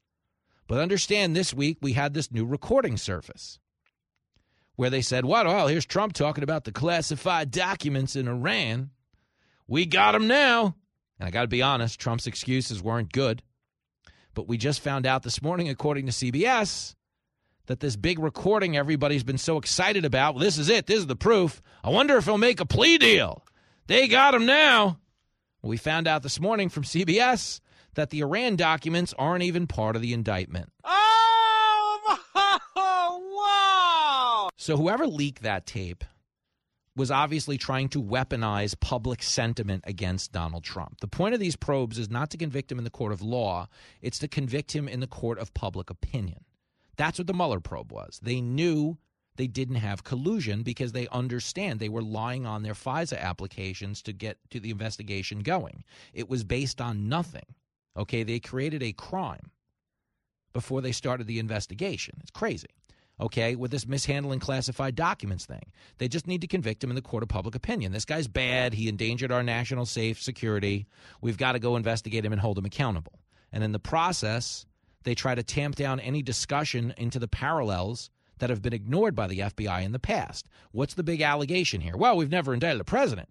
[0.68, 3.60] But understand this week we had this new recording surface
[4.76, 5.46] where they said, What?
[5.46, 8.90] Well, here's Trump talking about the classified documents in Iran.
[9.68, 10.76] We got him now.
[11.20, 13.42] And I got to be honest, Trump's excuses weren't good.
[14.36, 16.94] But we just found out this morning, according to CBS,
[17.66, 20.86] that this big recording everybody's been so excited about, well, this is it.
[20.86, 21.62] This is the proof.
[21.84, 23.44] I wonder if he'll make a plea deal.
[23.88, 25.00] They got him now.
[25.64, 27.62] We found out this morning from CBS
[27.96, 30.72] that the Iran documents aren't even part of the indictment.
[30.84, 32.20] Oh,
[32.76, 34.50] wow!
[34.58, 36.04] So whoever leaked that tape
[36.96, 41.02] was obviously trying to weaponize public sentiment against Donald Trump.
[41.02, 43.68] The point of these probes is not to convict him in the court of law,
[44.02, 46.46] it's to convict him in the court of public opinion.
[46.96, 48.20] That's what the Mueller probe was.
[48.24, 48.98] They knew
[49.36, 54.14] they didn't have collusion because they understand they were lying on their FISA applications to
[54.14, 55.84] get to the investigation going.
[56.14, 57.46] It was based on nothing.
[57.98, 59.52] Okay, they created a crime
[60.54, 62.18] before they started the investigation.
[62.22, 62.70] It's crazy.
[63.20, 65.72] Okay, with this mishandling classified documents thing.
[65.98, 67.92] They just need to convict him in the court of public opinion.
[67.92, 68.74] This guy's bad.
[68.74, 70.88] He endangered our national safe security.
[71.22, 73.20] We've got to go investigate him and hold him accountable.
[73.52, 74.66] And in the process,
[75.04, 78.10] they try to tamp down any discussion into the parallels
[78.40, 80.48] that have been ignored by the FBI in the past.
[80.72, 81.96] What's the big allegation here?
[81.96, 83.30] Well, we've never indicted the president,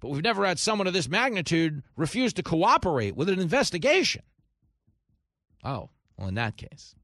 [0.00, 4.22] but we've never had someone of this magnitude refuse to cooperate with an investigation.
[5.64, 5.88] Oh,
[6.18, 6.94] well, in that case.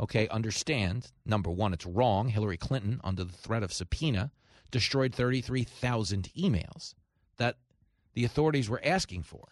[0.00, 2.28] Okay, understand number one, it's wrong.
[2.28, 4.30] Hillary Clinton, under the threat of subpoena,
[4.70, 6.94] destroyed 33,000 emails
[7.36, 7.56] that
[8.14, 9.48] the authorities were asking for.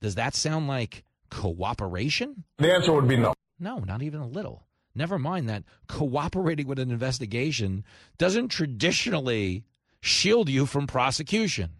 [0.00, 2.44] Does that sound like cooperation?
[2.58, 3.34] The answer would be no.
[3.58, 4.66] No, not even a little.
[4.94, 7.84] Never mind that cooperating with an investigation
[8.18, 9.64] doesn't traditionally
[10.00, 11.74] shield you from prosecution.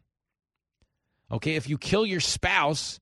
[1.32, 3.00] Okay, if you kill your spouse,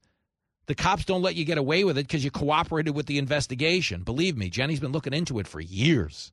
[0.68, 4.02] the cops don't let you get away with it because you cooperated with the investigation.
[4.02, 6.30] Believe me, Jenny's been looking into it for years.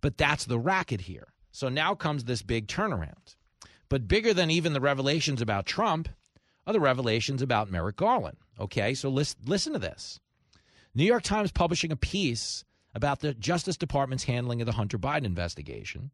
[0.00, 1.28] But that's the racket here.
[1.52, 3.36] So now comes this big turnaround.
[3.88, 6.08] But bigger than even the revelations about Trump
[6.66, 8.38] are the revelations about Merrick Garland.
[8.58, 10.18] Okay, so listen, listen to this.
[10.92, 12.64] New York Times publishing a piece
[12.96, 16.10] about the Justice Department's handling of the Hunter Biden investigation.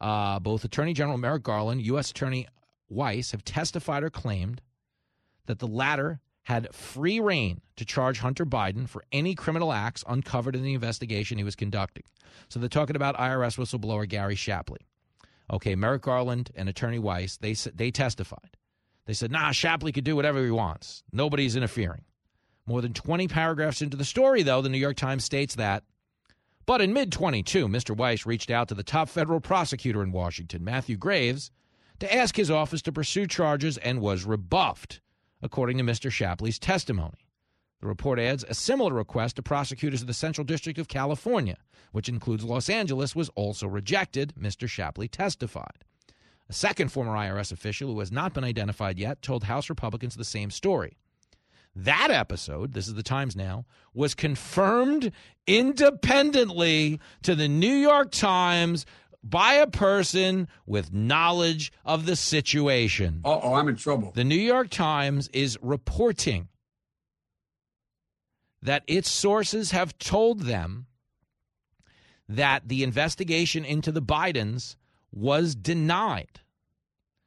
[0.00, 2.10] Uh, both Attorney General Merrick Garland, U.S.
[2.10, 2.48] Attorney
[2.88, 4.62] Weiss have testified or claimed
[5.48, 10.56] that the latter had free reign to charge Hunter Biden for any criminal acts uncovered
[10.56, 12.04] in the investigation he was conducting.
[12.48, 14.80] So they're talking about IRS whistleblower Gary Shapley.
[15.52, 18.56] Okay, Merrick Garland and Attorney Weiss, they, they testified.
[19.06, 21.02] They said, nah, Shapley could do whatever he wants.
[21.12, 22.04] Nobody's interfering.
[22.66, 25.84] More than 20 paragraphs into the story, though, the New York Times states that.
[26.66, 27.96] But in mid 22, Mr.
[27.96, 31.50] Weiss reached out to the top federal prosecutor in Washington, Matthew Graves,
[32.00, 35.00] to ask his office to pursue charges and was rebuffed,
[35.42, 36.10] according to Mr.
[36.10, 37.28] Shapley's testimony.
[37.80, 41.58] The report adds a similar request to prosecutors of the Central District of California,
[41.92, 44.68] which includes Los Angeles, was also rejected, Mr.
[44.68, 45.84] Shapley testified.
[46.48, 50.24] A second former IRS official who has not been identified yet told House Republicans the
[50.24, 50.96] same story.
[51.76, 55.12] That episode, this is the Times now, was confirmed
[55.46, 58.86] independently to the New York Times
[59.22, 63.20] by a person with knowledge of the situation.
[63.24, 64.12] Uh oh, I'm in trouble.
[64.14, 66.48] The New York Times is reporting
[68.62, 70.86] that its sources have told them
[72.28, 74.76] that the investigation into the Bidens
[75.12, 76.40] was denied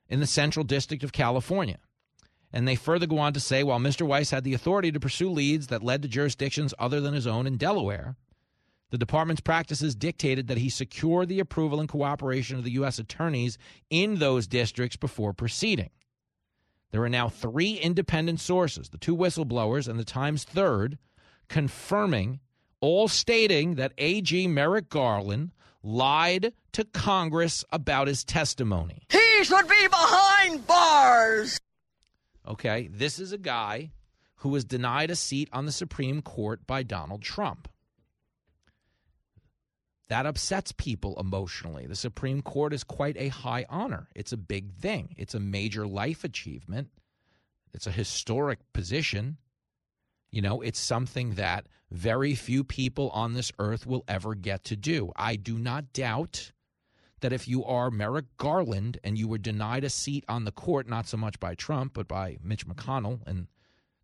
[0.07, 1.79] in the Central District of California.
[2.53, 4.05] And they further go on to say while Mr.
[4.05, 7.47] Weiss had the authority to pursue leads that led to jurisdictions other than his own
[7.47, 8.17] in Delaware,
[8.91, 12.99] the department's practices dictated that he secure the approval and cooperation of the U.S.
[12.99, 13.57] attorneys
[13.89, 15.89] in those districts before proceeding.
[16.91, 20.97] There are now three independent sources, the two whistleblowers and the Times third,
[21.47, 22.41] confirming,
[22.81, 24.47] all stating that A.G.
[24.47, 25.51] Merrick Garland
[25.83, 29.07] lied to Congress about his testimony.
[29.09, 31.57] He should be behind bars.
[32.45, 33.91] Okay, this is a guy
[34.35, 37.69] who was denied a seat on the Supreme Court by Donald Trump.
[40.11, 41.87] That upsets people emotionally.
[41.87, 44.09] The Supreme Court is quite a high honor.
[44.13, 46.89] It's a big thing, it's a major life achievement,
[47.73, 49.37] it's a historic position.
[50.29, 54.75] You know, it's something that very few people on this earth will ever get to
[54.75, 55.13] do.
[55.15, 56.51] I do not doubt
[57.21, 60.89] that if you are Merrick Garland and you were denied a seat on the court,
[60.89, 63.47] not so much by Trump, but by Mitch McConnell and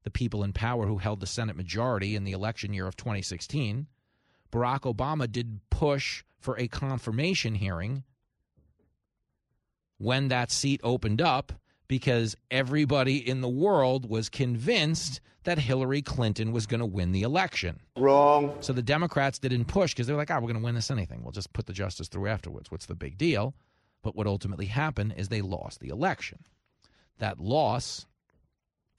[0.05, 3.87] the people in power who held the Senate majority in the election year of 2016,
[4.51, 8.03] Barack Obama did push for a confirmation hearing
[9.97, 11.53] when that seat opened up
[11.87, 17.21] because everybody in the world was convinced that Hillary Clinton was going to win the
[17.21, 17.79] election.
[17.97, 18.57] Wrong.
[18.59, 21.23] So the Democrats didn't push because they're like, oh, we're going to win this anything.
[21.23, 22.69] We'll just put the justice through afterwards.
[22.69, 23.55] What's the big deal?
[24.03, 26.39] But what ultimately happened is they lost the election.
[27.19, 28.05] That loss,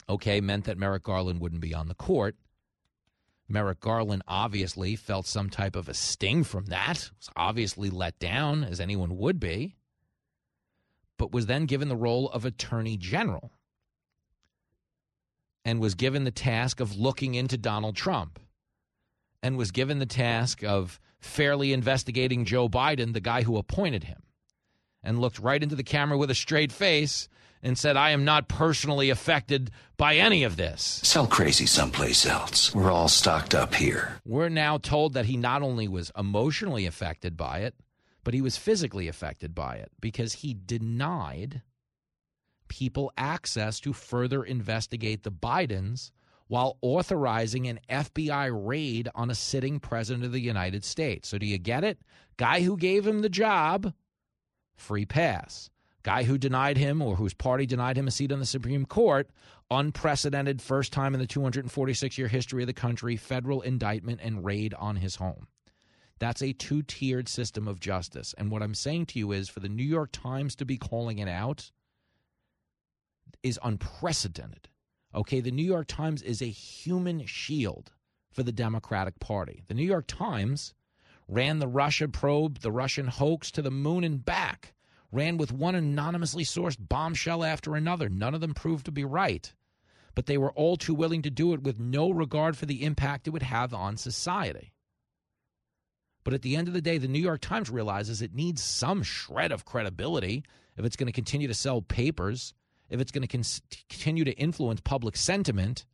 [0.09, 2.35] okay, meant that Merrick Garland wouldn't be on the court.
[3.49, 8.63] Merrick Garland obviously felt some type of a sting from that, was obviously let down,
[8.63, 9.77] as anyone would be,
[11.17, 13.51] but was then given the role of Attorney General
[15.65, 18.39] and was given the task of looking into Donald Trump
[19.43, 24.23] and was given the task of fairly investigating Joe Biden, the guy who appointed him,
[25.03, 27.29] and looked right into the camera with a straight face
[27.63, 31.01] and said, I am not personally affected by any of this.
[31.03, 32.75] Sell crazy someplace else.
[32.75, 34.21] We're all stocked up here.
[34.25, 37.75] We're now told that he not only was emotionally affected by it,
[38.25, 41.63] but he was physically affected by it because he denied
[42.69, 46.11] people access to further investigate the Bidens
[46.47, 51.29] while authorizing an FBI raid on a sitting president of the United States.
[51.29, 51.99] So, do you get it?
[52.37, 53.93] Guy who gave him the job,
[54.77, 55.71] free pass.
[56.09, 59.29] Guy who denied him or whose party denied him a seat on the Supreme Court,
[59.71, 64.73] unprecedented, first time in the 246 year history of the country, federal indictment and raid
[64.73, 65.49] on his home.
[66.19, 68.35] That's a two tiered system of justice.
[68.39, 71.19] And what I'm saying to you is for the New York Times to be calling
[71.19, 71.73] it out
[73.43, 74.71] is unprecedented.
[75.15, 77.93] Okay, the New York Times is a human shield
[78.31, 79.63] for the Democratic Party.
[79.69, 80.73] The New York Times
[81.29, 84.73] ran the Russia probe, the Russian hoax to the moon and back,
[85.11, 88.09] ran with one anonymously sourced bombshell after another.
[88.09, 89.53] None of them proved to be right,
[90.15, 93.27] but they were all too willing to do it with no regard for the impact
[93.27, 94.73] it would have on society.
[96.25, 99.03] But at the end of the day, the New York Times realizes it needs some
[99.03, 100.45] shred of credibility
[100.77, 102.53] if it's going to continue to sell papers
[102.89, 103.45] if it's going to con-
[103.89, 105.85] continue to influence public sentiment,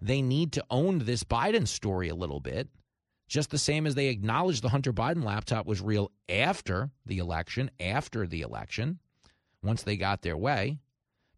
[0.00, 2.68] they need to own this Biden story a little bit,
[3.28, 7.70] just the same as they acknowledged the Hunter Biden laptop was real after the election,
[7.80, 8.98] after the election,
[9.62, 10.78] once they got their way,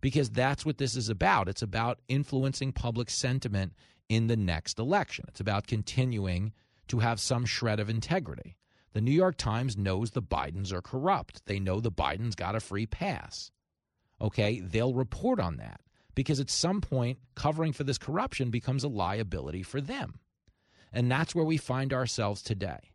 [0.01, 1.49] because that's what this is about.
[1.49, 3.73] It's about influencing public sentiment
[4.09, 5.25] in the next election.
[5.29, 6.53] It's about continuing
[6.89, 8.57] to have some shred of integrity.
[8.93, 11.43] The New York Times knows the Bidens are corrupt.
[11.47, 13.51] They know the Bidens got a free pass
[14.21, 15.81] okay, they'll report on that
[16.15, 20.19] because at some point, covering for this corruption becomes a liability for them.
[20.97, 22.91] And that's where we find ourselves today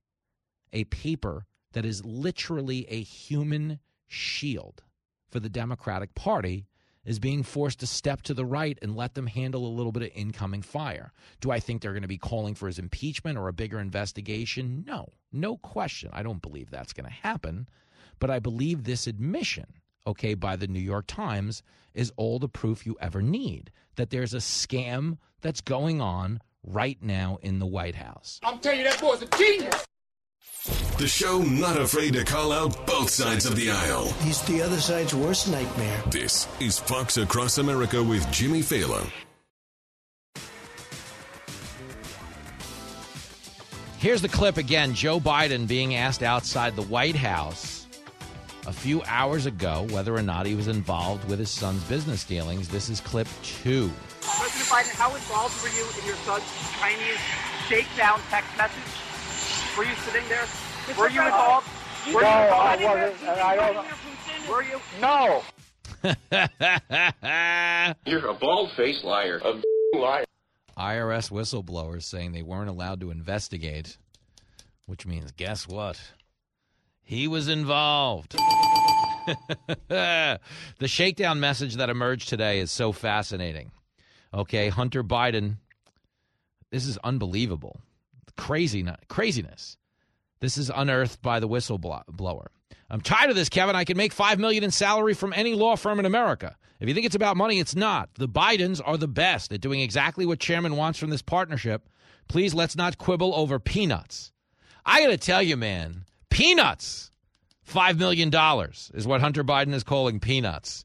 [0.73, 4.81] a paper that is literally a human shield
[5.29, 6.65] for the Democratic Party
[7.05, 10.01] is being forced to step to the right and let them handle a little bit
[10.01, 11.13] of incoming fire.
[11.41, 14.83] Do I think they're going to be calling for his impeachment or a bigger investigation?
[14.87, 16.09] No, no question.
[16.11, 17.69] I don't believe that's going to happen.
[18.17, 19.67] But I believe this admission
[20.07, 21.61] okay, by the New York Times
[21.93, 26.97] is all the proof you ever need that there's a scam that's going on right
[27.01, 28.39] now in the White House.
[28.43, 29.85] I'm telling you, that boy's a genius.
[30.97, 34.11] The show not afraid to call out both sides of the aisle.
[34.21, 36.03] He's the other side's worst nightmare.
[36.11, 39.09] This is Fox Across America with Jimmy Failla.
[43.97, 47.85] Here's the clip again Joe Biden being asked outside the White House
[48.67, 52.67] a few hours ago whether or not he was involved with his son's business dealings.
[52.67, 53.91] This is clip two.
[54.71, 56.43] President Biden, how involved were you in your son's
[56.79, 57.19] Chinese
[57.67, 58.81] shakedown text message?
[59.77, 60.47] Were you sitting there?
[60.97, 61.67] Were you involved?
[62.07, 63.21] Were no, you I involved?
[63.21, 63.85] wasn't, I don't.
[64.49, 64.79] Were you?
[65.01, 65.43] No.
[68.05, 69.41] You're a bald-faced liar.
[69.43, 69.61] A
[69.97, 70.23] liar.
[70.77, 73.97] IRS whistleblowers saying they weren't allowed to investigate,
[74.85, 75.99] which means guess what?
[77.03, 78.37] He was involved.
[79.89, 80.39] the
[80.85, 83.71] shakedown message that emerged today is so fascinating.
[84.33, 85.57] Okay, Hunter Biden,
[86.71, 87.81] this is unbelievable.
[88.37, 89.77] Crazy, craziness.
[90.39, 92.47] This is unearthed by the whistleblower.
[92.89, 93.75] I'm tired of this, Kevin.
[93.75, 96.57] I can make five million in salary from any law firm in America.
[96.79, 98.09] If you think it's about money, it's not.
[98.15, 101.87] The Bidens are the best at doing exactly what Chairman wants from this partnership.
[102.27, 104.31] Please let's not quibble over peanuts.
[104.85, 107.11] I got to tell you, man, peanuts.
[107.69, 108.31] $5 million
[108.93, 110.83] is what Hunter Biden is calling peanuts.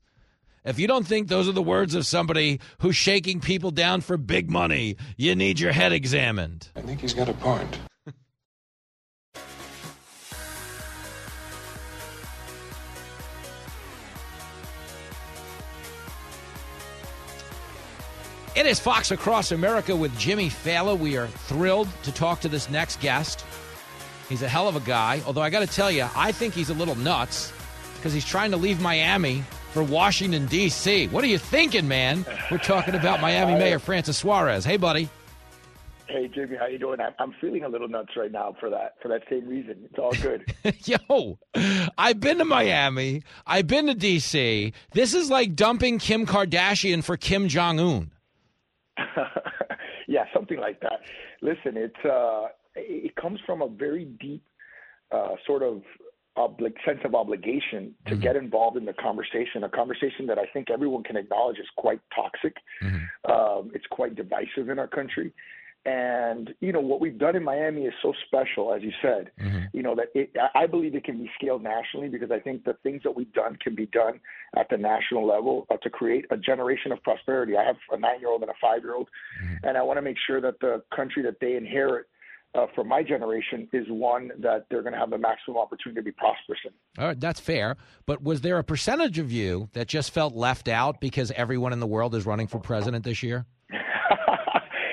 [0.66, 4.16] If you don't think those are the words of somebody who's shaking people down for
[4.16, 6.68] big money, you need your head examined.
[6.74, 7.78] I think he's got a point.
[18.56, 20.98] It is Fox Across America with Jimmy Failla.
[20.98, 23.44] We are thrilled to talk to this next guest.
[24.28, 25.22] He's a hell of a guy.
[25.26, 27.52] Although I got to tell you, I think he's a little nuts
[27.94, 29.44] because he's trying to leave Miami
[29.76, 31.08] for Washington D.C.
[31.08, 32.24] What are you thinking, man?
[32.50, 34.64] We're talking about Miami Mayor Francis Suarez.
[34.64, 35.10] Hey, buddy.
[36.08, 36.98] Hey Jimmy, how you doing?
[37.18, 39.76] I'm feeling a little nuts right now for that for that same reason.
[39.84, 40.50] It's all good.
[40.86, 41.38] Yo,
[41.98, 43.22] I've been to Miami.
[43.46, 44.72] I've been to D.C.
[44.92, 48.10] This is like dumping Kim Kardashian for Kim Jong Un.
[50.08, 51.00] yeah, something like that.
[51.42, 52.46] Listen, it's uh,
[52.76, 54.44] it comes from a very deep
[55.10, 55.82] uh, sort of
[56.36, 58.22] obli- sense of obligation to mm-hmm.
[58.22, 62.00] get involved in the conversation, a conversation that I think everyone can acknowledge is quite
[62.14, 62.56] toxic.
[62.82, 63.30] Mm-hmm.
[63.30, 65.32] Um, it's quite divisive in our country.
[65.86, 69.30] And you know what we've done in Miami is so special, as you said.
[69.40, 69.66] Mm-hmm.
[69.72, 72.76] You know that it, I believe it can be scaled nationally because I think the
[72.82, 74.18] things that we've done can be done
[74.56, 77.56] at the national level uh, to create a generation of prosperity.
[77.56, 79.08] I have a nine-year-old and a five-year-old,
[79.40, 79.64] mm-hmm.
[79.64, 82.06] and I want to make sure that the country that they inherit
[82.54, 86.04] uh, for my generation is one that they're going to have the maximum opportunity to
[86.04, 86.72] be prosperous in.
[86.98, 87.76] All right, that's fair.
[88.06, 91.80] But was there a percentage of you that just felt left out because everyone in
[91.80, 93.46] the world is running for president this year?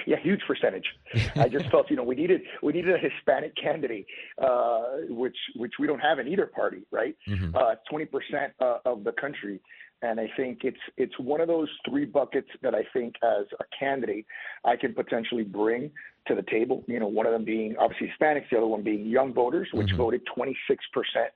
[0.05, 0.85] Yeah, huge percentage.
[1.35, 4.05] I just felt, you know, we needed we needed a Hispanic candidate,
[4.37, 7.15] uh, which which we don't have in either party, right?
[7.27, 7.55] Mm-hmm.
[7.55, 9.61] Uh, Twenty percent uh, of the country,
[10.01, 13.63] and I think it's it's one of those three buckets that I think as a
[13.77, 14.25] candidate
[14.65, 15.91] I can potentially bring
[16.27, 16.83] to the table.
[16.87, 19.87] You know, one of them being obviously Hispanics, the other one being young voters, which
[19.87, 19.97] Mm-hmm.
[19.97, 21.29] voted twenty six percent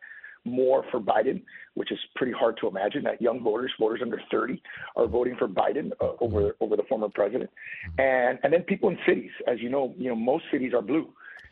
[0.45, 1.41] more for Biden,
[1.73, 4.61] which is pretty hard to imagine that young voters, voters under 30,
[4.95, 7.49] are voting for Biden uh, over over the former president,
[7.97, 11.09] and and then people in cities, as you know, you know most cities are blue,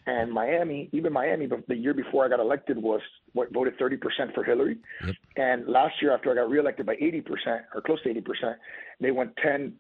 [0.08, 3.02] and Miami, even Miami, the year before I got elected was
[3.34, 4.78] what voted 30% for Hillary,
[5.36, 7.26] and last year after I got reelected by 80%
[7.74, 8.56] or close to 80%,
[9.02, 9.74] they went 10%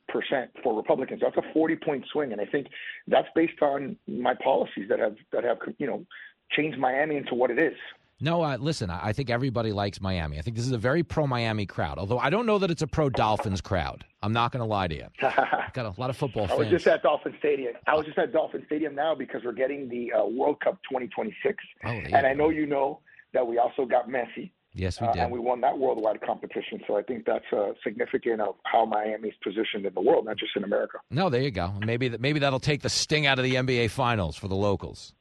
[0.63, 1.21] for Republicans.
[1.23, 2.67] That's a 40 point swing, and I think
[3.07, 6.05] that's based on my policies that have that have you know
[6.51, 7.75] changed Miami into what it is.
[8.21, 10.39] No, uh, listen, I I think everybody likes Miami.
[10.39, 12.81] I think this is a very pro Miami crowd, although I don't know that it's
[12.81, 14.05] a pro Dolphins crowd.
[14.23, 15.07] I'm not going to lie to you.
[15.21, 17.73] Got a lot of football I was just at Dolphin Stadium.
[17.87, 21.57] I was just at Dolphin Stadium now because we're getting the uh, World Cup 2026,
[21.83, 23.01] Oh, and I know you know
[23.33, 24.51] that we also got Messi.
[24.73, 25.21] Yes, we uh, did.
[25.23, 26.81] and we won that worldwide competition.
[26.85, 30.51] So I think that's uh, significant of how Miami's positioned in the world, not just
[30.55, 30.99] in America.
[31.09, 31.73] no, there you go.
[31.85, 35.13] Maybe that maybe that'll take the sting out of the NBA Finals for the locals.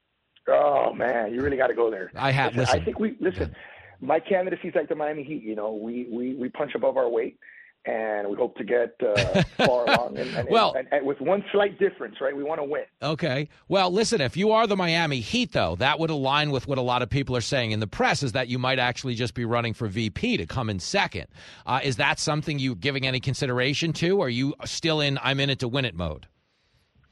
[0.48, 2.10] Oh man, you really got to go there.
[2.14, 2.80] I have- listen.
[2.80, 3.54] I think we listen.
[4.00, 5.42] My candidacy is like the Miami Heat.
[5.42, 7.38] You know, we we we punch above our weight,
[7.86, 10.18] and we hope to get uh, far along.
[10.18, 12.36] And, and, Well- and, and with one slight difference, right?
[12.36, 12.82] We want to win.
[13.02, 13.48] Okay.
[13.68, 16.82] Well, listen, if you are the Miami Heat, though, that would align with what a
[16.82, 19.44] lot of people are saying in the press is that you might actually just be
[19.46, 21.26] running for VP to come in second.
[21.64, 24.18] Uh, is that something you giving any consideration to?
[24.18, 26.26] Or are you still in I'm in it to win it mode?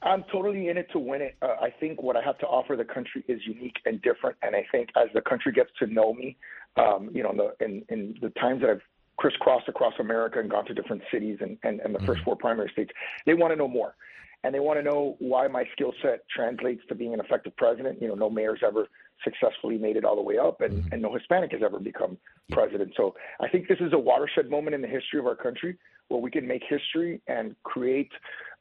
[0.02, 1.36] I'm totally in it to win it.
[1.42, 4.36] Uh, I think what I have to offer the country is unique and different.
[4.42, 6.36] And I think as the country gets to know me,
[6.76, 8.82] um, you know, in the, in, in the times that I've
[9.16, 12.70] crisscrossed across America and gone to different cities and, and, and the first four primary
[12.72, 12.90] states,
[13.26, 13.94] they want to know more.
[14.44, 18.02] And they want to know why my skill set translates to being an effective president.
[18.02, 18.88] You know, no mayor's ever
[19.22, 22.18] successfully made it all the way up, and, and no Hispanic has ever become
[22.50, 22.92] president.
[22.96, 26.20] So I think this is a watershed moment in the history of our country where
[26.20, 28.10] we can make history and create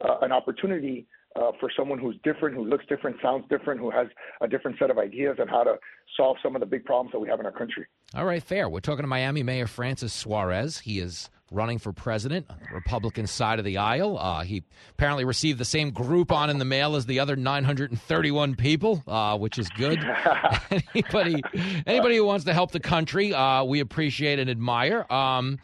[0.02, 4.08] uh, an opportunity uh, for someone who's different, who looks different, sounds different, who has
[4.42, 5.76] a different set of ideas on how to
[6.18, 7.86] solve some of the big problems that we have in our country.
[8.14, 8.68] All right, fair.
[8.68, 10.80] We're talking to Miami Mayor Francis Suarez.
[10.80, 14.18] He is running for president on the Republican side of the aisle.
[14.18, 19.04] Uh, he apparently received the same Groupon in the mail as the other 931 people,
[19.08, 20.00] uh, which is good.
[20.96, 21.42] anybody,
[21.86, 25.06] anybody who wants to help the country, uh, we appreciate and admire.
[25.12, 25.60] Um,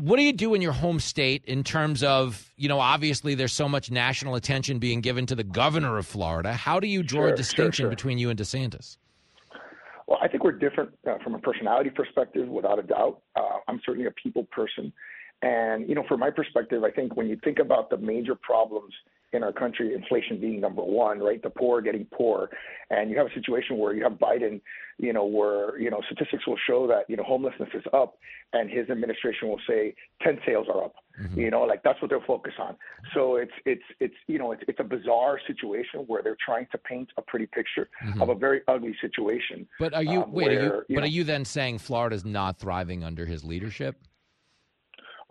[0.00, 3.52] what do you do in your home state in terms of, you know, obviously there's
[3.52, 6.52] so much national attention being given to the governor of Florida.
[6.52, 7.90] How do you draw Sure, a sure, distinction sure.
[7.90, 8.96] between you and DeSantis?
[10.06, 13.22] Well, I think we're different uh, from a personality perspective, without a doubt.
[13.36, 14.92] Uh, I'm certainly a people person.
[15.42, 18.92] And, you know, from my perspective, I think when you think about the major problems
[19.32, 21.42] in our country, inflation being number one, right?
[21.42, 22.50] The poor getting poor.
[22.90, 24.60] And you have a situation where you have Biden,
[24.98, 28.18] you know, where, you know, statistics will show that, you know, homelessness is up
[28.52, 30.94] and his administration will say 10 sales are up.
[31.36, 32.74] You know, like that's what they're focus on.
[33.14, 36.78] So it's it's it's you know it's it's a bizarre situation where they're trying to
[36.78, 39.68] paint a pretty picture of a very ugly situation.
[39.78, 40.48] But are you um, wait?
[40.48, 43.96] are you, where, but know- are you then saying Florida's not thriving under his leadership?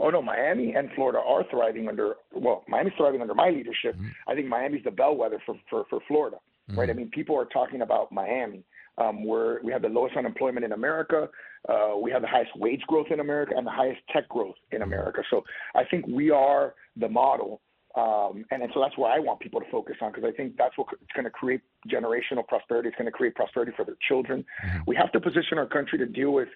[0.01, 3.95] Oh no, Miami and Florida are thriving under well, Miami's thriving under my leadership.
[4.27, 6.37] I think Miami's the bellwether for for, for Florida,
[6.75, 6.89] right?
[6.89, 8.63] I mean, people are talking about Miami.
[8.97, 11.29] Um, where we have the lowest unemployment in America,
[11.69, 14.81] uh, we have the highest wage growth in America, and the highest tech growth in
[14.81, 15.23] America.
[15.29, 17.61] So I think we are the model,
[17.95, 20.55] um, and, and so that's what I want people to focus on because I think
[20.57, 22.89] that's what it's going to create generational prosperity.
[22.89, 24.45] It's going to create prosperity for their children.
[24.87, 26.49] We have to position our country to deal with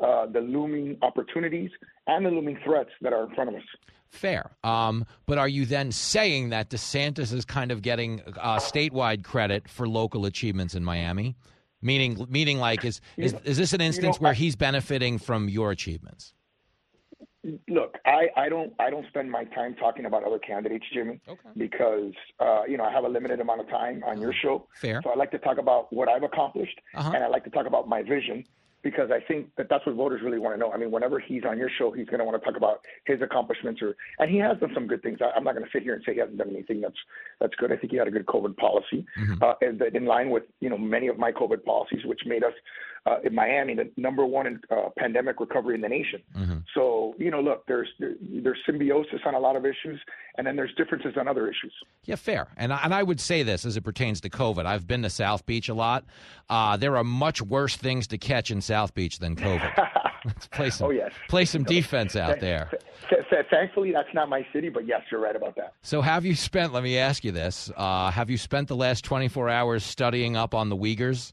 [0.00, 1.70] uh, the looming opportunities
[2.06, 3.62] and the looming threats that are in front of us.
[4.10, 4.52] Fair.
[4.64, 9.68] Um, but are you then saying that DeSantis is kind of getting uh, statewide credit
[9.68, 11.36] for local achievements in Miami?
[11.80, 16.34] Meaning, meaning like is is, is this an instance where he's benefiting from your achievements?
[17.68, 21.20] Look, I, I don't I don't spend my time talking about other candidates, Jimmy,
[21.56, 24.66] because uh, you know I have a limited amount of time on your show.
[24.74, 25.00] Fair.
[25.04, 27.12] So I like to talk about what I've accomplished, Uh-huh.
[27.14, 28.44] and I like to talk about my vision
[28.88, 30.72] because I think that that's what voters really want to know.
[30.72, 33.20] I mean, whenever he's on your show, he's going to want to talk about his
[33.20, 35.18] accomplishments, or and he has done some good things.
[35.20, 36.96] I, I'm not going to sit here and say he hasn't done anything that's
[37.38, 37.70] that's good.
[37.70, 39.04] I think he had a good COVID policy,
[39.42, 42.42] uh, and that in line with you know many of my COVID policies, which made
[42.42, 42.54] us
[43.08, 46.20] uh, in Miami the number one in uh, pandemic recovery in the nation.
[46.74, 49.98] So you know, look, there's there, there's symbiosis on a lot of issues,
[50.36, 51.72] and then there's differences on other issues.
[52.04, 52.48] Yeah, fair.
[52.56, 54.66] And I, and I would say this as it pertains to COVID.
[54.66, 56.04] I've been to South Beach a lot.
[56.48, 59.72] Uh, there are much worse things to catch in South Beach than COVID.
[60.24, 60.88] Let's play some.
[60.88, 61.12] Oh, yes.
[61.28, 62.70] Play some defense out Th- there.
[63.08, 65.74] th- th- thankfully, that's not my city, but yes, you're right about that.
[65.82, 66.72] So, have you spent?
[66.72, 70.54] Let me ask you this: uh, Have you spent the last 24 hours studying up
[70.54, 71.32] on the Uyghurs?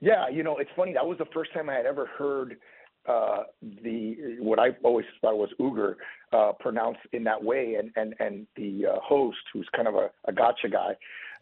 [0.00, 0.94] Yeah, you know, it's funny.
[0.94, 2.56] That was the first time I had ever heard
[3.06, 3.44] uh,
[3.82, 5.94] the what I always thought was Uyghur
[6.32, 10.10] uh, pronounced in that way, and and and the uh, host, who's kind of a,
[10.26, 10.96] a gotcha guy,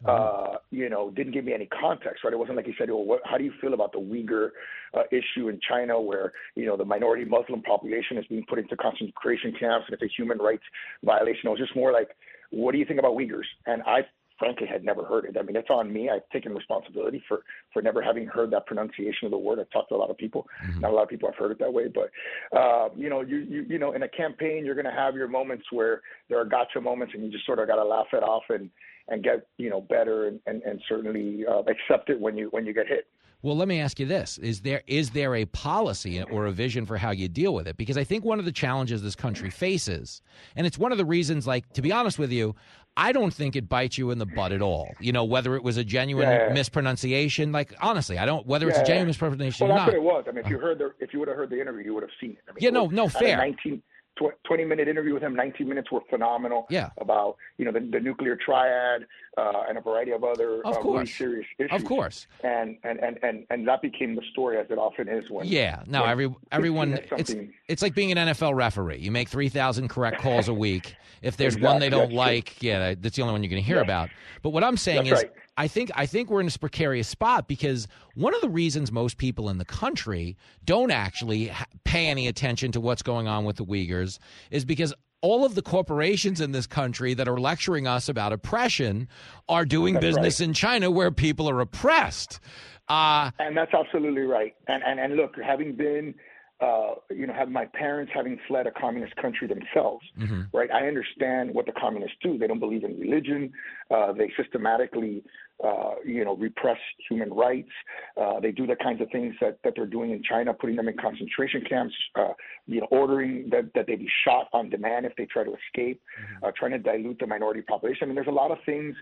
[0.05, 2.23] uh, you know, didn't give me any context.
[2.23, 2.33] Right?
[2.33, 4.49] It wasn't like he said, "Well, what, how do you feel about the Uyghur
[4.93, 8.77] uh, issue in China, where you know the minority Muslim population is being put into
[8.77, 10.63] concentration camps and it's a human rights
[11.03, 12.09] violation?" It was just more like,
[12.51, 14.01] "What do you think about Uyghurs?" And I
[14.39, 15.37] frankly had never heard it.
[15.37, 16.09] I mean, it's on me.
[16.09, 17.43] I've taken responsibility for
[17.73, 19.59] for never having heard that pronunciation of the word.
[19.59, 20.47] I've talked to a lot of people.
[20.79, 22.09] Not a lot of people have heard it that way, but
[22.57, 25.27] uh, you know, you you you know, in a campaign, you're going to have your
[25.27, 28.23] moments where there are gotcha moments, and you just sort of got to laugh it
[28.23, 28.69] off and
[29.09, 32.65] and get you know better and and, and certainly uh, accept it when you when
[32.65, 33.05] you get hit.
[33.41, 36.85] Well, let me ask you this: Is there is there a policy or a vision
[36.85, 37.77] for how you deal with it?
[37.77, 40.21] Because I think one of the challenges this country faces,
[40.57, 42.53] and it's one of the reasons, like to be honest with you,
[43.01, 44.93] I don't think it bites you in the butt at all.
[44.99, 46.51] You know, whether it was a genuine Yeah.
[46.53, 48.45] mispronunciation, like honestly, I don't.
[48.45, 50.25] Whether it's a genuine mispronunciation Well, or that's what it was.
[50.27, 52.03] I mean, if you heard the if you would have heard the interview, you would
[52.03, 52.39] have seen it.
[52.47, 53.37] I mean, Yeah, it no, was- no, I had a fair.
[53.37, 53.81] 19,
[54.19, 55.35] tw- 20 minute interview with him.
[55.35, 56.67] 19 minutes were phenomenal.
[56.69, 56.89] Yeah.
[56.99, 59.05] About you know the, the nuclear triad
[59.37, 61.71] uh, and a variety of other Of uh, really serious issues.
[61.71, 62.27] Of course.
[62.43, 65.47] And, and and and and that became the story as it often is when.
[65.47, 66.99] Yeah, no, when every everyone.
[67.17, 67.33] It's
[67.67, 68.97] it's like being an NFL referee.
[68.99, 70.95] You make three thousand correct calls a week.
[71.21, 72.17] If there's one they don't that's true.
[72.17, 73.83] like, yeah, that's the only one you're going to hear Yeah.
[73.83, 74.09] about.
[74.41, 75.33] But what I'm saying That's is, right.
[75.59, 79.17] I think I think we're in this precarious spot because one of the reasons most
[79.17, 83.57] people in the country don't actually ha- pay any attention to what's going on with
[83.57, 84.19] the Uyghurs
[84.51, 89.07] is because all of the corporations in this country that are lecturing us about oppression
[89.49, 90.47] are doing That's business right.
[90.47, 92.39] in China where people are oppressed.
[92.87, 94.55] Uh, And that's absolutely right.
[94.69, 96.15] And and and look, having been,
[96.61, 100.41] uh, you know, have my parents having fled a communist country themselves, Mm-hmm.
[100.57, 100.71] right?
[100.71, 102.37] I understand what the communists do.
[102.37, 103.51] They don't believe in religion.
[103.91, 105.23] Uh, they systematically,
[105.63, 106.77] uh, you know, repress
[107.09, 107.69] human rights.
[108.15, 110.87] Uh, they do the kinds of things that, that they're doing in China, putting them
[110.87, 112.33] in concentration camps, uh,
[112.65, 116.01] you know, ordering that, that they be shot on demand if they try to escape,
[116.43, 118.03] uh, trying to dilute the minority population.
[118.03, 118.95] I mean, there's a lot of things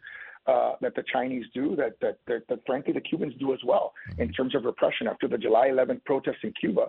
[0.47, 3.93] uh, that the Chinese do that, that, that, that frankly the Cubans do as well
[4.17, 5.07] in terms of repression.
[5.07, 6.87] After the July 11th protests in Cuba,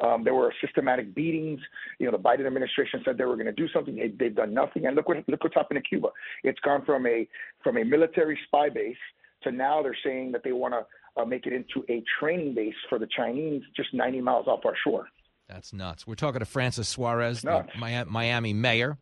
[0.00, 1.60] um, there were systematic beatings.
[1.98, 3.96] You know, the Biden administration said they were going to do something.
[3.96, 4.86] They, they've done nothing.
[4.86, 6.08] And look what look what's happened to Cuba.
[6.44, 7.26] It's gone from a
[7.62, 8.96] from a military spy base
[9.42, 12.74] to now they're saying that they want to uh, make it into a training base
[12.88, 15.06] for the Chinese just 90 miles off our shore.
[15.48, 16.06] That's nuts.
[16.06, 18.98] We're talking to Francis Suarez, the Miami mayor.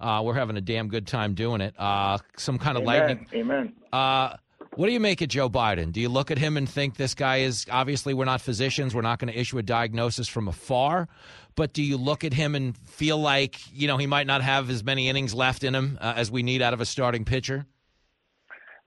[0.00, 1.74] Uh, we're having a damn good time doing it.
[1.76, 3.00] Uh, some kind of Amen.
[3.08, 3.26] lightning.
[3.34, 3.72] Amen.
[4.78, 5.90] What do you make of Joe Biden?
[5.90, 9.02] Do you look at him and think this guy is obviously we're not physicians, we're
[9.02, 11.08] not going to issue a diagnosis from afar,
[11.56, 14.70] but do you look at him and feel like you know he might not have
[14.70, 17.66] as many innings left in him uh, as we need out of a starting pitcher?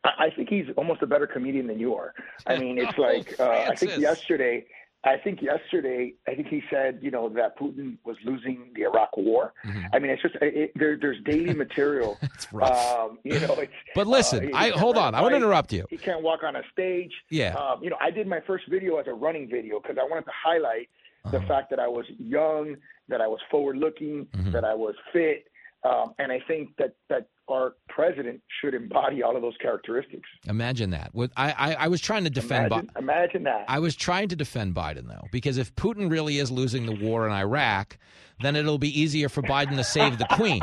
[0.05, 2.13] I I think he's almost a better comedian than you are.
[2.47, 4.63] I mean, it's Oh, like uh, I think yesterday.
[5.03, 9.17] I think yesterday, I think he said, you know, that Putin was losing the Iraq
[9.17, 9.51] War.
[9.93, 12.17] I mean, it's just it, there, there's daily material.
[12.21, 12.99] it's rough.
[12.99, 13.71] Um, you know, it's.
[13.95, 15.15] But listen, uh, I hold on.
[15.15, 15.85] I want to interrupt you.
[15.89, 17.11] He can't walk on a stage.
[17.31, 17.55] Yeah.
[17.55, 20.25] Um, you know, I did my first video as a running video because I wanted
[20.25, 20.87] to highlight
[21.23, 21.37] Uh-huh.
[21.37, 22.75] the fact that I was young,
[23.07, 24.51] that I was forward looking, Mm-hmm.
[24.51, 25.47] that I was fit,
[25.83, 30.27] um, and I think that that our president should embody all of those characteristics.
[30.47, 31.11] Imagine that.
[31.35, 32.67] I, I, I was trying to defend.
[32.67, 33.65] Imagine, imagine that.
[33.67, 37.25] I was trying to defend Biden, though, because if Putin really is losing the war
[37.27, 37.97] in Iraq,
[38.41, 40.61] then it'll be easier for Biden to save the queen.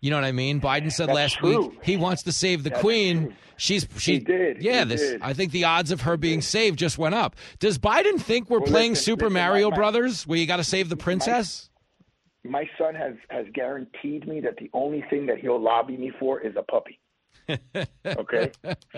[0.00, 0.60] You know what I mean?
[0.60, 1.68] Biden said That's last true.
[1.68, 3.22] week he wants to save the That's queen.
[3.22, 3.34] true.
[3.56, 4.62] She's she He did.
[4.62, 5.22] Yeah, He this did.
[5.22, 7.36] I think the odds of her being saved just went up.
[7.58, 10.64] Does Biden think we're Well, playing listen, Super listen, Mario Brothers where you got to
[10.64, 11.70] save the princess?
[12.44, 16.40] My son has has guaranteed me that the only thing that he'll lobby me for
[16.40, 16.98] is a puppy.
[18.06, 18.52] Okay,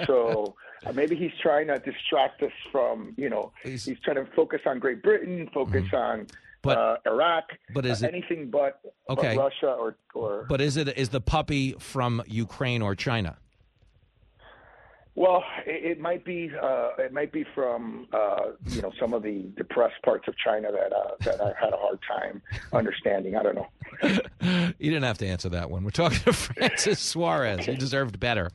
[0.06, 0.55] so
[0.85, 4.78] uh, maybe he's trying to distract us from, you know, he's, trying to focus on
[4.78, 6.32] Great Britain, focus on Mm-hmm.
[6.62, 7.44] But- uh, Iraq,
[7.74, 9.36] but is uh, it- anything but, but Okay.
[9.36, 13.36] Russia or or But is it is the puppy from Ukraine or China?
[15.16, 19.22] Well, it, it might be uh, it might be from uh, you know some of
[19.22, 23.34] the depressed parts of China that uh, that I had a hard time understanding.
[23.36, 23.66] I don't know.
[24.78, 25.82] You didn't have to answer that one.
[25.82, 27.66] We're talking to Francis Suarez.
[27.66, 28.51] You deserved better.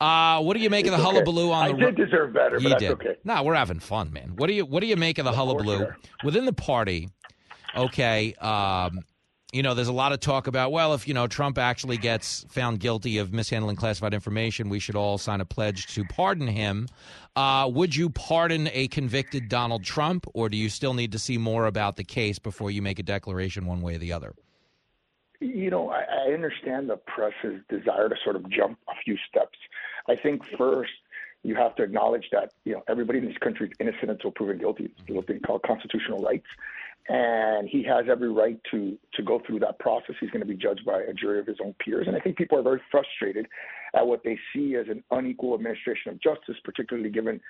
[0.00, 1.02] Uh, what do you make of the okay.
[1.10, 1.78] hullabaloo on I the?
[1.78, 2.90] I did deserve better, but You that's did.
[2.92, 3.16] okay.
[3.24, 4.34] No, we're having fun, man.
[4.36, 5.86] What do you What do you make of the we hullabaloo
[6.24, 7.08] within the party?
[7.74, 9.00] Okay, um,
[9.52, 12.44] you know, there's a lot of talk about, well, if, you know, Trump actually gets
[12.48, 16.88] found guilty of mishandling classified information, we should all sign a pledge to pardon him.
[17.36, 21.36] Uh, would you pardon a convicted Donald Trump, or do you still need to see
[21.36, 24.34] more about the case before you make a declaration one way or the other?
[25.40, 29.58] You know, I, I understand the press's desire to sort of jump a few steps.
[30.08, 30.92] I think first
[31.42, 34.58] you have to acknowledge that you know everybody in this country is innocent until proven
[34.58, 34.84] guilty.
[34.84, 36.46] It's a little thing called constitutional rights,
[37.08, 40.14] and he has every right to to go through that process.
[40.20, 42.36] He's going to be judged by a jury of his own peers, and I think
[42.36, 43.46] people are very frustrated
[43.94, 47.40] at what they see as an unequal administration of justice, particularly given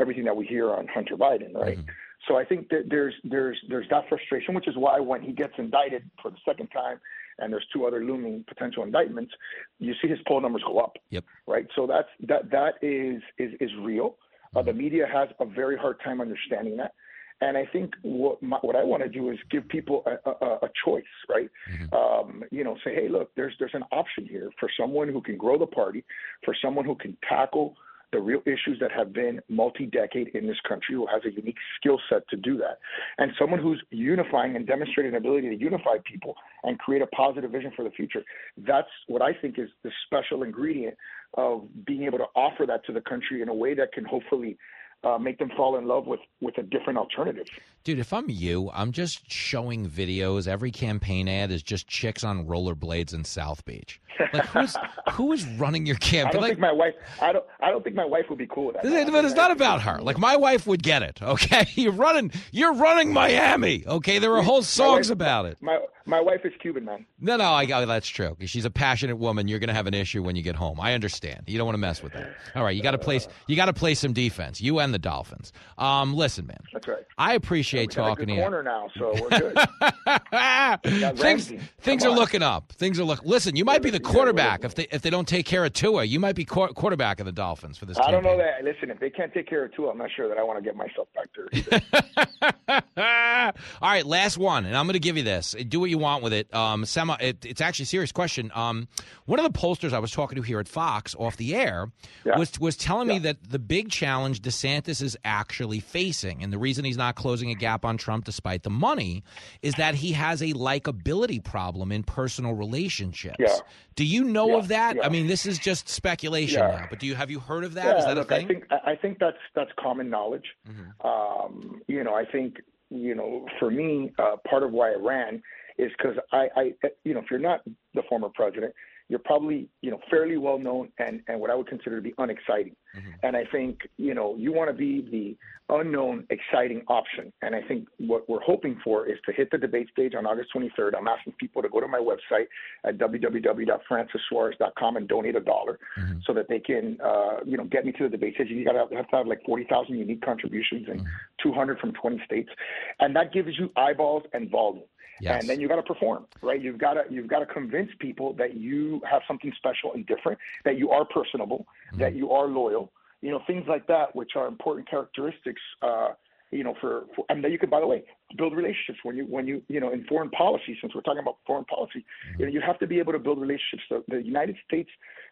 [0.00, 1.78] everything that we hear on Hunter Biden, right?
[1.78, 1.90] Mm-hmm.
[2.28, 5.54] So I think that there's there's there's that frustration, which is why when he gets
[5.58, 7.00] indicted for the second time,
[7.38, 9.32] and there's two other looming potential indictments,
[9.78, 10.96] you see his poll numbers go up.
[11.10, 11.24] Yep.
[11.46, 11.66] Right.
[11.74, 14.16] So that's that that is is is real.
[14.54, 16.92] Uh, the media has a very hard time understanding that.
[17.40, 20.46] And I think what my, what I want to do is give people a, a,
[20.62, 21.48] a choice, right?
[21.72, 21.94] Mm-hmm.
[21.94, 25.36] Um, you know, say, hey, look, there's there's an option here for someone who can
[25.36, 26.04] grow the party,
[26.44, 27.76] for someone who can tackle
[28.12, 31.98] the real issues that have been multi-decade in this country, who has a unique skill
[32.08, 32.78] set to do that,
[33.18, 36.34] and someone who's unifying and demonstrating an ability to unify people
[36.64, 38.22] and create a positive vision for the future.
[38.66, 40.96] That's what I think is the special ingredient
[41.34, 44.58] of being able to offer that to the country in a way that can hopefully
[45.02, 47.46] uh, make them fall in love with with a different alternative.
[47.84, 50.46] Dude, if I'm you, I'm just showing videos.
[50.46, 54.00] Every campaign ad is just chicks on rollerblades in South Beach.
[54.34, 54.76] Like who's
[55.12, 56.28] who is running your campaign?
[56.28, 56.94] I don't like, think my wife.
[57.22, 57.44] I don't.
[57.60, 59.10] I don't think my wife would be cool with that.
[59.10, 60.00] But it's not about her.
[60.00, 61.22] Like my wife would get it.
[61.22, 62.32] Okay, you're running.
[62.52, 63.84] You're running Miami.
[63.86, 65.56] Okay, there are whole songs wife, about it.
[65.60, 67.06] My my wife is Cuban, man.
[67.20, 68.36] No, no, I got that's true.
[68.44, 69.48] She's a passionate woman.
[69.48, 70.80] You're going to have an issue when you get home.
[70.80, 71.44] I understand.
[71.46, 72.34] You don't want to mess with that.
[72.54, 73.20] All right, you got to play.
[73.46, 74.60] You got to play some defense.
[74.60, 75.52] You and the Dolphins.
[75.78, 76.58] Um, listen, man.
[76.72, 77.04] That's right.
[77.18, 78.40] I appreciate yeah, talking to you.
[78.40, 81.18] Corner now, so we're good.
[81.18, 82.72] things things are looking up.
[82.72, 83.24] Things are look.
[83.24, 86.04] Listen, you might be the quarterback if they if they don't take care of Tua.
[86.04, 87.96] You might be qu- quarterback of the Dolphins for this.
[87.98, 88.22] I campaign.
[88.22, 88.64] don't know that.
[88.64, 90.64] Listen, if they can't take care of Tua, I'm not sure that I want to
[90.64, 92.70] get myself back there.
[93.82, 95.54] All right, last one, and I'm going to give you this.
[95.68, 96.52] Do what you want with it.
[96.54, 97.14] Um, semi.
[97.20, 98.50] It, it's actually a serious question.
[98.54, 98.88] Um,
[99.26, 101.90] one of the pollsters I was talking to here at Fox off the air
[102.24, 102.38] yeah.
[102.38, 103.14] was was telling yeah.
[103.14, 107.50] me that the big challenge DeSantis is actually facing, and the reason he's not closing
[107.50, 109.22] a gap on Trump despite the money,
[109.62, 113.36] is that he has a likability problem in personal relationships.
[113.38, 113.56] Yeah.
[113.96, 114.96] Do you know of that?
[115.04, 117.98] I mean, this is just speculation now, but do you have you heard of that?
[117.98, 118.44] Is that look, a thing?
[118.44, 120.46] I think I think that's that's common knowledge.
[120.68, 121.06] Mm-hmm.
[121.06, 122.56] Um, you know, I think
[122.90, 125.42] you know, for me, uh, part of why I ran
[125.80, 126.72] is because I, I,
[127.04, 127.62] you know, if you're not
[127.94, 128.74] the former president,
[129.08, 132.14] you're probably, you know, fairly well known and, and what I would consider to be
[132.18, 132.76] unexciting.
[132.96, 133.10] Mm-hmm.
[133.24, 135.36] And I think, you know, you want to be the
[135.74, 137.32] unknown, exciting option.
[137.42, 140.50] And I think what we're hoping for is to hit the debate stage on August
[140.54, 140.96] 23rd.
[140.96, 142.46] I'm asking people to go to my website
[142.84, 146.18] at www.francissuarez.com and donate a dollar mm-hmm.
[146.24, 148.46] so that they can, uh, you know, get me to the debate stage.
[148.48, 151.08] You got to have to have like 40,000 unique contributions and Mm-hmm.
[151.42, 152.50] 200 from 20 states.
[152.98, 154.84] And that gives you eyeballs and volume.
[155.20, 155.36] Yes.
[155.38, 156.60] And then you got to perform, right?
[156.60, 160.38] You've got to you've got to convince people that you have something special and different,
[160.64, 162.02] that you are personable, Mm-hmm.
[162.02, 166.10] that you are loyal, you know, things like that, which are important characteristics, uh,
[166.52, 168.04] you know, for, for and that you can, by the way,
[168.36, 170.76] build relationships when you when you you know in foreign policy.
[170.80, 172.04] Since we're talking about foreign policy,
[172.38, 173.82] you know, you have to be able to build relationships.
[173.90, 174.90] The, the United States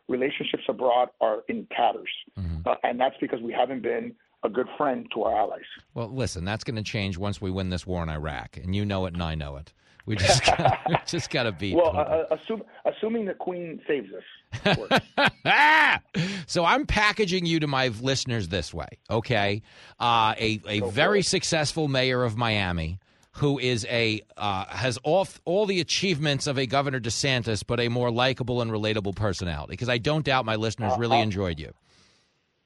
[0.08, 2.10] relationships abroad are in tatters,
[2.66, 5.64] uh, and that's because we haven't been a good friend to our allies.
[5.94, 8.84] Well, listen, that's going to change once we win this war in Iraq, and you
[8.84, 9.72] know it, and I know it.
[10.06, 11.74] We just gotta, we just got to beat.
[11.76, 14.88] Well, uh, assume, assuming the Queen saves us.
[16.46, 19.62] so I'm packaging you to my listeners this way, okay?
[20.00, 22.98] Uh, a a very successful mayor of Miami
[23.32, 27.88] who is a uh, has all all the achievements of a Governor DeSantis, but a
[27.88, 29.72] more likable and relatable personality.
[29.72, 31.72] Because I don't doubt my listeners Uh, really I'll- enjoyed you.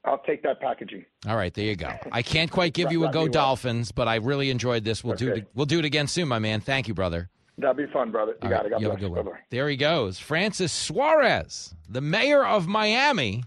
[0.05, 1.05] I'll take that packaging.
[1.27, 1.91] All right, there you go.
[2.11, 3.45] I can't quite give you a That'd go be well.
[3.45, 5.03] Dolphins, but I really enjoyed this.
[5.03, 5.47] We'll do it.
[5.55, 6.59] We'll do it again soon, my man.
[6.59, 7.29] Thank you, brother.
[7.57, 8.33] That'd be fun, brother.
[8.41, 8.69] You All got right, it.
[8.71, 9.13] God you have a bless.
[9.13, 9.37] good one.
[9.49, 13.43] There he goes, Francis Suarez, the mayor of Miami,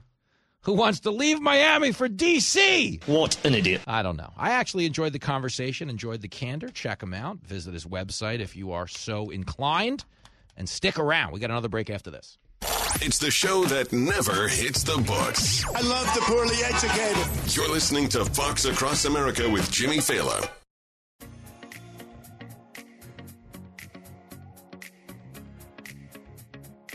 [0.62, 3.00] who wants to leave Miami for D.C.
[3.06, 3.82] What an idiot.
[3.86, 4.32] I don't know.
[4.38, 6.68] I actually enjoyed the conversation, enjoyed the candor.
[6.68, 7.38] Check him out.
[7.44, 10.04] Visit his website if you are so inclined,
[10.56, 11.32] and stick around.
[11.32, 12.38] We got another break after this.
[13.02, 15.64] It's the show that never hits the books.
[15.74, 17.54] I love the poorly educated.
[17.54, 20.48] You're listening to Fox Across America with Jimmy Failla.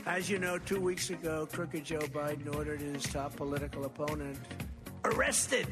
[0.05, 4.37] As you know, two weeks ago, crooked Joe Biden ordered his top political opponent
[5.05, 5.67] arrested.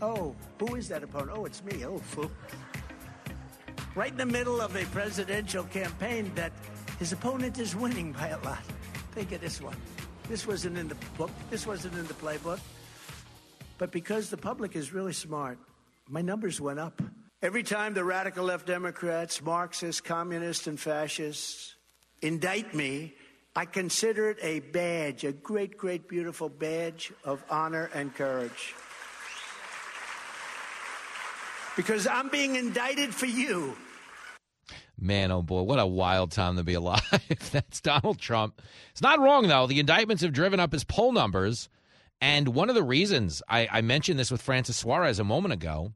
[0.00, 1.32] Oh, who is that opponent?
[1.34, 1.84] Oh, it's me.
[1.84, 2.30] Oh, fool.
[3.94, 6.52] right in the middle of a presidential campaign that
[6.98, 8.62] his opponent is winning by a lot.
[9.12, 9.76] Think of this one.
[10.28, 11.30] This wasn't in the book.
[11.50, 12.60] This wasn't in the playbook.
[13.78, 15.58] But because the public is really smart,
[16.08, 17.02] my numbers went up.
[17.42, 21.74] Every time the radical left Democrats, Marxists, communists, and fascists
[22.22, 23.14] indict me,
[23.56, 28.74] I consider it a badge, a great, great, beautiful badge of honor and courage.
[31.76, 33.76] Because I'm being indicted for you.
[35.00, 37.00] Man, oh boy, what a wild time to be alive.
[37.52, 38.60] That's Donald Trump.
[38.90, 39.66] It's not wrong, though.
[39.66, 41.68] The indictments have driven up his poll numbers.
[42.20, 45.92] And one of the reasons I, I mentioned this with Francis Suarez a moment ago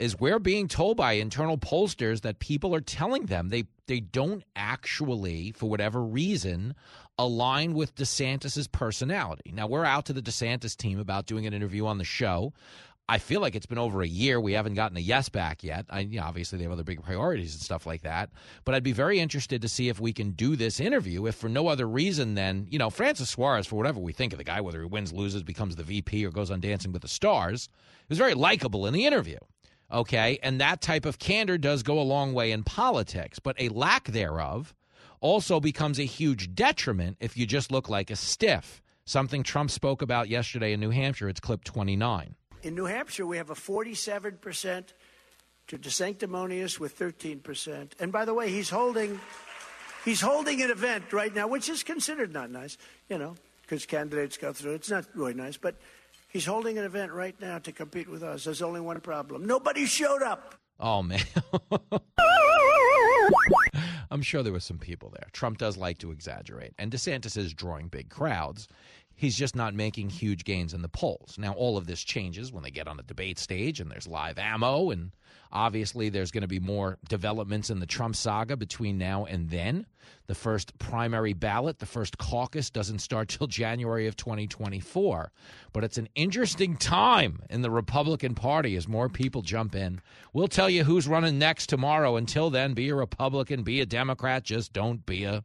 [0.00, 4.42] is we're being told by internal pollsters that people are telling them they, they don't
[4.56, 6.74] actually, for whatever reason,
[7.18, 9.52] align with DeSantis's personality.
[9.54, 12.54] Now, we're out to the DeSantis team about doing an interview on the show.
[13.10, 14.40] I feel like it's been over a year.
[14.40, 15.84] We haven't gotten a yes back yet.
[15.90, 18.30] I, you know, obviously, they have other big priorities and stuff like that.
[18.64, 21.48] But I'd be very interested to see if we can do this interview, if for
[21.48, 24.60] no other reason than, you know, Francis Suarez, for whatever we think of the guy,
[24.60, 27.68] whether he wins, loses, becomes the VP, or goes on Dancing with the Stars,
[28.08, 29.38] was very likable in the interview.
[29.90, 30.38] Okay.
[30.40, 34.04] And that type of candor does go a long way in politics, but a lack
[34.04, 34.72] thereof
[35.20, 38.80] also becomes a huge detriment if you just look like a stiff.
[39.04, 41.28] Something Trump spoke about yesterday in New Hampshire.
[41.28, 42.36] It's clip 29.
[42.62, 44.84] In New Hampshire, we have a 47%
[45.68, 47.92] to DeSanctimonious with 13%.
[47.98, 49.18] And by the way, he's holding
[50.04, 52.76] he's holding an event right now, which is considered not nice,
[53.08, 54.74] you know, because candidates go through.
[54.74, 55.76] It's not really nice, but
[56.28, 58.44] he's holding an event right now to compete with us.
[58.44, 60.56] There's only one problem: nobody showed up.
[60.78, 61.20] Oh man.
[64.12, 65.28] I'm sure there were some people there.
[65.32, 68.66] Trump does like to exaggerate, and DeSantis is drawing big crowds.
[69.20, 71.36] He's just not making huge gains in the polls.
[71.36, 74.38] Now, all of this changes when they get on the debate stage and there's live
[74.38, 75.10] ammo, and
[75.52, 79.84] obviously there's going to be more developments in the Trump saga between now and then.
[80.26, 85.32] The first primary ballot, the first caucus, doesn't start till January of 2024.
[85.74, 90.00] But it's an interesting time in the Republican Party as more people jump in.
[90.32, 92.16] We'll tell you who's running next tomorrow.
[92.16, 95.44] Until then, be a Republican, be a Democrat, just don't be a